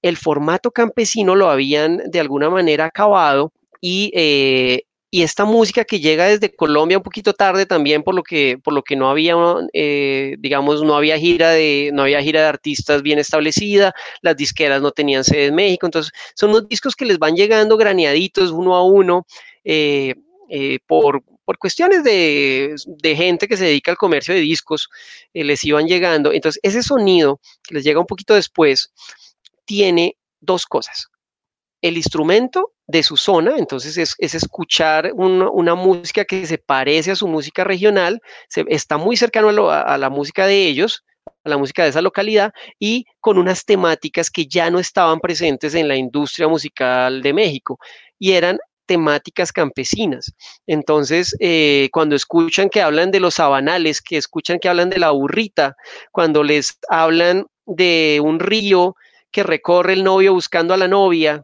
el 0.01 0.17
formato 0.17 0.71
campesino 0.71 1.35
lo 1.35 1.49
habían 1.49 1.97
de 2.09 2.19
alguna 2.19 2.49
manera 2.49 2.85
acabado 2.85 3.51
eh, 3.81 4.83
y, 5.15 5.23
esta 5.23 5.45
música 5.45 5.85
que 5.85 5.99
llega 5.99 6.27
desde 6.27 6.53
Colombia 6.53 6.97
un 6.97 7.03
poquito 7.03 7.33
tarde 7.33 7.65
también 7.65 8.03
por 8.03 8.15
lo 8.15 8.23
que, 8.23 8.57
por 8.63 8.73
lo 8.73 8.83
que 8.83 8.95
no 8.95 9.09
había, 9.09 9.35
eh, 9.73 10.35
digamos, 10.39 10.83
no 10.83 10.95
había 10.95 11.17
gira 11.17 11.51
de, 11.51 11.91
no 11.93 12.03
había 12.03 12.21
gira 12.21 12.41
de 12.41 12.47
artistas 12.47 13.01
bien 13.01 13.19
establecida, 13.19 13.93
las 14.21 14.35
disqueras 14.35 14.81
no 14.81 14.91
tenían 14.91 15.23
sede 15.23 15.47
en 15.47 15.55
México, 15.55 15.85
entonces 15.85 16.11
son 16.35 16.51
unos 16.51 16.67
discos 16.67 16.95
que 16.95 17.05
les 17.05 17.17
van 17.17 17.35
llegando 17.35 17.77
graneaditos 17.77 18.51
uno 18.51 18.75
a 18.75 18.83
uno 18.83 19.25
eh, 19.63 20.15
por, 20.87 21.23
por 21.43 21.57
cuestiones 21.57 22.03
de, 22.03 22.75
de, 22.85 23.15
gente 23.15 23.47
que 23.47 23.57
se 23.57 23.65
dedica 23.65 23.91
al 23.91 23.97
comercio 23.97 24.33
de 24.33 24.41
discos, 24.41 24.89
les 25.33 25.63
iban 25.63 25.87
llegando. 25.87 26.31
Entonces, 26.31 26.59
ese 26.63 26.83
sonido 26.83 27.39
que 27.63 27.75
les 27.75 27.83
llega 27.83 27.99
un 27.99 28.05
poquito 28.05 28.35
después 28.35 28.91
tiene 29.65 30.17
dos 30.39 30.65
cosas. 30.65 31.09
El 31.81 31.97
instrumento 31.97 32.71
de 32.87 33.03
su 33.03 33.17
zona, 33.17 33.55
entonces 33.57 33.97
es, 33.97 34.15
escuchar 34.19 35.11
una 35.13 35.75
música 35.75 36.25
que 36.25 36.45
se 36.45 36.57
parece 36.57 37.11
a 37.11 37.15
su 37.15 37.27
música 37.27 37.63
regional, 37.63 38.21
se, 38.47 38.63
está 38.67 38.97
muy 38.97 39.17
cercano 39.17 39.69
a, 39.69 39.97
la 39.97 40.09
música 40.09 40.45
de 40.45 40.67
ellos, 40.67 41.03
a 41.43 41.49
la 41.49 41.57
música 41.57 41.83
de 41.83 41.89
esa 41.89 42.01
localidad 42.01 42.53
y 42.79 43.05
con 43.19 43.37
unas 43.37 43.65
temáticas 43.65 44.29
que 44.29 44.45
ya 44.45 44.69
no 44.69 44.79
estaban 44.79 45.19
presentes 45.19 45.73
en 45.75 45.87
la 45.87 45.95
industria 45.95 46.47
musical 46.47 47.21
de 47.21 47.33
México 47.33 47.79
y 48.19 48.31
eran 48.31 48.59
temáticas 48.85 49.51
campesinas. 49.51 50.33
Entonces, 50.67 51.35
eh, 51.39 51.89
cuando 51.91 52.15
escuchan 52.15 52.69
que 52.69 52.81
hablan 52.81 53.11
de 53.11 53.19
los 53.19 53.35
sabanales, 53.35 54.01
que 54.01 54.17
escuchan 54.17 54.59
que 54.59 54.69
hablan 54.69 54.89
de 54.89 54.99
la 54.99 55.11
burrita, 55.11 55.75
cuando 56.11 56.43
les 56.43 56.77
hablan 56.89 57.47
de 57.65 58.21
un 58.23 58.39
río 58.39 58.95
que 59.31 59.41
recorre 59.43 59.93
el 59.93 60.03
novio 60.03 60.33
buscando 60.33 60.73
a 60.73 60.77
la 60.77 60.87
novia, 60.87 61.43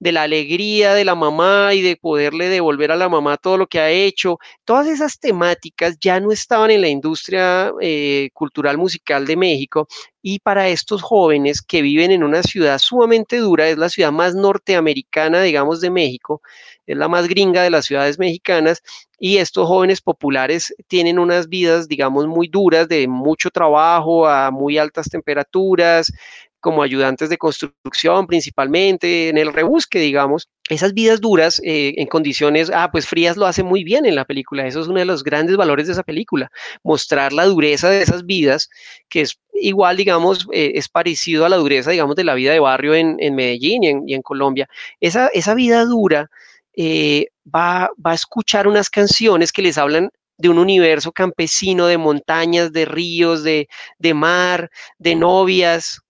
de 0.00 0.12
la 0.12 0.22
alegría 0.22 0.94
de 0.94 1.04
la 1.04 1.14
mamá 1.14 1.74
y 1.74 1.82
de 1.82 1.96
poderle 1.96 2.48
devolver 2.48 2.92
a 2.92 2.96
la 2.96 3.08
mamá 3.08 3.36
todo 3.36 3.56
lo 3.56 3.66
que 3.66 3.80
ha 3.80 3.90
hecho. 3.90 4.38
Todas 4.64 4.86
esas 4.86 5.18
temáticas 5.18 5.98
ya 6.00 6.20
no 6.20 6.32
estaban 6.32 6.70
en 6.70 6.82
la 6.82 6.88
industria 6.88 7.72
eh, 7.80 8.30
cultural 8.32 8.78
musical 8.78 9.26
de 9.26 9.36
México 9.36 9.88
y 10.22 10.40
para 10.40 10.68
estos 10.68 11.02
jóvenes 11.02 11.62
que 11.62 11.82
viven 11.82 12.10
en 12.10 12.22
una 12.22 12.42
ciudad 12.42 12.78
sumamente 12.78 13.38
dura, 13.38 13.68
es 13.68 13.78
la 13.78 13.88
ciudad 13.88 14.12
más 14.12 14.34
norteamericana, 14.34 15.42
digamos, 15.42 15.80
de 15.80 15.90
México, 15.90 16.42
es 16.86 16.96
la 16.96 17.08
más 17.08 17.28
gringa 17.28 17.62
de 17.62 17.70
las 17.70 17.86
ciudades 17.86 18.18
mexicanas, 18.18 18.82
y 19.18 19.38
estos 19.38 19.66
jóvenes 19.66 20.00
populares 20.00 20.74
tienen 20.86 21.18
unas 21.18 21.48
vidas, 21.48 21.88
digamos, 21.88 22.26
muy 22.26 22.48
duras, 22.48 22.88
de 22.88 23.08
mucho 23.08 23.50
trabajo, 23.50 24.28
a 24.28 24.50
muy 24.50 24.78
altas 24.78 25.08
temperaturas, 25.08 26.12
como 26.60 26.82
ayudantes 26.82 27.28
de 27.28 27.38
construcción 27.38 28.26
principalmente, 28.26 29.28
en 29.28 29.38
el 29.38 29.52
rebusque, 29.52 29.98
digamos, 29.98 30.48
esas 30.68 30.92
vidas 30.92 31.20
duras 31.20 31.60
eh, 31.64 31.94
en 31.96 32.06
condiciones, 32.06 32.70
ah, 32.74 32.90
pues 32.90 33.06
frías 33.06 33.36
lo 33.36 33.46
hace 33.46 33.62
muy 33.62 33.84
bien 33.84 34.06
en 34.06 34.14
la 34.14 34.24
película, 34.24 34.66
eso 34.66 34.80
es 34.80 34.88
uno 34.88 34.98
de 34.98 35.04
los 35.04 35.24
grandes 35.24 35.56
valores 35.56 35.86
de 35.86 35.94
esa 35.94 36.02
película, 36.02 36.50
mostrar 36.82 37.32
la 37.32 37.44
dureza 37.46 37.88
de 37.90 38.02
esas 38.02 38.26
vidas, 38.26 38.68
que 39.08 39.22
es 39.22 39.38
igual, 39.54 39.96
digamos, 39.96 40.46
eh, 40.52 40.72
es 40.74 40.88
parecido 40.88 41.44
a 41.44 41.48
la 41.48 41.56
dureza, 41.56 41.90
digamos, 41.90 42.16
de 42.16 42.24
la 42.24 42.34
vida 42.34 42.52
de 42.52 42.60
barrio 42.60 42.94
en, 42.94 43.16
Medellín 43.34 43.82
y 44.06 44.14
en, 44.14 44.22
Colombia. 44.22 44.68
Esa, 45.00 45.28
esa 45.28 45.54
vida 45.54 45.84
dura 45.84 46.30
eh, 46.76 47.26
va, 47.44 47.90
va 48.04 48.12
a 48.12 48.14
escuchar 48.14 48.68
unas 48.68 48.90
canciones 48.90 49.52
que 49.52 49.62
les 49.62 49.78
hablan 49.78 50.10
de 50.38 50.48
un 50.48 50.58
universo 50.58 51.12
campesino, 51.12 51.86
de 51.86 51.98
montañas, 51.98 52.72
de 52.72 52.84
ríos, 52.84 53.42
de, 53.42 53.68
de 53.98 54.14
mar, 54.14 54.70
de 54.98 55.16
novias, 55.16 56.00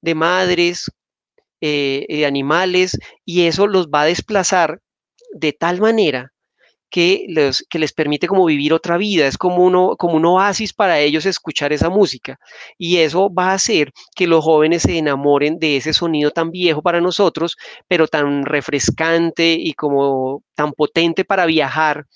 de 0.00 0.14
madres, 0.14 0.90
eh, 1.60 2.06
de 2.08 2.26
animales, 2.26 2.98
y 3.24 3.42
eso 3.42 3.66
los 3.66 3.88
va 3.88 4.02
a 4.02 4.06
desplazar 4.06 4.80
de 5.32 5.52
tal 5.52 5.80
manera 5.80 6.32
que 6.90 7.26
les, 7.28 7.64
que 7.70 7.78
les 7.78 7.92
permite 7.92 8.26
como 8.26 8.44
vivir 8.44 8.72
otra 8.74 8.96
vida, 8.98 9.26
es 9.26 9.38
como, 9.38 9.64
uno, 9.64 9.96
como 9.96 10.16
un 10.16 10.26
oasis 10.26 10.72
para 10.72 10.98
ellos 10.98 11.24
escuchar 11.24 11.72
esa 11.72 11.88
música. 11.88 12.38
Y 12.76 12.98
eso 12.98 13.32
va 13.32 13.50
a 13.50 13.54
hacer 13.54 13.92
que 14.14 14.26
los 14.26 14.44
jóvenes 14.44 14.82
se 14.82 14.98
enamoren 14.98 15.58
de 15.58 15.76
ese 15.76 15.92
sonido 15.92 16.32
tan 16.32 16.50
viejo 16.50 16.82
para 16.82 17.00
nosotros, 17.00 17.56
pero 17.88 18.08
tan 18.08 18.44
refrescante 18.44 19.52
y 19.52 19.74
como 19.74 20.42
tan 20.54 20.72
potente 20.72 21.24
para 21.24 21.46
viajar 21.46 22.06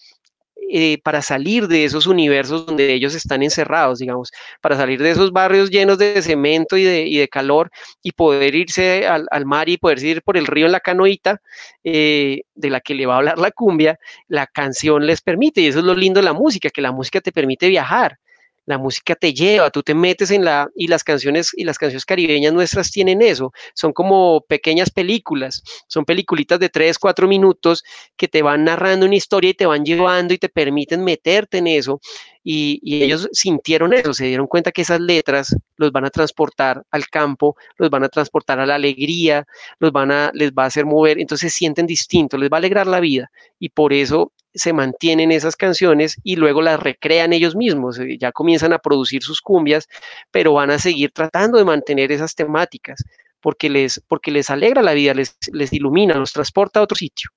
eh, 0.71 0.99
para 1.03 1.23
salir 1.23 1.69
de 1.69 1.85
esos 1.85 2.07
universos 2.07 2.67
donde 2.67 2.93
ellos 2.93 3.15
están 3.15 3.43
encerrados, 3.43 3.99
digamos, 3.99 4.31
para 4.61 4.77
salir 4.77 5.03
de 5.03 5.11
esos 5.11 5.33
barrios 5.33 5.71
llenos 5.71 5.99
de 5.99 6.21
cemento 6.23 6.77
y 6.77 6.85
de, 6.85 7.29
calor 7.29 7.71
y 8.03 8.13
poder 8.13 8.55
irse 8.55 9.07
al, 9.07 9.29
mar 9.45 9.69
y 9.69 9.77
poder 9.77 10.03
ir 10.03 10.23
por 10.23 10.37
el 10.37 10.47
río 10.47 10.67
en 10.67 10.73
la 10.73 10.81
canoita, 10.81 11.41
eh, 11.83 12.43
de 12.55 12.71
la 12.71 12.81
que 12.81 12.95
le 12.95 13.07
va 13.07 13.15
a 13.15 13.17
hablar 13.19 13.39
la 13.39 13.51
cumbia, 13.51 13.99
la 14.29 14.47
canción 14.47 15.07
les 15.07 15.21
permite, 15.21 15.61
y 15.61 15.67
eso 15.67 15.81
es 15.81 15.85
lo 15.85 15.95
lindo 15.95 16.21
de 16.21 16.25
la 16.25 16.33
música, 16.33 16.71
que 16.71 16.83
la 16.83 16.93
música 16.93 17.21
te 17.21 17.33
permite 17.33 17.69
viajar 17.69 18.19
la 18.67 18.79
música 18.79 19.15
te 19.15 19.33
lleva, 19.35 19.71
tú 19.71 19.83
te 19.83 19.95
metes 19.95 20.31
en 20.31 20.45
la, 20.45 20.69
y 20.75 20.89
las 20.89 21.05
canciones, 21.05 21.51
y 21.55 21.65
las 21.65 21.79
canciones 21.79 22.05
caribeñas 22.05 22.53
nuestras 22.53 22.91
tienen 22.91 23.23
eso, 23.23 23.53
son 23.75 23.93
como 23.93 24.43
pequeñas 24.49 24.91
películas, 24.91 25.63
son 25.87 26.05
peliculitas 26.05 26.59
de 26.59 26.69
tres, 26.69 26.99
cuatro 26.99 27.29
minutos 27.29 27.85
que 28.17 28.29
te 28.29 28.43
van 28.43 28.65
narrando 28.65 29.07
una 29.07 29.17
historia 29.17 29.51
y 29.51 29.55
te 29.55 29.67
van 29.67 29.85
llevando 29.85 30.35
y 30.35 30.39
te 30.39 30.49
permiten 30.49 31.05
meterte 31.05 31.59
en 31.59 31.67
eso, 31.67 32.01
y, 32.45 33.03
ellos 33.03 33.29
sintieron 33.33 33.95
eso, 33.95 34.13
se 34.13 34.27
dieron 34.27 34.47
cuenta 34.47 34.71
que 34.71 34.83
esas 34.83 35.01
letras 35.01 35.57
los 35.77 35.91
van 35.91 36.05
a 36.05 36.11
transportar 36.11 36.85
al 36.91 37.09
campo, 37.09 37.57
los 37.79 37.89
van 37.89 38.05
a 38.05 38.09
transportar 38.09 38.61
a 38.61 38.67
la 38.67 38.75
alegría, 38.75 39.47
los 39.79 39.91
van 39.91 40.13
a, 40.13 40.31
les 40.35 40.53
va 40.53 40.65
a 40.65 40.67
hacer 40.67 40.85
mover, 40.85 41.19
entonces 41.19 41.53
se 41.53 41.59
sienten 41.59 41.87
distintos, 41.87 42.39
les 42.39 42.51
va 42.51 42.59
a 42.59 42.59
alegrar 42.59 42.87
la 42.87 43.01
vida, 43.01 43.31
y 43.59 43.71
por 43.71 43.95
eso 43.95 44.33
se 44.53 44.73
mantienen 44.73 45.33
esas 45.33 45.57
canciones 45.57 46.17
y 46.23 46.37
luego 46.37 46.63
las 46.63 46.79
recrean 46.79 47.33
ellos 47.33 47.57
mismos, 47.57 47.99
eh, 47.99 48.19
ya 48.21 48.31
comienzan 48.31 48.73
a 48.75 48.79
producir 48.79 49.23
sus 49.23 49.41
cumbias, 49.41 49.89
pero 50.31 50.53
van 50.53 50.71
a 50.71 50.79
seguir 50.79 51.11
tratando 51.13 51.59
de 51.59 51.65
mantener 51.65 52.13
esas 52.13 52.35
temáticas 52.35 53.03
porque 53.41 53.69
les, 53.69 54.01
porque 54.07 54.31
les 54.31 54.51
alegra 54.51 54.83
la 54.83 54.93
vida, 54.93 55.13
les, 55.13 55.37
les 55.53 55.73
ilumina, 55.73 56.15
los 56.15 56.33
transporta 56.33 56.81
a 56.81 56.83
otro 56.83 56.97
sitio. 56.97 57.31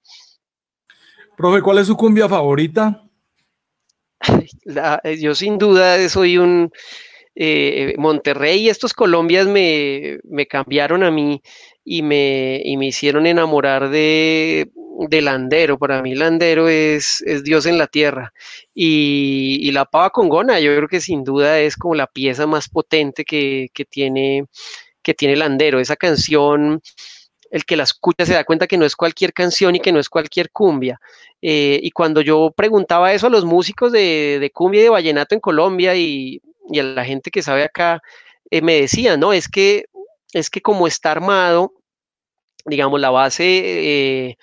Profe, 1.36 1.62
¿cuál 1.62 1.80
es 1.80 1.88
su 1.88 1.98
cumbia 1.98 2.30
favorita? 2.30 3.07
Eh, 5.04 5.18
yo 5.20 5.36
sin 5.36 5.58
duda 5.58 6.08
soy 6.10 6.38
un 6.38 6.72
eh, 7.36 7.94
Monterrey 7.98 8.62
y 8.62 8.70
estos 8.70 8.94
Colombias 8.94 9.48
me, 9.48 10.20
me 10.24 10.48
cambiaron 10.48 11.04
a 11.04 11.12
mí 11.12 11.42
y 11.86 12.02
me, 12.02 12.62
y 12.64 12.78
me 12.78 12.88
hicieron 12.88 13.26
enamorar 13.28 13.90
de, 13.90 14.70
de 15.10 15.22
Landero. 15.22 15.78
Para 15.78 16.02
mí 16.02 16.16
Landero 16.16 16.68
es, 16.68 17.22
es 17.26 17.44
Dios 17.44 17.66
en 17.66 17.78
la 17.78 17.88
tierra. 17.88 18.34
Y, 18.74 19.72
la 19.72 19.86
pava 19.86 20.10
congona, 20.10 20.60
yo 20.60 20.76
creo 20.76 20.88
que 20.88 21.00
sin 21.02 21.24
duda 21.24 21.60
es 21.60 21.78
como 21.78 21.96
la 21.96 22.08
pieza 22.08 22.48
más 22.48 22.68
potente 22.70 23.24
que, 23.24 23.70
tiene, 23.90 24.46
que 25.02 25.14
tiene 25.14 25.36
Landero. 25.36 25.80
Esa 25.80 25.96
canción 25.96 26.82
el 27.52 27.66
que 27.66 27.78
la 27.78 27.84
escucha 27.84 28.26
se 28.26 28.34
da 28.34 28.44
cuenta 28.44 28.68
que 28.68 28.78
no 28.78 28.86
es 28.86 28.96
cualquier 28.96 29.34
canción 29.34 29.76
y 29.76 29.80
que 29.80 29.92
no 29.92 30.00
es 30.00 30.10
cualquier 30.10 30.52
cumbia. 30.52 31.00
Eh, 31.42 31.80
y 31.82 31.92
cuando 31.92 32.22
yo 32.22 32.52
preguntaba 32.56 33.14
eso 33.14 33.28
a 33.28 33.30
los 33.30 33.46
músicos 33.46 33.92
de, 33.92 34.52
cumbia 34.54 34.82
y 34.82 34.84
de 34.84 34.90
vallenato 34.90 35.36
en 35.36 35.42
Colombia 35.42 35.96
y, 35.96 36.42
a 36.78 36.84
la 36.84 37.06
gente 37.06 37.32
que 37.32 37.42
sabe 37.42 37.64
acá, 37.64 38.02
eh, 38.50 38.62
me 38.62 38.82
decían, 38.82 39.20
no, 39.20 39.34
es 39.34 39.48
que, 39.48 39.86
es 40.34 40.50
que 40.50 40.62
como 40.62 40.88
está 40.88 41.12
armado, 41.12 41.74
digamos, 42.66 43.00
la 43.00 43.10
base 43.10 44.38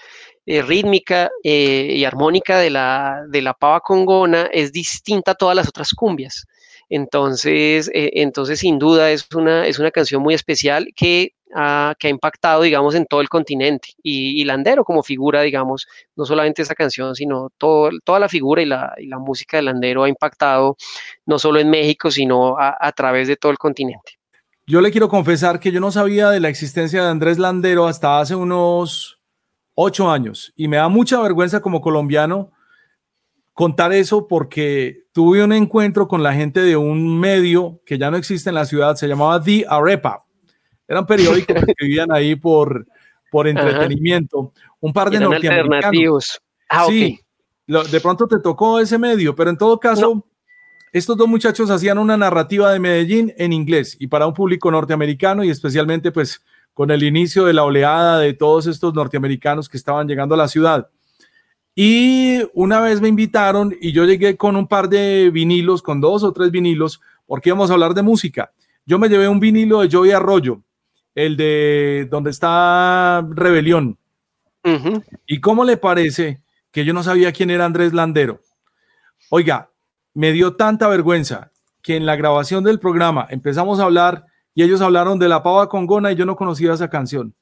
rítmica 0.46 1.30
y 1.42 2.04
armónica 2.04 2.58
de 2.58 2.70
la, 2.70 3.22
de 3.28 3.42
la 3.42 3.54
pava 3.54 3.80
congona 3.80 4.48
es 4.52 4.72
distinta 4.72 5.32
a 5.32 5.34
todas 5.34 5.56
las 5.56 5.68
otras 5.68 5.92
cumbias. 5.92 6.46
Entonces, 6.88 7.90
eh, 7.94 8.10
entonces 8.14 8.60
sin 8.60 8.78
duda 8.78 9.10
es 9.10 9.26
una, 9.34 9.66
es 9.66 9.78
una 9.78 9.90
canción 9.90 10.22
muy 10.22 10.34
especial 10.34 10.88
que, 10.96 11.32
ha, 11.54 11.94
impactado, 12.02 12.62
digamos, 12.62 12.94
en 12.96 13.06
todo 13.06 13.20
el 13.20 13.28
continente. 13.28 13.90
Y, 14.02 14.44
Landero 14.44 14.84
como 14.84 15.02
figura, 15.02 15.42
digamos, 15.42 15.86
no 16.16 16.24
solamente 16.24 16.62
esa 16.62 16.74
canción, 16.74 17.14
sino 17.14 17.50
todo, 17.58 17.90
toda 18.02 18.18
la 18.18 18.28
figura 18.28 18.60
y 18.60 18.66
la, 18.66 18.92
y 18.98 19.06
la, 19.06 19.18
música 19.18 19.56
de 19.56 19.62
Landero 19.62 20.02
ha 20.02 20.08
impactado 20.08 20.76
no 21.26 21.38
solo 21.38 21.60
en 21.60 21.70
México, 21.70 22.10
sino 22.10 22.58
a, 22.58 22.76
a 22.78 22.92
través 22.92 23.28
de 23.28 23.36
todo 23.36 23.52
el 23.52 23.58
continente. 23.58 24.18
Yo 24.66 24.80
le 24.80 24.90
quiero 24.90 25.08
confesar 25.08 25.60
que 25.60 25.70
yo 25.70 25.80
no 25.80 25.92
sabía 25.92 26.30
de 26.30 26.40
la 26.40 26.48
existencia 26.48 27.04
de 27.04 27.10
Andrés 27.10 27.38
Landero 27.38 27.86
hasta 27.86 28.18
hace 28.18 28.34
unos 28.34 29.20
ocho 29.74 30.10
años 30.10 30.52
y 30.56 30.68
me 30.68 30.76
da 30.78 30.88
mucha 30.88 31.20
vergüenza 31.20 31.60
como 31.60 31.80
colombiano 31.80 32.50
contar 33.54 33.92
eso 33.92 34.26
porque 34.26 35.04
tuve 35.12 35.42
un 35.42 35.52
encuentro 35.52 36.08
con 36.08 36.22
la 36.22 36.34
gente 36.34 36.60
de 36.60 36.76
un 36.76 37.18
medio 37.18 37.80
que 37.86 37.96
ya 37.96 38.10
no 38.10 38.16
existe 38.16 38.50
en 38.50 38.56
la 38.56 38.66
ciudad, 38.66 38.96
se 38.96 39.08
llamaba 39.08 39.42
The 39.42 39.64
Arepa. 39.68 40.24
Eran 40.86 41.06
periódicos 41.06 41.64
que 41.64 41.70
escribían 41.70 42.12
ahí 42.12 42.34
por, 42.34 42.86
por 43.30 43.48
entretenimiento. 43.48 44.52
Un 44.80 44.92
par 44.92 45.08
de 45.08 45.20
norteamericanos. 45.20 46.40
Ah, 46.68 46.86
sí, 46.86 47.18
de 47.66 48.00
pronto 48.00 48.26
te 48.26 48.40
tocó 48.40 48.80
ese 48.80 48.98
medio, 48.98 49.34
pero 49.34 49.48
en 49.50 49.56
todo 49.56 49.78
caso, 49.78 50.26
estos 50.92 51.16
dos 51.16 51.28
muchachos 51.28 51.70
hacían 51.70 51.98
una 51.98 52.16
narrativa 52.16 52.72
de 52.72 52.80
Medellín 52.80 53.32
en 53.38 53.52
inglés 53.52 53.96
y 53.98 54.08
para 54.08 54.26
un 54.26 54.34
público 54.34 54.70
norteamericano 54.70 55.44
y 55.44 55.50
especialmente 55.50 56.10
pues 56.10 56.42
con 56.72 56.90
el 56.90 57.04
inicio 57.04 57.44
de 57.44 57.52
la 57.52 57.62
oleada 57.62 58.18
de 58.18 58.34
todos 58.34 58.66
estos 58.66 58.94
norteamericanos 58.94 59.68
que 59.68 59.76
estaban 59.76 60.08
llegando 60.08 60.34
a 60.34 60.38
la 60.38 60.48
ciudad. 60.48 60.90
Y 61.74 62.38
una 62.52 62.80
vez 62.80 63.00
me 63.00 63.08
invitaron 63.08 63.74
y 63.80 63.92
yo 63.92 64.04
llegué 64.04 64.36
con 64.36 64.54
un 64.54 64.68
par 64.68 64.88
de 64.88 65.30
vinilos, 65.30 65.82
con 65.82 66.00
dos 66.00 66.22
o 66.22 66.32
tres 66.32 66.50
vinilos, 66.52 67.00
porque 67.26 67.48
íbamos 67.48 67.70
a 67.70 67.74
hablar 67.74 67.94
de 67.94 68.02
música. 68.02 68.52
Yo 68.86 68.98
me 68.98 69.08
llevé 69.08 69.28
un 69.28 69.40
vinilo 69.40 69.80
de 69.80 69.88
Joey 69.90 70.12
Arroyo, 70.12 70.62
el 71.14 71.36
de 71.36 72.06
donde 72.10 72.30
está 72.30 73.26
Rebelión. 73.28 73.98
¿Y 75.26 75.40
cómo 75.40 75.64
le 75.64 75.76
parece 75.76 76.40
que 76.70 76.84
yo 76.84 76.94
no 76.94 77.02
sabía 77.02 77.32
quién 77.32 77.50
era 77.50 77.66
Andrés 77.66 77.92
Landero? 77.92 78.40
Oiga, 79.28 79.70
me 80.14 80.32
dio 80.32 80.54
tanta 80.54 80.88
vergüenza 80.88 81.50
que 81.82 81.96
en 81.96 82.06
la 82.06 82.16
grabación 82.16 82.64
del 82.64 82.78
programa 82.78 83.26
empezamos 83.28 83.80
a 83.80 83.84
hablar 83.84 84.26
y 84.54 84.62
ellos 84.62 84.80
hablaron 84.80 85.18
de 85.18 85.28
la 85.28 85.42
pava 85.42 85.68
congona 85.68 86.12
y 86.12 86.14
yo 86.14 86.24
no 86.24 86.36
conocía 86.36 86.72
esa 86.72 86.88
canción 86.88 87.34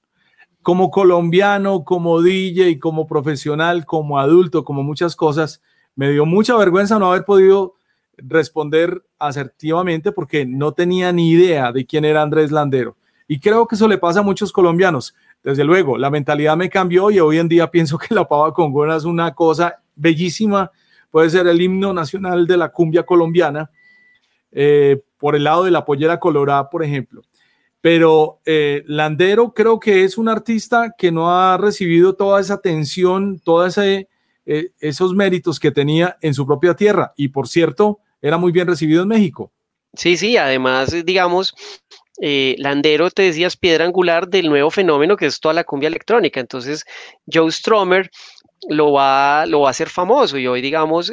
como 0.63 0.91
colombiano, 0.91 1.85
como 1.85 2.23
DJ, 2.23 2.79
como 2.79 3.07
profesional, 3.07 3.85
como 3.85 4.19
adulto, 4.19 4.65
como 4.65 4.83
muchas 4.83 5.17
cosas, 5.17 5.61
me 5.95 6.11
dio 6.11 6.25
mucha 6.25 6.57
vergüenza 6.57 6.99
no 6.99 7.11
haber 7.11 7.25
podido 7.25 7.75
responder 8.17 9.05
asertivamente 9.19 10.13
porque 10.13 10.47
no 10.47 10.73
tenía 10.73 11.13
ni 11.13 11.31
idea 11.31 11.73
de 11.73 11.85
quién 11.85 12.05
era 12.05 12.23
Andrés 12.23 12.53
Landero. 12.53 12.97
Y 13.27 13.41
creo 13.41 13.67
que 13.67 13.75
eso 13.75 13.89
le 13.89 13.99
pasa 13.99 14.21
a 14.21 14.23
muchos 14.23 14.53
colombianos. 14.53 15.15
Desde 15.43 15.65
luego, 15.65 15.99
la 15.99 16.11
mentalidad 16.11 16.57
me 16.57 16.69
cambió 16.69 17.11
y 17.11 17.19
hoy 17.19 17.39
en 17.39 17.49
día 17.49 17.71
pienso 17.71 17.99
que 17.99 18.15
la 18.15 18.27
pava 18.27 18.53
congona 18.53 18.97
es 18.97 19.05
una 19.05 19.35
cosa 19.35 19.83
bellísima. 19.97 20.71
Puede 21.11 21.31
ser 21.31 21.47
el 21.47 21.61
himno 21.61 21.93
nacional 21.93 22.47
de 22.47 22.57
la 22.57 22.71
cumbia 22.71 23.03
colombiana. 23.05 23.71
Eh, 24.53 25.03
por 25.19 25.35
el 25.35 25.45
lado 25.45 25.65
de 25.65 25.71
la 25.71 25.85
pollera 25.85 26.21
colorada, 26.21 26.69
por 26.69 26.85
ejemplo 26.85 27.23
pero 27.83 28.41
eh, 28.47 28.85
Landero 28.87 29.53
creo 29.53 29.81
que 29.81 30.05
es 30.05 30.17
un 30.17 30.29
artista 30.29 30.95
que 30.97 31.11
no 31.11 31.37
ha 31.37 31.59
recibido 31.59 32.15
toda 32.15 32.41
esa 32.41 32.55
atención, 32.55 33.41
todos 33.41 33.77
eh, 33.77 34.07
esos 34.47 35.15
méritos 35.15 35.59
que 35.59 35.73
tenía 35.73 36.17
en 36.23 36.33
su 36.33 36.47
propia 36.47 36.75
tierra. 36.75 37.13
Y 37.17 37.29
por 37.29 37.49
cierto, 37.49 37.99
era 38.23 38.39
muy 38.39 38.53
bien 38.53 38.69
recibido 38.69 39.03
en 39.03 39.09
México. 39.09 39.53
Sí, 39.95 40.17
sí, 40.17 40.37
además, 40.37 40.95
digamos, 41.05 41.55
eh, 42.21 42.55
Landero, 42.59 43.11
te 43.11 43.23
decías, 43.23 43.57
piedra 43.57 43.85
angular 43.85 44.29
del 44.29 44.49
nuevo 44.49 44.71
fenómeno 44.71 45.17
que 45.17 45.27
es 45.27 45.41
toda 45.41 45.53
la 45.53 45.65
cumbia 45.65 45.89
electrónica. 45.89 46.39
Entonces, 46.39 46.85
Joe 47.31 47.51
Stromer 47.51 48.09
lo 48.69 48.93
va, 48.93 49.45
lo 49.47 49.63
va 49.63 49.69
a 49.69 49.71
hacer 49.73 49.89
famoso 49.89 50.39
y 50.39 50.47
hoy, 50.47 50.63
digamos, 50.63 51.11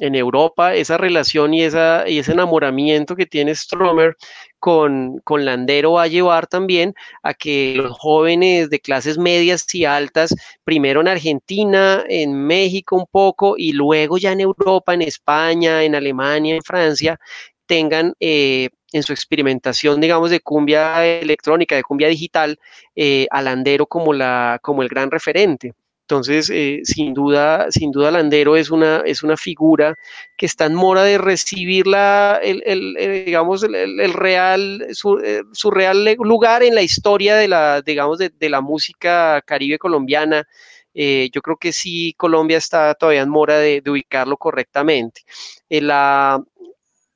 en 0.00 0.14
Europa, 0.14 0.74
esa 0.74 0.96
relación 0.98 1.52
y, 1.52 1.64
esa, 1.64 2.08
y 2.08 2.20
ese 2.20 2.32
enamoramiento 2.32 3.16
que 3.16 3.26
tiene 3.26 3.54
Stromer 3.54 4.16
con, 4.60 5.18
con, 5.24 5.44
Landero 5.44 5.92
va 5.92 6.04
a 6.04 6.06
llevar 6.06 6.46
también 6.46 6.94
a 7.22 7.34
que 7.34 7.74
los 7.76 7.98
jóvenes 7.98 8.70
de 8.70 8.78
clases 8.78 9.18
medias 9.18 9.74
y 9.74 9.84
altas, 9.84 10.34
primero 10.64 11.00
en 11.00 11.08
Argentina, 11.08 12.04
en 12.08 12.34
México 12.46 12.96
un 12.96 13.06
poco 13.10 13.54
y 13.56 13.72
luego 13.72 14.18
ya 14.18 14.32
en 14.32 14.40
Europa, 14.40 14.94
en 14.94 15.02
España, 15.02 15.82
en 15.82 15.94
Alemania, 15.94 16.54
en 16.54 16.62
Francia, 16.62 17.18
tengan 17.66 18.14
eh, 18.20 18.68
en 18.92 19.02
su 19.02 19.12
experimentación, 19.12 20.00
digamos, 20.00 20.30
de 20.30 20.40
cumbia 20.40 21.06
electrónica, 21.06 21.76
de 21.76 21.82
cumbia 21.82 22.08
digital, 22.08 22.58
eh, 22.96 23.26
a 23.30 23.42
Landero 23.42 23.86
como, 23.86 24.12
la, 24.12 24.58
como 24.62 24.82
el 24.82 24.88
gran 24.88 25.10
referente. 25.10 25.74
Entonces, 26.10 26.50
eh, 26.52 26.80
sin 26.82 27.14
duda, 27.14 27.70
sin 27.70 27.92
duda, 27.92 28.10
Landero 28.10 28.56
es 28.56 28.70
una, 28.70 29.02
es 29.06 29.22
una 29.22 29.36
figura 29.36 29.94
que 30.36 30.44
está 30.44 30.66
en 30.66 30.74
mora 30.74 31.04
de 31.04 31.18
recibir 31.18 31.86
la, 31.86 32.40
el, 32.42 32.94
digamos, 33.24 33.62
el, 33.62 34.12
real, 34.12 34.82
eh, 34.82 35.42
su, 35.52 35.70
real 35.70 36.16
lugar 36.18 36.64
en 36.64 36.74
la 36.74 36.82
historia 36.82 37.36
de 37.36 37.46
la, 37.46 37.80
digamos, 37.82 38.18
de, 38.18 38.48
la 38.48 38.60
música 38.60 39.40
caribe 39.46 39.78
colombiana. 39.78 40.48
Eh, 40.94 41.30
yo 41.32 41.42
creo 41.42 41.56
que 41.56 41.70
sí, 41.70 42.12
Colombia 42.16 42.58
está 42.58 42.92
todavía 42.94 43.22
en 43.22 43.30
mora 43.30 43.58
de, 43.58 43.80
ubicarlo 43.86 44.36
correctamente. 44.36 45.22
La, 45.68 46.42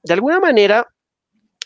de 0.05 0.13
alguna 0.15 0.39
manera, 0.39 0.87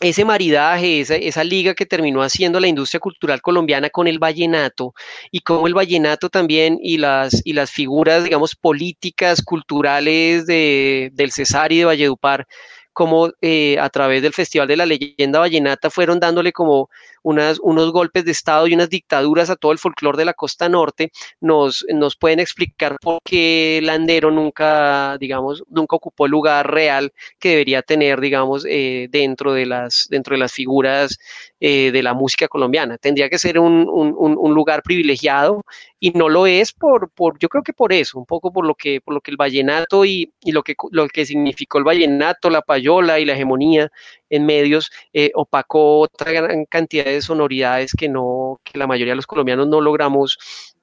ese 0.01 0.23
maridaje, 0.23 1.01
esa, 1.01 1.15
esa, 1.15 1.43
liga 1.43 1.73
que 1.73 1.85
terminó 1.85 2.21
haciendo 2.21 2.59
la 2.59 2.67
industria 2.67 2.99
cultural 2.99 3.41
colombiana 3.41 3.89
con 3.89 4.07
el 4.07 4.19
vallenato 4.19 4.93
y 5.31 5.41
cómo 5.41 5.67
el 5.67 5.73
vallenato 5.73 6.29
también 6.29 6.79
y 6.81 6.97
las, 6.97 7.41
y 7.45 7.53
las 7.53 7.71
figuras, 7.71 8.23
digamos, 8.23 8.55
políticas, 8.55 9.41
culturales 9.43 10.45
de, 10.45 11.11
del 11.13 11.31
Cesar 11.31 11.71
y 11.71 11.79
de 11.79 11.85
Valledupar 11.85 12.47
como 12.93 13.31
eh, 13.41 13.77
a 13.79 13.89
través 13.89 14.21
del 14.21 14.33
Festival 14.33 14.67
de 14.67 14.75
la 14.75 14.85
Leyenda 14.85 15.39
Vallenata 15.39 15.89
fueron 15.89 16.19
dándole 16.19 16.51
como 16.51 16.89
unas, 17.23 17.59
unos 17.61 17.91
golpes 17.91 18.25
de 18.25 18.31
Estado 18.31 18.67
y 18.67 18.73
unas 18.73 18.89
dictaduras 18.89 19.49
a 19.49 19.55
todo 19.55 19.71
el 19.71 19.79
folclore 19.79 20.17
de 20.17 20.25
la 20.25 20.33
costa 20.33 20.69
norte, 20.69 21.11
nos, 21.39 21.85
nos 21.93 22.15
pueden 22.15 22.39
explicar 22.39 22.97
por 23.01 23.19
qué 23.23 23.79
Landero 23.83 24.31
nunca, 24.31 25.17
digamos, 25.19 25.63
nunca 25.69 25.95
ocupó 25.95 26.25
el 26.25 26.31
lugar 26.31 26.71
real 26.71 27.13
que 27.39 27.49
debería 27.49 27.81
tener, 27.81 28.19
digamos, 28.19 28.65
eh, 28.67 29.07
dentro, 29.11 29.53
de 29.53 29.65
las, 29.65 30.07
dentro 30.09 30.35
de 30.35 30.39
las 30.39 30.53
figuras 30.53 31.17
eh, 31.59 31.91
de 31.91 32.03
la 32.03 32.13
música 32.13 32.47
colombiana. 32.47 32.97
Tendría 32.97 33.29
que 33.29 33.37
ser 33.37 33.59
un, 33.59 33.87
un, 33.89 34.15
un, 34.17 34.53
lugar 34.53 34.81
privilegiado 34.81 35.63
y 35.99 36.11
no 36.11 36.29
lo 36.29 36.47
es 36.47 36.71
por, 36.71 37.09
por, 37.09 37.37
yo 37.39 37.49
creo 37.49 37.63
que 37.63 37.73
por 37.73 37.93
eso, 37.93 38.17
un 38.17 38.25
poco 38.25 38.51
por 38.51 38.65
lo 38.65 38.75
que, 38.75 39.01
por 39.01 39.13
lo 39.13 39.21
que 39.21 39.31
el 39.31 39.37
vallenato 39.37 40.05
y, 40.05 40.31
y 40.41 40.51
lo, 40.51 40.63
que, 40.63 40.75
lo 40.91 41.07
que 41.07 41.25
significó 41.25 41.77
el 41.77 41.83
vallenato, 41.83 42.49
la 42.49 42.61
payola 42.61 43.19
y 43.19 43.25
la 43.25 43.33
hegemonía 43.33 43.91
en 44.29 44.45
medios, 44.45 44.91
eh, 45.13 45.31
opacó 45.35 45.99
otra 45.99 46.31
gran 46.31 46.65
cantidad 46.65 47.05
de 47.05 47.21
sonoridades 47.21 47.93
que 47.97 48.09
no, 48.09 48.59
que 48.63 48.77
la 48.77 48.87
mayoría 48.87 49.11
de 49.13 49.17
los 49.17 49.27
colombianos 49.27 49.67
no 49.67 49.81
logramos 49.81 50.37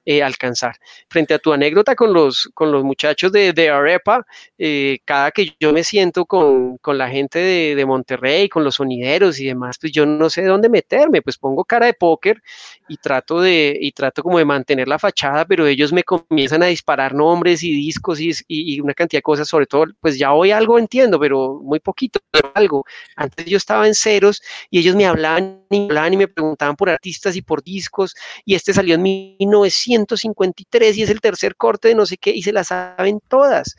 eh, 0.09 0.23
alcanzar. 0.23 0.77
Frente 1.09 1.33
a 1.33 1.39
tu 1.39 1.51
anécdota 1.51 1.93
con 1.93 2.13
los, 2.13 2.49
con 2.53 2.71
los 2.71 2.81
muchachos 2.85 3.29
de, 3.29 3.51
de 3.51 3.69
Arepa, 3.69 4.25
eh, 4.57 4.99
cada 5.03 5.31
que 5.31 5.53
yo 5.59 5.73
me 5.73 5.83
siento 5.83 6.25
con, 6.25 6.77
con 6.77 6.97
la 6.97 7.09
gente 7.09 7.39
de, 7.39 7.75
de, 7.75 7.85
Monterrey, 7.85 8.47
con 8.47 8.63
los 8.63 8.75
sonideros 8.75 9.37
y 9.37 9.47
demás, 9.47 9.77
pues 9.81 9.91
yo 9.91 10.05
no 10.05 10.29
sé 10.29 10.45
dónde 10.45 10.69
meterme, 10.69 11.21
pues 11.21 11.37
pongo 11.37 11.65
cara 11.65 11.87
de 11.87 11.93
póker 11.93 12.41
y 12.87 12.95
trato 12.95 13.41
de, 13.41 13.77
y 13.81 13.91
trato 13.91 14.23
como 14.23 14.37
de 14.37 14.45
mantener 14.45 14.87
la 14.87 14.97
fachada, 14.97 15.43
pero 15.43 15.67
ellos 15.67 15.91
me 15.91 16.03
comienzan 16.03 16.63
a 16.63 16.67
disparar 16.67 17.13
nombres 17.13 17.61
y 17.61 17.73
discos 17.73 18.21
y, 18.21 18.31
y, 18.47 18.79
una 18.79 18.93
cantidad 18.93 19.17
de 19.17 19.23
cosas, 19.23 19.49
sobre 19.49 19.65
todo, 19.65 19.87
pues 19.99 20.17
ya 20.17 20.31
hoy 20.31 20.51
algo 20.51 20.79
entiendo, 20.79 21.19
pero 21.19 21.59
muy 21.61 21.81
poquito, 21.81 22.21
algo. 22.53 22.85
Antes 23.17 23.45
yo 23.45 23.57
estaba 23.57 23.85
en 23.85 23.93
ceros 23.93 24.41
y 24.69 24.79
ellos 24.79 24.95
me 24.95 25.05
hablaban 25.05 25.65
y, 25.69 25.79
me 25.81 25.85
hablaban 25.87 26.13
y 26.13 26.17
me 26.17 26.27
preguntaban 26.29 26.77
por 26.77 26.89
artistas 26.89 27.35
y 27.35 27.41
por 27.41 27.61
discos 27.61 28.15
y 28.45 28.55
este 28.55 28.73
salió 28.73 28.95
en 28.95 29.01
1900 29.01 29.96
153 30.05 30.97
y 30.97 31.03
es 31.03 31.09
el 31.09 31.21
tercer 31.21 31.55
corte 31.55 31.89
de 31.89 31.95
no 31.95 32.05
sé 32.05 32.17
qué 32.17 32.31
y 32.31 32.43
se 32.43 32.53
las 32.53 32.67
saben 32.67 33.19
todas. 33.27 33.75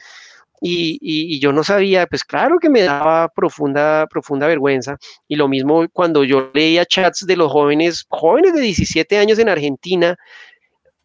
y, 0.60 1.38
yo 1.38 1.52
no 1.52 1.62
sabía, 1.62 2.06
pues 2.08 2.24
claro 2.24 2.58
que 2.58 2.68
me 2.68 2.82
daba 2.82 3.28
profunda, 3.28 4.06
profunda 4.10 4.48
vergüenza. 4.48 4.96
Y 5.28 5.36
lo 5.36 5.46
mismo 5.46 5.86
cuando 5.92 6.24
yo 6.24 6.50
leía 6.52 6.84
chats 6.84 7.26
de 7.26 7.36
los 7.36 7.52
jóvenes, 7.52 8.06
jóvenes 8.08 8.54
de 8.54 8.60
17 8.62 9.18
años 9.18 9.38
en 9.38 9.48
Argentina, 9.48 10.16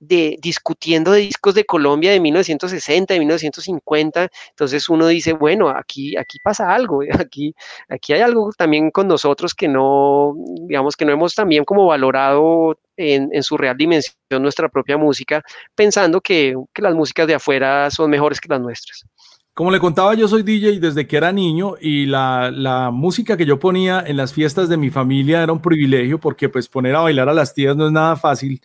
de, 0.07 0.37
discutiendo 0.41 1.11
de 1.11 1.21
discos 1.21 1.55
de 1.55 1.65
Colombia 1.65 2.11
de 2.11 2.19
1960, 2.19 3.13
de 3.13 3.19
1950. 3.19 4.29
Entonces 4.49 4.89
uno 4.89 5.07
dice, 5.07 5.33
bueno, 5.33 5.69
aquí, 5.69 6.15
aquí 6.17 6.39
pasa 6.39 6.73
algo, 6.73 7.01
aquí, 7.19 7.53
aquí 7.89 8.13
hay 8.13 8.21
algo 8.21 8.51
también 8.57 8.91
con 8.91 9.07
nosotros 9.07 9.53
que 9.53 9.67
no, 9.67 10.35
digamos, 10.67 10.95
que 10.95 11.05
no 11.05 11.13
hemos 11.13 11.35
también 11.35 11.63
como 11.65 11.85
valorado 11.87 12.77
en, 12.97 13.29
en 13.31 13.43
su 13.43 13.57
real 13.57 13.77
dimensión 13.77 14.15
nuestra 14.41 14.69
propia 14.69 14.97
música, 14.97 15.41
pensando 15.75 16.21
que, 16.21 16.55
que 16.73 16.81
las 16.81 16.93
músicas 16.93 17.27
de 17.27 17.35
afuera 17.35 17.89
son 17.91 18.09
mejores 18.09 18.39
que 18.39 18.49
las 18.49 18.61
nuestras. 18.61 19.05
Como 19.53 19.69
le 19.69 19.79
contaba, 19.79 20.15
yo 20.15 20.27
soy 20.27 20.41
DJ 20.41 20.79
desde 20.79 21.05
que 21.05 21.15
era 21.15 21.31
niño 21.31 21.75
y 21.79 22.07
la, 22.07 22.49
la, 22.51 22.89
música 22.89 23.37
que 23.37 23.45
yo 23.45 23.59
ponía 23.59 24.03
en 24.05 24.17
las 24.17 24.33
fiestas 24.33 24.67
de 24.67 24.77
mi 24.77 24.89
familia 24.89 25.43
era 25.43 25.53
un 25.53 25.61
privilegio 25.61 26.19
porque 26.19 26.49
pues 26.49 26.67
poner 26.67 26.95
a 26.95 27.01
bailar 27.01 27.29
a 27.29 27.35
las 27.35 27.53
tías 27.53 27.75
no 27.75 27.85
es 27.85 27.91
nada 27.91 28.15
fácil 28.15 28.59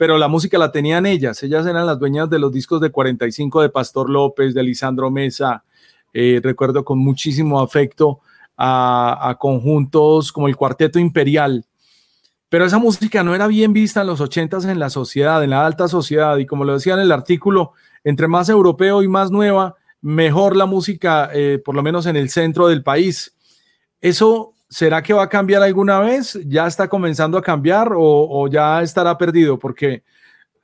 pero 0.00 0.16
la 0.16 0.28
música 0.28 0.56
la 0.56 0.72
tenían 0.72 1.04
ellas. 1.04 1.42
Ellas 1.42 1.66
eran 1.66 1.84
las 1.84 1.98
dueñas 1.98 2.30
de 2.30 2.38
los 2.38 2.50
discos 2.50 2.80
de 2.80 2.88
45 2.88 3.60
de 3.60 3.68
Pastor 3.68 4.08
López, 4.08 4.54
de 4.54 4.62
Lisandro 4.62 5.10
Mesa. 5.10 5.62
Eh, 6.14 6.40
recuerdo 6.42 6.86
con 6.86 6.98
muchísimo 6.98 7.60
afecto 7.60 8.20
a, 8.56 9.36
conjuntos 9.38 10.32
como 10.32 10.48
el 10.48 10.56
Cuarteto 10.56 10.98
Imperial. 10.98 11.66
Pero 12.48 12.64
esa 12.64 12.78
música 12.78 13.22
no 13.22 13.34
era 13.34 13.46
bien 13.46 13.74
vista 13.74 14.00
en 14.00 14.06
los 14.06 14.22
80 14.22 14.72
en 14.72 14.78
la 14.78 14.88
sociedad, 14.88 15.44
en 15.44 15.50
la 15.50 15.66
alta 15.66 15.86
sociedad. 15.86 16.38
Y 16.38 16.46
como 16.46 16.64
lo 16.64 16.72
decía 16.72 16.94
en 16.94 17.00
el 17.00 17.12
artículo, 17.12 17.72
entre 18.02 18.26
más 18.26 18.48
europeo 18.48 19.02
y 19.02 19.08
más 19.08 19.30
nueva, 19.30 19.76
mejor 20.00 20.56
la 20.56 20.64
música, 20.64 21.28
eh, 21.34 21.60
por 21.62 21.74
lo 21.74 21.82
menos 21.82 22.06
en 22.06 22.16
el 22.16 22.30
centro 22.30 22.68
del 22.68 22.82
país. 22.82 23.36
Eso 24.00 24.54
¿será 24.70 25.02
que 25.02 25.12
va 25.12 25.24
a 25.24 25.28
cambiar 25.28 25.62
alguna 25.62 25.98
vez? 25.98 26.38
¿Ya 26.46 26.66
está 26.66 26.88
comenzando 26.88 27.36
a 27.36 27.42
cambiar 27.42 27.92
o, 27.94 28.48
ya 28.48 28.80
estará 28.82 29.18
perdido? 29.18 29.58
Porque 29.58 30.04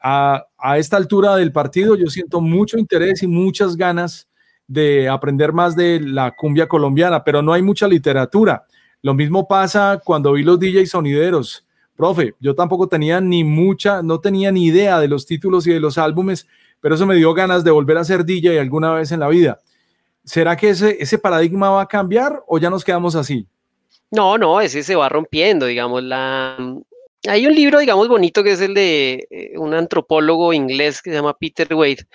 a, 0.01 0.47
esta 0.79 0.97
altura 0.97 1.37
del 1.37 1.53
partido 1.53 1.97
yo 1.97 2.07
siento 2.07 2.41
mucho 2.41 2.79
interés 2.79 3.23
y 3.23 3.27
muchas 3.27 3.77
ganas 3.77 4.29
de 4.69 5.09
aprender 5.09 5.53
más 5.53 5.77
de 5.77 6.01
la 6.01 6.31
cumbia 6.35 6.69
colombiana, 6.69 7.23
pero 7.25 7.43
no 7.43 7.53
hay 7.53 7.63
mucha 7.63 7.87
literatura. 7.89 8.65
Lo 9.03 9.15
mismo 9.15 9.47
pasa 9.47 10.01
cuando 10.03 10.33
vi 10.33 10.43
los 10.43 10.59
DJ 10.59 10.87
sonideros. 10.87 11.67
Profe, 11.97 12.35
yo 12.41 12.55
tampoco 12.55 12.89
tenía 12.89 13.21
ni 13.21 13.43
mucha, 13.43 14.03
no 14.03 14.21
tenía 14.21 14.53
ni 14.53 14.67
idea 14.67 15.01
de 15.01 15.09
los 15.09 15.27
títulos 15.27 15.67
y 15.67 15.73
de 15.73 15.81
los 15.81 15.99
álbumes, 15.99 16.47
pero 16.81 16.95
eso 16.95 17.07
me 17.07 17.15
dio 17.17 17.33
ganas 17.33 17.65
de 17.65 17.71
volver 17.71 17.97
a 17.99 18.05
ser 18.05 18.25
DJ 18.25 18.61
alguna 18.61 18.93
vez 18.93 19.13
en 19.13 19.21
la 19.21 19.29
vida. 19.29 19.61
¿Será 20.25 20.57
que 20.57 20.71
ese, 20.71 20.97
ese 21.01 21.19
paradigma 21.19 21.71
va 21.71 21.83
a 21.83 21.89
cambiar 21.89 22.43
o 22.47 22.59
ya 22.59 22.69
nos 22.69 22.85
quedamos 22.85 23.15
así? 23.15 23.49
No, 24.11 24.39
no, 24.39 24.61
ese 24.61 24.83
se 24.83 24.95
va 24.97 25.09
rompiendo, 25.09 25.67
digamos, 25.67 26.03
la... 26.03 26.57
Hay 27.29 27.47
un 27.47 27.55
libro, 27.55 27.81
digamos, 27.81 28.09
bonito 28.09 28.45
que 28.45 28.53
es 28.53 28.61
el 28.61 28.75
de 28.75 29.27
eh, 29.31 29.59
un 29.59 29.75
antropólogo 29.75 30.53
inglés 30.53 31.03
que 31.03 31.11
se 31.11 31.17
llama 31.17 31.37
Peter 31.37 31.73
Wade. 31.75 32.07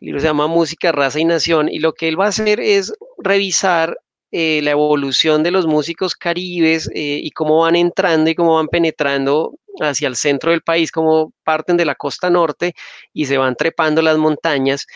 El 0.00 0.06
libro 0.06 0.20
se 0.20 0.26
llama 0.26 0.46
Música, 0.46 0.92
Raza 0.92 1.20
y 1.20 1.24
Nación 1.24 1.68
y 1.70 1.78
lo 1.78 1.94
que 1.94 2.08
él 2.08 2.20
va 2.20 2.26
a 2.26 2.28
hacer 2.28 2.60
es 2.60 2.92
revisar 3.16 3.96
eh, 4.30 4.60
la 4.62 4.72
evolución 4.72 5.42
de 5.42 5.50
los 5.50 5.66
músicos 5.66 6.14
caribes 6.14 6.90
eh, 6.94 7.18
y 7.22 7.30
cómo 7.30 7.60
van 7.60 7.76
entrando 7.76 8.28
y 8.28 8.34
cómo 8.34 8.56
van 8.56 8.68
penetrando 8.68 9.54
hacia 9.80 10.06
el 10.06 10.16
centro 10.16 10.50
del 10.50 10.60
país, 10.60 10.92
cómo 10.92 11.32
parten 11.44 11.78
de 11.78 11.86
la 11.86 11.94
costa 11.94 12.28
norte 12.28 12.74
y 13.14 13.24
se 13.24 13.38
van 13.38 13.56
trepando 13.56 14.02
las 14.02 14.18
montañas 14.18 14.86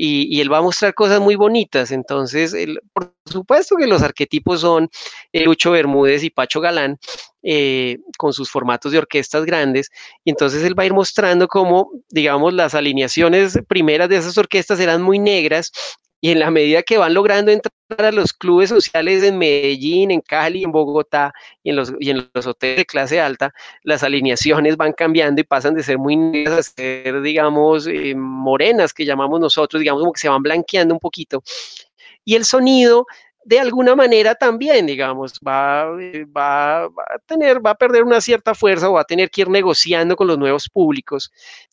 y, 0.00 0.40
él 0.40 0.52
va 0.52 0.58
a 0.58 0.62
mostrar 0.62 0.94
cosas 0.94 1.20
muy 1.20 1.34
bonitas. 1.34 1.90
Entonces, 1.90 2.54
por 2.92 3.12
supuesto 3.26 3.76
que 3.76 3.86
los 3.86 4.02
arquetipos 4.02 4.60
son 4.60 4.88
Lucho 5.32 5.72
Bermúdez 5.72 6.22
y 6.22 6.30
Pacho 6.30 6.60
Galán, 6.60 6.98
eh, 7.42 7.98
con 8.16 8.32
sus 8.32 8.50
formatos 8.50 8.92
de 8.92 8.98
orquestas 8.98 9.44
grandes, 9.44 9.90
y 10.24 10.30
entonces 10.30 10.62
él 10.64 10.78
va 10.78 10.84
a 10.84 10.86
ir 10.86 10.92
mostrando 10.92 11.48
cómo, 11.48 11.90
digamos, 12.10 12.52
las 12.52 12.74
alineaciones 12.74 13.58
primeras 13.68 14.08
de 14.08 14.16
esas 14.16 14.38
orquestas 14.38 14.80
eran 14.80 15.02
muy 15.02 15.18
negras 15.18 15.72
y 16.20 16.30
en 16.30 16.40
la 16.40 16.50
medida 16.50 16.82
que 16.82 16.98
van 16.98 17.14
logrando 17.14 17.52
entrar 17.52 17.72
a 18.04 18.12
los 18.12 18.32
clubes 18.32 18.70
sociales 18.70 19.22
en 19.22 19.38
Medellín, 19.38 20.10
en 20.10 20.20
Cali, 20.20 20.64
en 20.64 20.72
Bogotá 20.72 21.32
y 21.62 21.70
en 21.70 21.76
los, 21.76 21.92
y 22.00 22.10
en 22.10 22.28
los 22.34 22.46
hoteles 22.46 22.78
de 22.78 22.86
clase 22.86 23.20
alta, 23.20 23.52
las 23.82 24.02
alineaciones 24.02 24.76
van 24.76 24.92
cambiando 24.92 25.40
y 25.40 25.44
pasan 25.44 25.74
de 25.74 25.82
ser 25.82 25.98
muy 25.98 26.16
negras 26.16 26.58
a 26.58 26.62
ser, 26.62 27.22
digamos, 27.22 27.86
eh, 27.86 28.14
morenas, 28.16 28.92
que 28.92 29.04
llamamos 29.04 29.40
nosotros, 29.40 29.80
digamos, 29.80 30.00
como 30.00 30.12
que 30.12 30.20
se 30.20 30.28
van 30.28 30.42
blanqueando 30.42 30.94
un 30.94 31.00
poquito. 31.00 31.42
Y 32.24 32.34
el 32.34 32.44
sonido 32.44 33.06
de 33.44 33.58
alguna 33.58 33.94
manera 33.96 34.34
también, 34.34 34.86
digamos, 34.86 35.34
va, 35.46 35.86
eh, 36.00 36.24
va, 36.26 36.88
va, 36.88 37.04
a 37.14 37.18
tener, 37.26 37.64
va 37.64 37.70
a 37.70 37.74
perder 37.74 38.04
una 38.04 38.20
cierta 38.20 38.54
fuerza 38.54 38.90
o 38.90 38.94
va 38.94 39.02
a 39.02 39.04
tener 39.04 39.30
que 39.30 39.42
ir 39.42 39.48
negociando 39.48 40.16
con 40.16 40.26
los 40.26 40.38
nuevos 40.38 40.68
públicos. 40.68 41.32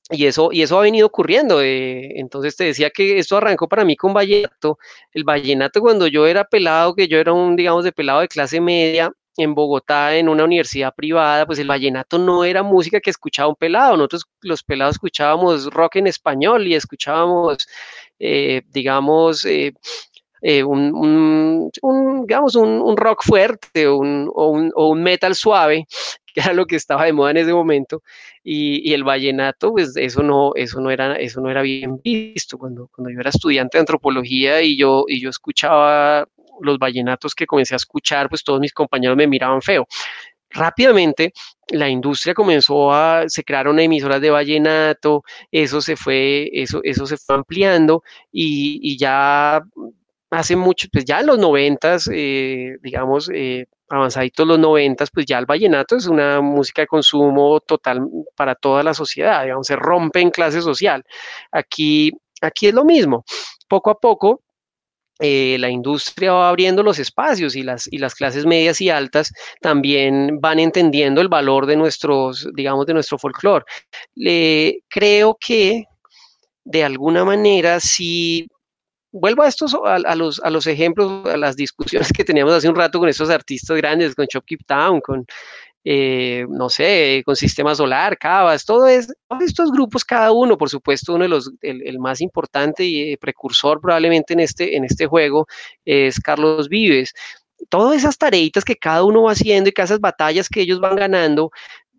Y 0.10 0.26
eso, 0.28 0.52
y 0.52 0.62
eso 0.62 0.78
ha 0.78 0.84
venido 0.84 1.08
ocurriendo. 1.08 1.62
Eh, 1.62 2.20
entonces 2.20 2.56
te 2.56 2.66
decía 2.66 2.92
que 2.92 3.18
esto 3.20 3.38
arrancó 3.38 3.68
para 3.68 3.84
mí 3.84 3.96
con 3.96 4.14
vallenato. 4.14 4.78
El 5.12 5.24
vallenato 5.24 5.82
cuando 5.82 6.08
yo 6.08 6.28
era 6.28 6.44
pelado, 6.46 6.96
que 6.96 7.08
yo 7.08 7.18
era 7.18 7.34
un, 7.34 7.56
digamos, 7.56 7.84
de 7.84 7.92
pelado 7.92 8.22
de 8.22 8.28
clase 8.28 8.62
media, 8.62 9.12
en 9.38 9.54
Bogotá, 9.54 10.16
en 10.16 10.30
una 10.30 10.46
universidad 10.46 10.94
privada, 10.96 11.46
pues 11.46 11.60
el 11.60 11.68
vallenato 11.68 12.18
no 12.18 12.46
era 12.46 12.64
música 12.64 13.02
que 13.02 13.10
escuchaba 13.10 13.50
un 13.50 13.56
pelado. 13.56 13.98
Nosotros 13.98 14.26
los 14.42 14.64
pelados 14.64 14.96
escuchábamos 14.96 15.66
rock 15.74 15.98
en 15.98 16.08
español 16.08 16.68
y 16.68 16.76
escuchábamos, 16.76 17.68
eh, 18.20 18.62
digamos, 18.70 19.46
un, 20.64 21.72
digamos, 22.28 22.56
un, 22.56 22.98
rock 22.98 23.24
fuerte 23.24 23.88
o 23.88 23.98
un, 23.98 25.04
metal 25.04 25.36
suave, 25.36 25.88
que 26.34 26.42
era 26.42 26.54
lo 26.54 26.66
que 26.66 26.76
estaba 26.76 27.06
de 27.06 27.14
moda 27.14 27.32
en 27.32 27.38
ese 27.38 27.54
momento, 27.54 28.04
y, 28.44 28.94
el 28.94 29.04
vallenato, 29.04 29.72
pues 29.72 29.96
eso 29.98 30.22
no, 30.22 30.52
eso 30.56 30.80
no, 30.82 30.92
era, 30.92 31.16
eso 31.16 31.42
no 31.42 31.50
era 31.50 31.62
bien 31.62 32.00
visto. 32.04 32.58
Cuando, 32.58 32.90
cuando 32.94 33.12
yo 33.12 33.20
era 33.20 33.30
estudiante 33.30 33.78
de 33.78 33.82
antropología 33.82 34.62
y 34.62 34.78
yo, 34.78 35.06
y 35.08 35.20
yo 35.22 35.30
escuchaba 35.30 36.28
los 36.62 36.78
vallenatos 36.78 37.34
que 37.34 37.48
comencé 37.48 37.76
a 37.76 37.78
escuchar, 37.78 38.30
pues 38.30 38.44
todos 38.44 38.60
mis 38.60 38.74
compañeros 38.74 39.18
me 39.18 39.28
miraban 39.28 39.62
feo 39.62 39.88
rápidamente 40.52 41.34
la 41.70 41.90
industria 41.90 42.34
comenzó 42.34 42.94
a, 42.94 43.26
se 43.28 43.44
crearon 43.44 43.80
emisoras 43.80 44.22
de 44.22 44.30
vallenato, 44.30 45.24
eso 45.52 45.82
se 45.82 45.96
fue, 45.96 46.50
eso, 46.54 46.80
eso 46.84 47.06
se 47.06 47.18
fue 47.18 47.36
ampliando 47.36 48.04
y, 48.32 48.80
y 48.82 48.98
ya 48.98 49.64
hace 50.32 50.56
mucho, 50.56 50.88
pues 50.92 51.06
ya 51.06 51.20
en 51.20 51.28
los 51.28 51.40
noventas, 51.40 52.10
eh, 52.12 52.78
digamos, 52.82 53.30
eh, 53.34 53.66
avanzaditos 53.90 54.48
los 54.48 54.60
noventas, 54.60 55.10
pues 55.14 55.26
ya 55.26 55.38
el 55.38 55.46
vallenato 55.46 55.96
es 55.96 56.08
una 56.08 56.42
música 56.42 56.82
de 56.82 56.88
consumo 56.88 57.60
total 57.62 58.02
para 58.36 58.56
toda 58.56 58.84
la 58.84 58.94
sociedad, 58.94 59.44
digamos, 59.44 59.68
se 59.68 59.76
rompe 59.76 60.22
en 60.22 60.32
clase 60.32 60.62
social. 60.62 61.04
Aquí, 61.52 62.12
aquí 62.42 62.68
es 62.68 62.74
lo 62.74 62.84
mismo. 62.86 63.24
Poco 63.68 63.92
a 63.92 64.00
poco, 64.00 64.42
eh, 65.20 65.58
la 65.60 65.70
industria 65.70 66.34
va 66.34 66.50
abriendo 66.50 66.84
los 66.84 67.00
espacios 67.00 67.56
y 67.56 67.64
las, 67.64 67.88
y 67.92 68.00
las 68.00 68.16
clases 68.16 68.46
medias 68.46 68.82
y 68.82 68.90
altas 68.90 69.32
también 69.62 70.40
van 70.42 70.60
entendiendo 70.60 71.22
el 71.22 71.30
valor 71.30 71.66
de 71.68 71.78
nuestros, 71.78 72.50
digamos, 72.56 72.86
de 72.86 72.94
nuestro 72.96 73.18
folclore. 73.18 73.66
creo 74.90 75.38
que 75.40 75.86
de 76.66 76.84
alguna 76.84 77.24
manera 77.24 77.80
sí 77.80 78.48
vuelvo 79.16 79.44
a 79.44 79.48
estos, 79.48 79.74
a, 79.74 80.16
los, 80.16 80.42
a 80.44 80.50
los 80.50 80.68
ejemplos, 80.68 81.26
a 81.26 81.38
las 81.38 81.56
discusiones 81.56 82.12
que 82.12 82.26
teníamos 82.26 82.54
hace 82.54 82.68
un 82.68 82.76
rato 82.76 83.00
con 83.00 83.08
estos 83.08 83.30
artistas 83.30 83.78
grandes, 83.78 84.14
con 84.14 84.28
Keep 84.28 84.66
Town, 84.66 85.00
con, 85.00 85.26
eh, 85.86 86.46
no 86.50 86.70
sé, 86.70 87.24
con 87.26 87.36
Sistema 87.36 87.74
Solar, 87.76 88.18
Cavas, 88.18 88.66
todo 88.66 88.88
es, 88.88 89.08
todos 89.30 89.44
estos 89.44 89.72
grupos, 89.72 90.04
cada 90.04 90.34
uno, 90.34 90.58
por 90.58 90.70
supuesto, 90.70 91.14
uno 91.14 91.24
de 91.24 91.30
los, 91.30 91.52
el, 91.62 91.98
más 92.00 92.20
importante 92.20 92.84
y 92.84 93.14
eh, 93.14 93.18
precursor 93.18 93.80
probablemente 93.80 94.34
en 94.34 94.42
este, 94.42 94.76
en 94.76 94.84
este 94.84 95.08
juego 95.08 95.48
es 95.86 96.20
Carlos 96.20 96.68
Vives. 96.68 97.14
Todas 97.70 97.96
esas 97.96 98.18
tareitas 98.18 98.66
que 98.66 98.76
cada 98.76 99.06
uno 99.06 99.24
va 99.24 99.32
haciendo 99.32 99.70
y 99.70 99.74
que 99.74 99.82
esas 99.82 100.02
batallas 100.02 100.50
que 100.50 100.60
ellos 100.60 100.82
van 100.82 100.98
ganando, 100.98 101.52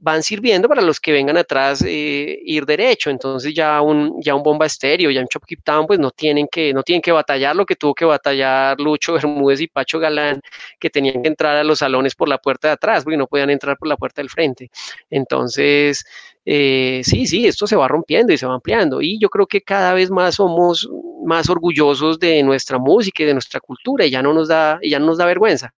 van 0.06 0.22
sirviendo 0.22 0.68
para 0.68 0.82
los 0.82 1.00
que 1.00 1.10
vengan 1.10 1.36
atrás 1.36 1.82
eh, 1.84 2.38
ir 2.44 2.64
derecho. 2.64 3.10
Entonces 3.10 3.52
ya 3.52 3.80
un, 3.82 4.22
ya 4.22 4.36
un 4.36 4.42
bomba 4.44 4.64
estéreo, 4.64 5.10
ya 5.10 5.20
un 5.20 5.26
Chop 5.26 5.44
Keep 5.44 5.64
Town, 5.64 5.84
pues 5.84 5.98
no 5.98 6.12
tienen, 6.12 6.46
que, 6.46 6.72
no 6.72 6.84
tienen 6.84 7.02
que 7.02 7.10
batallar 7.10 7.56
lo 7.56 7.66
que 7.66 7.74
tuvo 7.74 7.92
que 7.92 8.04
batallar 8.04 8.78
Lucho 8.80 9.14
Bermúdez 9.14 9.60
y 9.60 9.66
Pacho 9.66 9.98
Galán, 9.98 10.40
que 10.78 10.90
tenían 10.90 11.22
que 11.22 11.28
entrar 11.28 11.56
a 11.56 11.64
los 11.64 11.80
salones 11.80 12.14
por 12.14 12.28
la 12.28 12.38
puerta 12.38 12.68
de 12.68 12.74
atrás, 12.74 13.02
porque 13.02 13.16
no 13.16 13.26
podían 13.26 13.50
entrar 13.50 13.76
por 13.76 13.88
la 13.88 13.96
puerta 13.96 14.22
del 14.22 14.30
frente. 14.30 14.70
Entonces, 15.10 16.04
eh, 16.44 17.00
sí, 17.02 17.26
sí, 17.26 17.44
esto 17.48 17.66
se 17.66 17.74
va 17.74 17.88
rompiendo 17.88 18.32
y 18.32 18.38
se 18.38 18.46
va 18.46 18.54
ampliando. 18.54 19.02
Y 19.02 19.18
yo 19.18 19.28
creo 19.28 19.48
que 19.48 19.60
cada 19.62 19.92
vez 19.92 20.08
más 20.12 20.36
somos 20.36 20.88
más 21.24 21.50
orgullosos 21.50 22.20
de 22.20 22.44
nuestra 22.44 22.78
música 22.78 23.24
y 23.24 23.26
de 23.26 23.32
nuestra 23.32 23.58
cultura 23.58 24.06
y 24.06 24.10
ya 24.10 24.22
no 24.22 24.32
nos 24.32 24.46
da, 24.46 24.78
ya 24.88 25.00
no 25.00 25.06
nos 25.06 25.18
da 25.18 25.26
vergüenza 25.26 25.74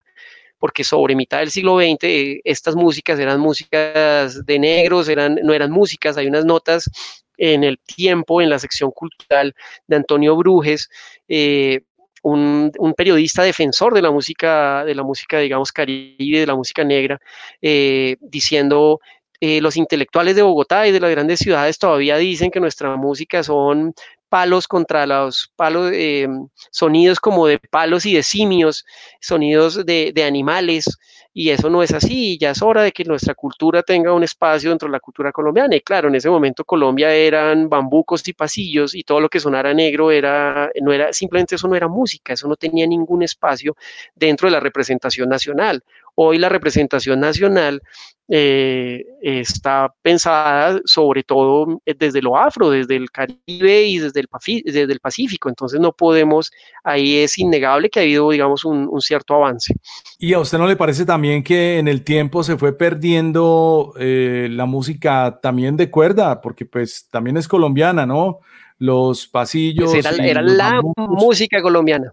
porque 0.60 0.84
sobre 0.84 1.16
mitad 1.16 1.40
del 1.40 1.52
siglo 1.52 1.78
XX 1.78 2.04
eh, 2.04 2.42
estas 2.44 2.76
músicas 2.76 3.20
eran 3.20 3.40
músicas 3.40 4.46
de 4.46 4.60
negros, 4.60 5.10
eran, 5.10 5.36
no 5.44 5.54
eran 5.54 5.72
músicas, 5.72 6.18
hay 6.18 6.28
unas 6.28 6.46
notas 6.46 6.90
en 7.38 7.64
el 7.64 7.80
tiempo, 7.80 8.42
en 8.42 8.50
la 8.50 8.60
sección 8.60 8.92
cultural 8.92 9.54
de 9.88 9.96
Antonio 9.96 10.36
Brujes, 10.36 10.90
eh, 11.28 11.82
un, 12.24 12.72
periodista 12.98 13.44
defensor 13.44 13.94
de 13.94 14.02
la 14.02 14.12
música, 14.12 14.84
de 14.84 14.96
la 14.96 15.04
música, 15.04 15.40
digamos, 15.40 15.72
caribe, 15.72 16.40
de 16.40 16.48
la 16.48 16.56
música 16.56 16.84
negra, 16.84 17.20
eh, 17.62 18.18
diciendo 18.20 19.00
los 19.40 19.78
intelectuales 19.78 20.36
de 20.36 20.42
Bogotá 20.42 20.88
y 20.88 20.92
de 20.92 21.00
las 21.00 21.12
grandes 21.12 21.38
ciudades 21.38 21.78
todavía 21.78 22.18
dicen 22.18 22.50
que 22.50 22.60
nuestra 22.60 22.96
música 22.96 23.44
son 23.44 23.94
palos 24.30 24.68
contra 24.68 25.06
los 25.06 25.52
palos, 25.56 25.92
eh, 25.94 26.28
sonidos 26.72 27.20
como 27.20 27.48
de 27.48 27.60
palos 27.60 28.06
y 28.06 28.14
de 28.14 28.24
simios, 28.24 28.86
sonidos 29.22 29.86
de, 29.86 30.12
de, 30.14 30.24
animales, 30.24 30.98
y 31.34 31.52
eso 31.52 31.70
no 31.70 31.84
es 31.84 31.94
así, 31.94 32.38
ya 32.40 32.52
es 32.52 32.62
hora 32.64 32.82
de 32.82 32.92
que 32.92 33.04
nuestra 33.04 33.36
cultura 33.36 33.84
tenga 33.84 34.12
un 34.12 34.24
espacio 34.24 34.72
dentro 34.72 34.88
de 34.88 34.94
la 34.94 35.00
cultura 35.00 35.32
colombiana. 35.32 35.76
Y 35.76 35.82
claro, 35.82 36.08
en 36.08 36.16
ese 36.16 36.30
momento 36.30 36.66
Colombia 36.66 37.14
eran 37.14 37.70
bambucos 37.70 38.28
y 38.28 38.34
pasillos, 38.34 38.96
y 38.96 39.04
todo 39.04 39.20
lo 39.20 39.30
que 39.30 39.40
sonara 39.40 39.74
negro 39.74 40.10
era, 40.10 40.72
no 40.82 40.92
era, 40.92 41.14
simplemente 41.14 41.56
eso 41.56 41.68
no 41.68 41.76
era 41.76 41.88
música, 41.88 42.34
eso 42.34 42.48
no 42.48 42.56
tenía 42.56 42.88
ningún 42.88 43.22
espacio 43.22 43.76
dentro 44.16 44.48
de 44.48 44.54
la 44.54 44.60
representación 44.60 45.30
nacional. 45.30 45.84
Hoy 46.20 46.40
la 46.40 46.50
representación 46.50 47.20
nacional 47.20 47.80
eh, 48.28 49.06
está 49.22 49.94
pensada 50.02 50.82
sobre 50.84 51.22
todo 51.22 51.80
eh, 51.86 51.94
desde 51.98 52.24
lo 52.24 52.36
afro, 52.36 52.72
desde 52.72 52.96
el 52.96 53.12
Caribe 53.12 53.84
y 53.84 54.00
desde 54.00 54.22
el, 54.22 54.28
desde 54.66 54.92
el 54.92 55.00
Pacífico. 55.00 55.48
Entonces 55.48 55.80
no 55.80 55.92
podemos, 55.92 56.52
ahí 56.84 57.18
es 57.18 57.38
innegable 57.38 57.92
que 57.92 58.00
ha 58.00 58.04
habido, 58.04 58.32
digamos, 58.32 58.66
un, 58.66 58.90
cierto 59.00 59.36
avance. 59.36 59.76
¿Y 60.18 60.34
a 60.34 60.40
usted 60.40 60.58
no 60.58 60.66
le 60.66 60.76
parece 60.76 61.06
también 61.06 61.44
que 61.44 61.78
en 61.78 61.88
el 61.88 62.04
tiempo 62.04 62.42
se 62.42 62.58
fue 62.58 62.76
perdiendo 62.76 63.94
eh, 64.00 64.48
la 64.50 64.66
música 64.66 65.40
también 65.40 65.78
de 65.78 65.92
cuerda? 65.92 66.42
Porque 66.42 66.66
pues 66.66 67.08
también 67.12 67.38
es 67.38 67.48
colombiana, 67.48 68.08
¿no? 68.08 68.40
Los 68.80 69.28
pasillos. 69.28 69.92
Pues 69.92 70.04
era, 70.04 70.42
la 70.42 70.82
música 70.96 71.62
colombiana. 71.62 72.12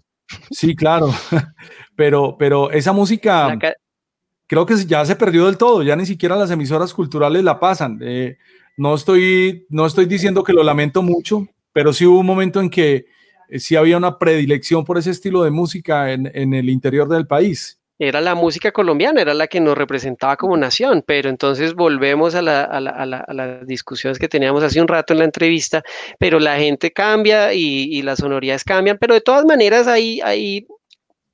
Sí, 0.50 0.76
claro. 0.76 1.08
Pero, 1.96 2.34
pero 2.36 2.72
esa 2.72 2.92
música 2.92 3.56
creo 4.54 4.66
que 4.66 4.86
ya 4.86 5.04
se 5.04 5.16
perdió 5.16 5.46
del 5.46 5.58
todo, 5.58 5.82
ya 5.82 5.96
ni 5.96 6.06
siquiera 6.06 6.36
las 6.36 6.50
emisoras 6.50 6.94
culturales 6.94 7.42
la 7.42 7.58
pasan. 7.58 7.98
Eh, 8.02 8.36
no, 8.76 8.94
estoy, 8.94 9.66
no 9.68 9.84
estoy 9.84 10.06
diciendo 10.06 10.44
que 10.44 10.52
lo 10.52 10.62
lamento 10.62 11.02
mucho, 11.02 11.48
pero 11.72 11.92
sí 11.92 12.06
hubo 12.06 12.20
un 12.20 12.26
momento 12.26 12.60
en 12.60 12.70
que 12.70 13.06
eh, 13.48 13.58
sí 13.58 13.74
había 13.74 13.96
una 13.96 14.16
predilección 14.16 14.84
por 14.84 14.96
ese 14.96 15.10
estilo 15.10 15.42
de 15.42 15.50
música 15.50 16.12
en, 16.12 16.30
en, 16.32 16.54
el 16.54 16.70
interior 16.70 17.08
del 17.08 17.26
país. 17.26 17.80
Era 17.98 18.20
la 18.20 18.36
música 18.36 18.70
colombiana, 18.70 19.22
era 19.22 19.34
la 19.34 19.48
que 19.48 19.58
nos 19.58 19.76
representaba 19.76 20.36
como 20.36 20.56
nación, 20.56 21.02
pero 21.04 21.30
entonces 21.30 21.74
volvemos 21.74 22.36
a, 22.36 22.42
la, 22.42 22.62
a, 22.62 22.80
la, 22.80 22.90
a, 23.26 23.34
las 23.34 23.66
discusiones 23.66 24.20
que 24.20 24.28
teníamos 24.28 24.62
hace 24.62 24.80
un 24.80 24.86
rato 24.86 25.14
en 25.14 25.18
la 25.18 25.24
entrevista, 25.24 25.82
pero 26.20 26.38
la 26.38 26.56
gente 26.58 26.92
cambia 26.92 27.52
y, 27.52 27.88
y 27.90 28.02
las 28.02 28.20
sonoridades 28.20 28.62
cambian, 28.62 28.98
pero 29.00 29.14
de 29.14 29.20
todas 29.20 29.44
maneras 29.44 29.88
hay, 29.88 30.20
hay 30.20 30.66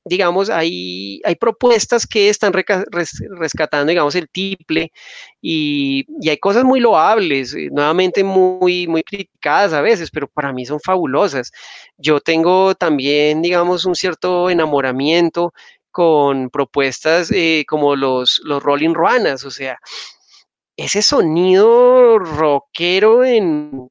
digamos, 0.04 0.48
hay, 0.50 1.20
hay 1.24 1.34
propuestas 1.36 2.06
que 2.06 2.28
están 2.28 2.52
rescatando, 2.52 3.90
digamos, 3.90 4.14
el 4.14 4.28
tiple 4.28 4.92
y, 5.40 6.06
hay 6.28 6.38
cosas 6.38 6.64
muy 6.64 6.80
loables, 6.80 7.54
eh, 7.54 7.68
nuevamente 7.70 8.24
muy, 8.24 8.86
muy 8.86 9.02
criticadas 9.02 9.72
a 9.72 9.80
veces, 9.80 10.10
pero 10.10 10.28
para 10.28 10.52
mí 10.52 10.64
son 10.64 10.80
fabulosas. 10.80 11.52
Yo 11.98 12.20
tengo 12.20 12.74
también, 12.74 13.42
digamos, 13.42 13.84
un 13.84 13.94
cierto 13.94 14.50
enamoramiento 14.50 15.52
con 15.90 16.50
propuestas 16.50 17.30
eh, 17.32 17.64
como 17.68 17.96
los, 17.96 18.40
los 18.44 18.62
Rolling 18.62 18.94
Ruanas, 18.94 19.44
o 19.44 19.50
sea, 19.50 19.78
ese 20.76 21.02
sonido 21.02 22.18
rockero 22.18 23.24
en, 23.24 23.90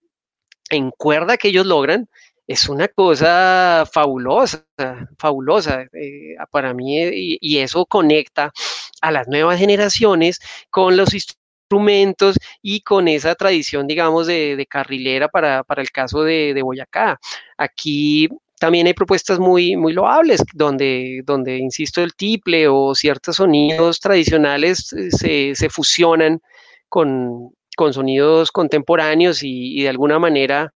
en 0.70 0.92
cuerda 0.92 1.38
que 1.38 1.50
ellos 1.50 1.66
logran, 1.66 2.10
es 2.50 2.68
una 2.68 2.88
cosa 2.88 3.88
fabulosa, 3.94 4.66
fabulosa 5.20 5.84
eh, 5.94 6.36
para 6.50 6.74
mí 6.74 7.00
eh, 7.00 7.38
y, 7.40 7.58
eso 7.60 7.86
conecta 7.86 8.52
a 9.02 9.12
las 9.12 9.28
nuevas 9.28 9.60
generaciones 9.60 10.40
con 10.72 10.98
los 10.98 11.14
instrumentos 11.14 12.38
y 12.64 12.82
con 12.82 13.08
esa 13.08 13.36
tradición, 13.36 13.86
digamos, 13.86 14.26
de, 14.26 14.66
carrilera 14.68 15.28
para, 15.28 15.64
el 15.78 15.92
caso 15.92 16.24
de, 16.24 16.60
Boyacá. 16.64 17.20
Aquí 17.56 18.28
también 18.60 18.88
hay 18.88 18.96
propuestas 18.96 19.38
muy, 19.38 19.76
muy 19.76 19.94
loables, 19.94 20.42
donde, 20.56 21.22
donde, 21.26 21.56
insisto, 21.60 22.02
el 22.02 22.16
tiple 22.16 22.68
o 22.68 22.96
ciertos 22.96 23.36
sonidos 23.36 24.00
tradicionales 24.00 24.92
eh, 25.24 25.54
se, 25.54 25.70
fusionan 25.70 26.42
con, 26.88 27.54
sonidos 27.92 28.52
contemporáneos 28.52 29.44
y, 29.44 29.84
de 29.84 29.90
alguna 29.90 30.18
manera 30.18 30.74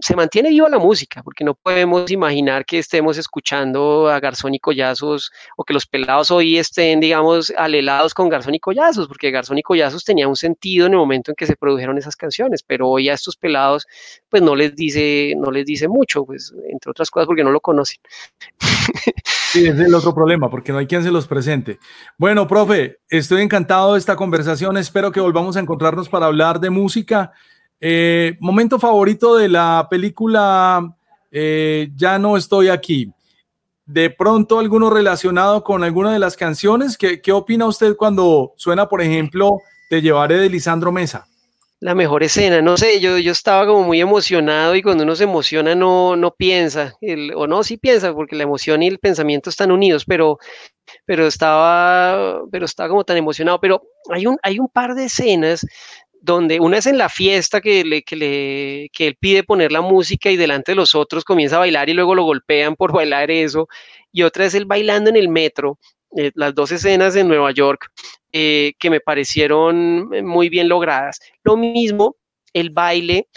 se 0.00 0.16
mantiene 0.16 0.50
viva 0.50 0.68
la 0.68 0.78
música, 0.78 1.22
porque 1.22 1.44
no 1.44 1.54
podemos 1.54 2.10
imaginar 2.10 2.64
que 2.64 2.78
estemos 2.78 3.18
escuchando 3.18 4.08
a 4.08 4.18
Garzón 4.20 4.54
y 4.54 4.58
Collazos 4.58 5.30
o 5.56 5.64
que 5.64 5.74
los 5.74 5.86
pelados 5.86 6.30
hoy 6.30 6.58
estén, 6.58 7.00
digamos, 7.00 7.52
alelados 7.56 8.14
con 8.14 8.28
Garzón 8.28 8.54
y 8.54 8.60
Collazos, 8.60 9.06
porque 9.08 9.30
Garzón 9.30 9.58
y 9.58 9.62
Collazos 9.62 10.04
tenía 10.04 10.28
un 10.28 10.36
sentido 10.36 10.86
en 10.86 10.92
el 10.92 10.98
momento 10.98 11.30
en 11.30 11.34
que 11.34 11.46
se 11.46 11.56
produjeron 11.56 11.98
esas 11.98 12.16
canciones, 12.16 12.62
pero 12.62 12.88
hoy 12.88 13.08
a 13.08 13.14
estos 13.14 13.36
pelados 13.36 13.86
pues 14.28 14.42
no 14.42 14.56
les 14.56 14.74
dice, 14.74 15.34
no 15.36 15.50
les 15.50 15.66
dice 15.66 15.88
mucho, 15.88 16.24
pues 16.24 16.54
entre 16.70 16.90
otras 16.90 17.10
cosas 17.10 17.26
porque 17.26 17.44
no 17.44 17.50
lo 17.50 17.60
conocen. 17.60 17.98
Sí, 19.52 19.66
es 19.66 19.78
el 19.80 19.92
otro 19.94 20.14
problema, 20.14 20.48
porque 20.48 20.70
no 20.70 20.78
hay 20.78 20.86
quien 20.86 21.02
se 21.02 21.10
los 21.10 21.26
presente. 21.26 21.78
Bueno, 22.16 22.46
profe, 22.46 22.98
estoy 23.08 23.42
encantado 23.42 23.94
de 23.94 23.98
esta 23.98 24.14
conversación, 24.14 24.76
espero 24.76 25.10
que 25.10 25.20
volvamos 25.20 25.56
a 25.56 25.60
encontrarnos 25.60 26.08
para 26.08 26.26
hablar 26.26 26.60
de 26.60 26.70
música 26.70 27.32
eh, 27.80 28.36
momento 28.40 28.78
favorito 28.78 29.36
de 29.36 29.48
la 29.48 29.86
película 29.90 30.94
eh, 31.30 31.90
Ya 31.96 32.18
no 32.18 32.36
estoy 32.36 32.68
aquí. 32.68 33.12
De 33.86 34.10
pronto 34.10 34.58
alguno 34.58 34.90
relacionado 34.90 35.64
con 35.64 35.82
alguna 35.82 36.12
de 36.12 36.18
las 36.18 36.36
canciones. 36.36 36.96
¿Qué, 36.96 37.20
¿Qué, 37.20 37.32
opina 37.32 37.66
usted 37.66 37.96
cuando 37.96 38.52
suena, 38.56 38.88
por 38.88 39.00
ejemplo, 39.02 39.58
Te 39.88 40.00
llevaré 40.00 40.36
de 40.38 40.48
Lisandro 40.48 40.92
Mesa? 40.92 41.26
La 41.82 41.94
mejor 41.94 42.22
escena, 42.22 42.60
no 42.60 42.76
sé, 42.76 43.00
yo, 43.00 43.16
yo 43.16 43.32
estaba 43.32 43.66
como 43.66 43.82
muy 43.82 44.02
emocionado 44.02 44.76
y 44.76 44.82
cuando 44.82 45.02
uno 45.02 45.16
se 45.16 45.24
emociona 45.24 45.74
no, 45.74 46.14
no 46.14 46.30
piensa, 46.30 46.94
o 47.34 47.46
no, 47.46 47.64
sí 47.64 47.78
piensa, 47.78 48.12
porque 48.12 48.36
la 48.36 48.42
emoción 48.42 48.82
y 48.82 48.86
el 48.86 48.98
pensamiento 48.98 49.48
están 49.48 49.70
unidos, 49.70 50.04
pero, 50.04 50.38
pero 51.06 51.26
estaba, 51.26 52.42
pero 52.52 52.66
estaba 52.66 52.90
como 52.90 53.04
tan 53.04 53.16
emocionado. 53.16 53.58
Pero 53.60 53.82
hay 54.10 54.26
un, 54.26 54.36
hay 54.42 54.58
un 54.58 54.68
par 54.68 54.94
de 54.94 55.06
escenas 55.06 55.66
donde 56.20 56.60
una 56.60 56.78
es 56.78 56.86
en 56.86 56.98
la 56.98 57.08
fiesta 57.08 57.60
que, 57.60 57.84
le, 57.84 58.02
que, 58.02 58.16
le, 58.16 58.90
que 58.92 59.08
él 59.08 59.16
pide 59.18 59.42
poner 59.42 59.72
la 59.72 59.80
música 59.80 60.30
y 60.30 60.36
delante 60.36 60.72
de 60.72 60.76
los 60.76 60.94
otros 60.94 61.24
comienza 61.24 61.56
a 61.56 61.60
bailar 61.60 61.88
y 61.88 61.94
luego 61.94 62.14
lo 62.14 62.24
golpean 62.24 62.76
por 62.76 62.92
bailar 62.94 63.30
eso, 63.30 63.68
y 64.12 64.22
otra 64.22 64.46
es 64.46 64.54
él 64.54 64.66
bailando 64.66 65.10
en 65.10 65.16
el 65.16 65.28
metro, 65.28 65.78
eh, 66.16 66.32
las 66.34 66.54
dos 66.54 66.72
escenas 66.72 67.14
en 67.14 67.28
Nueva 67.28 67.52
York 67.52 67.88
eh, 68.32 68.72
que 68.78 68.90
me 68.90 69.00
parecieron 69.00 70.10
eh, 70.12 70.22
muy 70.22 70.48
bien 70.48 70.68
logradas. 70.68 71.20
Lo 71.44 71.56
mismo, 71.56 72.16
el 72.52 72.70
baile 72.70 73.28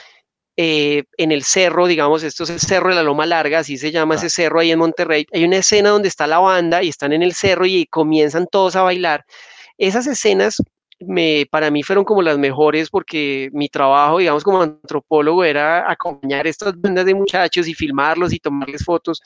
en 0.55 1.31
el 1.31 1.43
cerro, 1.43 1.87
digamos, 1.87 2.21
esto 2.21 2.43
es 2.43 2.51
el 2.51 2.59
cerro 2.59 2.89
de 2.89 2.95
la 2.95 3.01
Loma 3.01 3.25
Larga, 3.25 3.59
así 3.59 3.75
se 3.75 3.91
llama 3.91 4.15
ese 4.15 4.29
cerro 4.29 4.59
ahí 4.59 4.69
en 4.69 4.77
Monterrey. 4.77 5.25
Hay 5.33 5.43
una 5.45 5.57
escena 5.57 5.89
donde 5.89 6.09
está 6.09 6.27
la 6.27 6.37
banda 6.37 6.83
y 6.83 6.89
están 6.89 7.11
en 7.11 7.23
el 7.23 7.33
cerro 7.33 7.65
y 7.65 7.87
comienzan 7.87 8.45
todos 8.45 8.75
a 8.75 8.83
bailar. 8.83 9.25
Esas 9.79 10.05
escenas 10.05 10.57
me, 11.07 11.45
para 11.49 11.71
mí 11.71 11.83
fueron 11.83 12.05
como 12.05 12.21
las 12.21 12.37
mejores 12.37 12.89
porque 12.89 13.49
mi 13.53 13.69
trabajo, 13.69 14.19
digamos, 14.19 14.43
como 14.43 14.61
antropólogo 14.61 15.43
era 15.43 15.89
acompañar 15.91 16.47
estas 16.47 16.79
bandas 16.79 17.05
de 17.05 17.15
muchachos 17.15 17.67
y 17.67 17.73
filmarlos 17.73 18.33
y 18.33 18.39
tomarles 18.39 18.83
fotos 18.83 19.21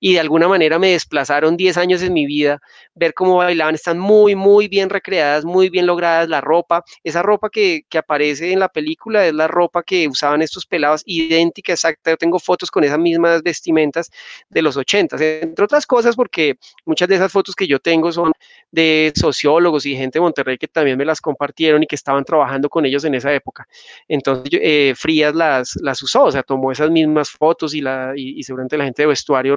y 0.00 0.14
de 0.14 0.20
alguna 0.20 0.48
manera 0.48 0.78
me 0.78 0.92
desplazaron 0.92 1.56
10 1.56 1.76
años 1.76 2.02
en 2.02 2.12
mi 2.12 2.26
vida, 2.26 2.60
ver 2.94 3.14
cómo 3.14 3.36
bailaban, 3.36 3.74
están 3.74 3.98
muy, 3.98 4.34
muy 4.34 4.66
bien 4.66 4.90
recreadas, 4.90 5.44
muy 5.44 5.68
bien 5.68 5.86
logradas, 5.86 6.28
la 6.28 6.40
ropa, 6.40 6.82
esa 7.04 7.22
ropa 7.22 7.50
que, 7.50 7.82
que 7.88 7.98
aparece 7.98 8.52
en 8.52 8.58
la 8.58 8.68
película 8.68 9.26
es 9.26 9.34
la 9.34 9.46
ropa 9.46 9.82
que 9.82 10.08
usaban 10.08 10.42
estos 10.42 10.66
pelados, 10.66 11.02
idéntica, 11.04 11.72
exacta, 11.72 12.10
yo 12.10 12.16
tengo 12.16 12.38
fotos 12.38 12.70
con 12.70 12.82
esas 12.82 12.98
mismas 12.98 13.42
vestimentas 13.42 14.10
de 14.48 14.62
los 14.62 14.76
80, 14.76 15.16
entre 15.20 15.64
otras 15.64 15.86
cosas 15.86 16.16
porque 16.16 16.56
muchas 16.84 17.08
de 17.08 17.16
esas 17.16 17.30
fotos 17.30 17.54
que 17.54 17.66
yo 17.66 17.78
tengo 17.78 18.10
son 18.10 18.32
de 18.70 19.12
sociólogos 19.14 19.86
y 19.86 19.96
gente 19.96 20.18
de 20.18 20.22
Monterrey 20.22 20.56
que 20.58 20.68
también 20.68 20.96
me 20.96 21.04
las 21.04 21.20
compartieron 21.20 21.82
y 21.82 21.86
que 21.86 21.96
estaban 21.96 22.24
trabajando 22.24 22.68
con 22.68 22.86
ellos 22.86 23.04
en 23.04 23.14
esa 23.14 23.32
época. 23.32 23.66
Entonces, 24.08 24.58
eh, 24.62 24.94
Frías 24.96 25.34
las, 25.34 25.76
las 25.82 26.02
usó, 26.02 26.24
o 26.24 26.32
sea, 26.32 26.42
tomó 26.42 26.72
esas 26.72 26.90
mismas 26.90 27.30
fotos 27.30 27.74
y, 27.74 27.80
la, 27.80 28.12
y, 28.16 28.42
seguramente 28.42 28.78
la 28.78 28.84
gente 28.84 29.02
de 29.02 29.06
vestuario 29.08 29.56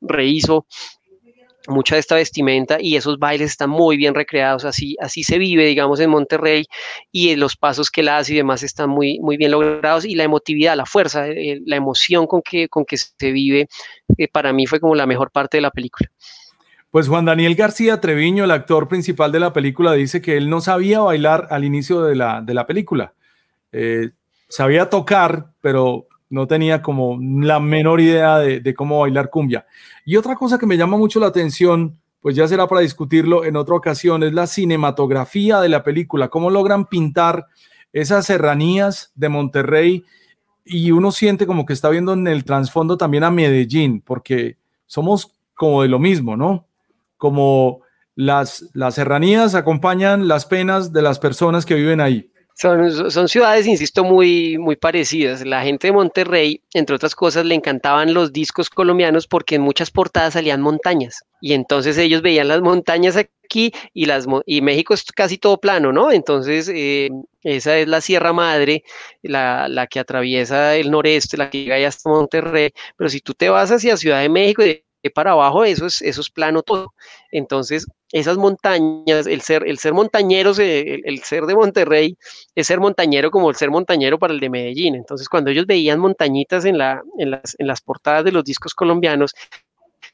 rehizo 0.00 0.66
mucha 1.68 1.94
de 1.94 2.00
esta 2.00 2.16
vestimenta 2.16 2.78
y 2.80 2.96
esos 2.96 3.18
bailes 3.18 3.50
están 3.50 3.70
muy 3.70 3.96
bien 3.96 4.14
recreados, 4.14 4.64
así, 4.64 4.96
así 5.00 5.22
se 5.22 5.38
vive, 5.38 5.66
digamos, 5.66 6.00
en 6.00 6.10
Monterrey 6.10 6.66
y 7.12 7.36
los 7.36 7.56
pasos 7.56 7.90
que 7.90 8.00
él 8.00 8.08
hace 8.08 8.32
y 8.32 8.36
demás 8.36 8.62
están 8.62 8.90
muy, 8.90 9.18
muy 9.20 9.36
bien 9.36 9.50
logrados 9.50 10.04
y 10.04 10.14
la 10.14 10.24
emotividad, 10.24 10.76
la 10.76 10.86
fuerza, 10.86 11.28
eh, 11.28 11.60
la 11.66 11.76
emoción 11.76 12.26
con 12.26 12.42
que, 12.42 12.68
con 12.68 12.84
que 12.84 12.96
se 12.96 13.32
vive, 13.32 13.68
eh, 14.16 14.28
para 14.28 14.52
mí 14.52 14.66
fue 14.66 14.80
como 14.80 14.94
la 14.94 15.06
mejor 15.06 15.30
parte 15.30 15.58
de 15.58 15.62
la 15.62 15.70
película. 15.70 16.10
Pues 16.90 17.06
Juan 17.06 17.24
Daniel 17.24 17.54
García 17.54 18.00
Treviño, 18.00 18.44
el 18.44 18.50
actor 18.50 18.88
principal 18.88 19.30
de 19.30 19.38
la 19.38 19.52
película, 19.52 19.92
dice 19.92 20.20
que 20.20 20.36
él 20.36 20.50
no 20.50 20.60
sabía 20.60 21.00
bailar 21.00 21.46
al 21.50 21.64
inicio 21.64 22.02
de 22.02 22.16
la, 22.16 22.40
de 22.40 22.52
la 22.52 22.66
película. 22.66 23.14
Eh, 23.70 24.10
sabía 24.48 24.90
tocar, 24.90 25.52
pero 25.60 26.08
no 26.30 26.46
tenía 26.46 26.80
como 26.80 27.18
la 27.20 27.60
menor 27.60 28.00
idea 28.00 28.38
de, 28.38 28.74
cómo 28.74 29.00
bailar 29.00 29.30
cumbia. 29.30 29.66
Y 30.04 30.16
otra 30.16 30.36
cosa 30.36 30.58
que 30.58 30.66
me 30.66 30.76
llama 30.76 30.96
mucho 30.96 31.20
la 31.20 31.26
atención, 31.26 31.98
pues 32.20 32.36
ya 32.36 32.46
será 32.48 32.66
para 32.68 32.80
discutirlo 32.80 33.44
en 33.44 33.56
otra 33.56 33.74
ocasión, 33.74 34.22
es 34.22 34.32
la 34.32 34.46
cinematografía 34.46 35.60
de 35.60 35.68
la 35.68 35.82
película, 35.82 36.28
cómo 36.28 36.48
logran 36.48 36.86
pintar 36.86 37.46
esas 37.92 38.26
serranías 38.26 39.10
de 39.16 39.28
Monterrey 39.28 40.04
y 40.64 40.92
uno 40.92 41.10
siente 41.10 41.46
como 41.46 41.66
que 41.66 41.72
está 41.72 41.88
viendo 41.88 42.12
en 42.12 42.28
el 42.28 42.44
trasfondo 42.44 42.96
también 42.96 43.24
a 43.24 43.30
Medellín, 43.30 44.00
porque 44.00 44.56
somos 44.86 45.32
como 45.54 45.82
de 45.82 45.88
lo 45.88 45.98
mismo, 45.98 46.36
¿no? 46.36 46.66
Como 47.16 47.80
las, 48.14 48.70
las 48.72 48.94
serranías 48.94 49.56
acompañan 49.56 50.28
las 50.28 50.46
penas 50.46 50.92
de 50.92 51.02
las 51.02 51.18
personas 51.18 51.66
que 51.66 51.74
viven 51.74 52.00
ahí. 52.00 52.30
Son, 52.60 53.10
son, 53.10 53.26
ciudades, 53.26 53.66
insisto, 53.66 54.04
muy, 54.04 54.58
muy 54.58 54.76
parecidas. 54.76 55.46
La 55.46 55.62
gente 55.62 55.86
de 55.86 55.94
Monterrey, 55.94 56.62
entre 56.74 56.94
otras 56.94 57.14
cosas, 57.14 57.46
le 57.46 57.54
encantaban 57.54 58.12
los 58.12 58.34
discos 58.34 58.68
colombianos 58.68 59.26
porque 59.26 59.54
en 59.54 59.62
muchas 59.62 59.90
portadas 59.90 60.34
salían 60.34 60.60
montañas. 60.60 61.22
Y 61.40 61.54
entonces 61.54 61.96
ellos 61.96 62.20
veían 62.20 62.48
las 62.48 62.60
montañas 62.60 63.16
aquí 63.16 63.72
y, 63.94 64.04
las, 64.04 64.26
y 64.44 64.60
México 64.60 64.92
es 64.92 65.04
casi 65.04 65.38
todo 65.38 65.58
plano, 65.58 65.90
¿no? 65.90 66.12
Entonces, 66.12 66.68
eh, 66.68 67.08
esa 67.44 67.78
es 67.78 67.88
la 67.88 68.02
Sierra 68.02 68.34
Madre, 68.34 68.84
la, 69.22 69.66
la, 69.66 69.86
que 69.86 69.98
atraviesa 69.98 70.76
el 70.76 70.90
noreste, 70.90 71.38
la 71.38 71.48
que 71.48 71.64
llega 71.64 71.88
hasta 71.88 72.10
Monterrey. 72.10 72.72
Pero 72.94 73.08
si 73.08 73.20
tú 73.22 73.32
te 73.32 73.48
vas 73.48 73.70
hacia 73.70 73.96
Ciudad 73.96 74.20
de 74.20 74.28
México, 74.28 74.62
para 75.08 75.32
abajo, 75.32 75.64
eso 75.64 75.86
es, 75.86 76.02
eso 76.02 76.20
es 76.20 76.28
plano 76.28 76.62
todo. 76.62 76.92
Entonces, 77.30 77.86
esas 78.12 78.36
montañas, 78.36 79.26
el 79.26 79.40
ser, 79.40 79.66
el 79.66 79.78
ser 79.78 79.94
montañero, 79.94 80.52
el, 80.58 81.22
ser 81.22 81.46
de 81.46 81.54
Monterrey, 81.54 82.18
es 82.54 82.66
ser 82.66 82.80
montañero 82.80 83.30
como 83.30 83.48
el 83.48 83.56
ser 83.56 83.70
montañero 83.70 84.18
para 84.18 84.34
el 84.34 84.40
de 84.40 84.50
Medellín. 84.50 84.96
Entonces, 84.96 85.28
cuando 85.28 85.50
ellos 85.50 85.66
veían 85.66 85.98
montañitas 85.98 86.66
en, 86.66 86.76
la, 86.76 87.02
en, 87.18 87.30
las, 87.30 87.56
en 87.58 87.66
las 87.66 87.80
portadas 87.80 88.24
de 88.24 88.32
los 88.32 88.44
discos 88.44 88.74
colombianos, 88.74 89.34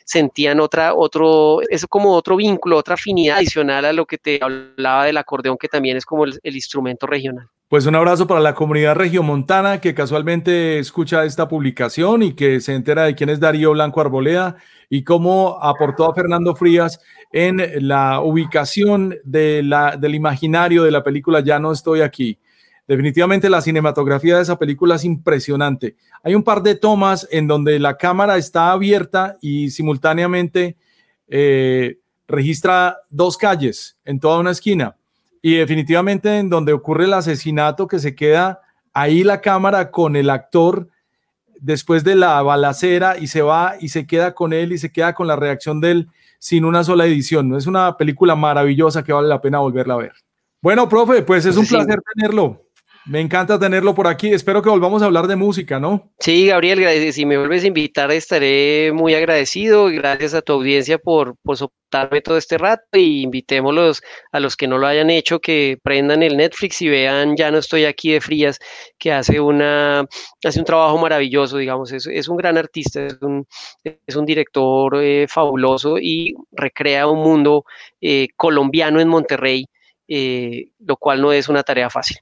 sentían 0.05 0.61
otra, 0.61 0.95
otro, 0.95 1.61
eso 1.69 1.89
como 1.89 2.13
otro 2.13 2.37
vínculo, 2.37 2.77
otra 2.77 2.95
afinidad 2.95 3.39
adicional 3.39 3.85
a 3.87 3.93
lo 3.93 4.07
que 4.07 4.19
te 4.19 4.39
hablaba 4.41 5.07
del 5.07 5.17
acordeón, 5.17 5.57
que 5.59 5.69
también 5.69 5.97
es 5.97 6.05
como 6.05 6.25
el 6.27 6.55
instrumento 6.55 7.07
regional. 7.07 7.49
Pues 7.69 7.85
un 7.85 7.97
abrazo 7.97 8.29
para 8.29 8.39
la 8.39 8.55
comunidad 8.55 8.95
regiomontana 8.95 9.81
que 9.81 9.93
casualmente 9.93 10.79
escucha 10.79 11.25
esta 11.25 11.49
publicación 11.49 12.23
y 12.23 12.35
que 12.35 12.61
se 12.61 12.75
entera 12.75 13.03
de 13.03 13.17
quién 13.17 13.29
es 13.29 13.41
Darío 13.41 13.73
Blanco 13.73 14.01
Arboleda 14.01 14.55
y 14.89 15.03
cómo 15.03 15.59
aportó 15.61 16.09
a 16.09 16.15
Fernando 16.15 16.55
Frías 16.55 17.01
en 17.33 17.89
la 17.89 18.21
ubicación 18.21 19.17
del 19.25 20.15
imaginario 20.15 20.85
de 20.85 20.93
la 20.93 21.03
película 21.03 21.41
Ya 21.41 21.59
no 21.59 21.73
estoy 21.73 22.03
aquí. 22.03 22.39
Definitivamente 22.87 23.51
la 23.51 23.61
cinematografía 23.61 24.37
de 24.37 24.43
esa 24.43 24.61
película 24.61 24.95
es 24.95 25.05
impresionante. 25.05 25.97
Hay 26.23 26.37
un 26.37 26.45
par 26.45 26.63
de 26.63 26.77
tomas 26.77 27.27
en 27.33 27.49
donde 27.49 27.81
la 27.81 27.97
cámara 27.97 28.37
está 28.37 28.71
abierta 28.71 29.39
y 29.41 29.71
simultáneamente 29.71 30.77
eh, 31.27 31.99
registra 32.29 32.99
dos 33.11 33.37
calles 33.37 33.99
en 34.05 34.21
toda 34.21 34.39
una 34.39 34.53
esquina 34.53 34.95
y 35.47 35.55
definitivamente 35.55 36.39
en 36.39 36.51
donde 36.51 36.73
ocurre 36.73 37.05
el 37.05 37.13
asesinato 37.13 37.87
que 37.87 38.01
se 38.01 38.17
queda 38.17 38.63
ahí 38.93 39.23
la 39.23 39.41
cámara 39.41 39.93
con 39.93 40.17
el 40.17 40.29
actor 40.29 40.89
después 41.61 42.03
de 42.03 42.17
la 42.17 42.43
balacera 42.43 43.17
y 43.17 43.29
se 43.29 43.43
va 43.43 43.75
y 43.79 43.91
se 43.91 44.09
queda 44.09 44.35
con 44.35 44.53
él 44.53 44.73
y 44.73 44.79
se 44.79 44.91
queda 44.91 45.15
con 45.15 45.29
la 45.29 45.37
reacción 45.37 45.81
de 45.81 45.93
él 45.93 46.09
sin 46.41 46.65
una 46.65 46.83
sola 46.83 47.07
edición. 47.07 47.55
Es 47.55 47.69
una 47.69 47.97
película 47.97 48.35
maravillosa 48.35 49.05
que 49.05 49.13
vale 49.13 49.29
la 49.29 49.41
pena 49.41 49.61
volverla 49.61 49.95
a 49.95 49.99
ver. 49.99 50.13
Bueno, 50.61 50.89
profe, 50.89 51.23
pues 51.23 51.47
es 51.47 51.57
un 51.57 51.65
placer 51.65 52.01
tenerlo. 52.17 52.66
Me 53.09 53.21
encanta 53.21 53.57
tenerlo 53.57 53.95
por 53.95 54.09
aquí. 54.09 54.33
Espero 54.33 54.63
que 54.63 54.69
volvamos 54.69 55.01
a 55.01 55.05
hablar 55.05 55.29
de 55.29 55.37
música, 55.37 55.79
¿no? 55.79 56.13
Sí, 56.19 56.49
Gabriel, 56.49 57.13
si 57.13 57.25
me 57.25 57.39
vuelves 57.39 57.63
a 57.63 57.69
invitar 57.69 58.11
estaré 58.11 58.91
muy 58.93 59.15
agradecido. 59.15 59.87
Gracias 59.87 60.35
a 60.35 60.43
tu 60.43 60.55
audiencia 60.55 60.99
por, 60.99 61.37
por 61.45 61.57
soportarme 61.57 62.21
todo 62.21 62.37
este 62.37 62.59
rato 62.59 62.83
y 62.95 63.23
invitémoslos 63.23 64.03
a 64.33 64.41
los 64.41 64.57
que 64.57 64.67
no 64.67 64.79
lo 64.79 64.89
hayan 64.89 65.11
hecho 65.11 65.39
que 65.39 65.79
prendan 65.85 66.25
el 66.25 66.37
Netflix 66.37 66.83
y 66.83 66.89
vean 66.89 67.37
Ya 67.37 67.53
no 67.53 67.59
estoy 67.59 67.85
aquí 67.85 68.11
de 68.11 68.21
Frías, 68.21 68.59
que 68.99 69.13
hace, 69.13 69.39
una, 69.39 70.05
hace 70.45 70.59
un 70.59 70.65
trabajo 70.65 70.99
maravilloso, 70.99 71.59
digamos. 71.59 71.93
Es, 71.93 72.09
es 72.09 72.27
un 72.27 72.37
gran 72.37 72.59
artista, 72.59 73.07
es 73.07 73.19
un, 73.21 73.47
es 73.85 74.17
un 74.17 74.27
director 74.27 75.01
eh, 75.01 75.27
fabuloso 75.29 75.97
y 75.99 76.35
recrea 76.51 77.07
un 77.07 77.23
mundo 77.23 77.65
eh, 78.01 78.27
colombiano 78.35 79.01
en 79.01 79.07
Monterrey, 79.07 79.67
eh, 80.09 80.71
lo 80.81 80.97
cual 80.97 81.23
no 81.23 81.33
es 81.33 81.49
una 81.49 81.63
tarea 81.63 81.89
fácil 81.89 82.19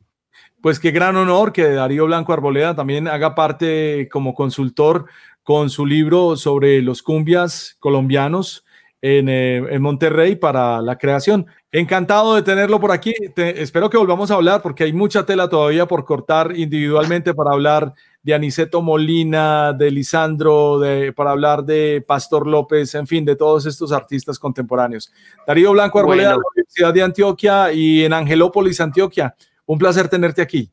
pues 0.65 0.81
qué 0.81 0.93
gran 0.93 1.15
honor 1.17 1.53
que 1.53 1.69
Darío 1.69 2.07
Blanco 2.07 2.33
Arboleda 2.33 2.75
también 2.75 3.07
haga 3.07 3.35
parte 3.35 4.09
como 4.11 4.33
consultor 4.33 5.05
con 5.43 5.69
su 5.69 5.85
libro 5.85 6.37
sobre 6.37 6.81
los 6.81 7.03
cumbias 7.03 7.77
colombianos 7.81 8.65
en, 9.03 9.29
eh, 9.29 9.79
Monterrey 9.79 10.37
para 10.37 10.81
la 10.81 10.97
creación. 10.97 11.45
Encantado 11.71 12.35
de 12.35 12.41
tenerlo 12.41 12.81
por 12.81 12.93
aquí. 12.93 13.13
espero 13.37 13.91
que 13.91 13.99
volvamos 13.99 14.31
a 14.31 14.37
hablar 14.37 14.63
porque 14.63 14.85
hay 14.85 14.95
mucha 14.95 15.27
tela 15.27 15.51
todavía 15.51 15.85
por 15.85 16.07
cortar 16.07 16.57
individualmente 16.57 17.35
para 17.35 17.51
hablar 17.53 17.93
de 18.23 18.33
Aniceto 18.33 18.81
Molina, 18.81 19.75
de 19.75 19.91
Lisandro, 19.91 20.79
de, 20.79 21.13
para 21.13 21.33
hablar 21.33 21.65
de 21.65 22.03
Pastor 22.09 22.47
López, 22.47 22.95
en 22.95 23.07
fin, 23.07 23.27
de 23.27 23.37
todos 23.37 23.67
estos 23.67 23.93
artistas 23.93 24.39
contemporáneos. 24.39 25.13
Darío 25.47 25.73
Blanco 25.73 25.99
Arboleda, 25.99 26.31
de 26.31 26.37
la 26.37 26.43
Universidad 26.55 26.95
de 26.95 27.03
Antioquia 27.03 27.71
y 27.71 28.03
en 28.03 28.15
Angelópolis, 28.15 28.81
Antioquia. 28.81 29.35
Un 29.67 29.79
placer 29.79 30.09
tenerte 30.09 30.43
aquí. 30.43 30.71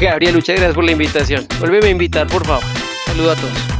Gabriel, 0.00 0.34
muchas 0.34 0.56
gracias 0.56 0.74
por 0.74 0.84
la 0.84 0.92
invitación. 0.92 1.46
Vuelve 1.60 1.86
a 1.86 1.90
invitar, 1.90 2.26
por 2.26 2.44
favor. 2.44 2.64
Saludos 3.06 3.38
a 3.38 3.40
todos. 3.40 3.71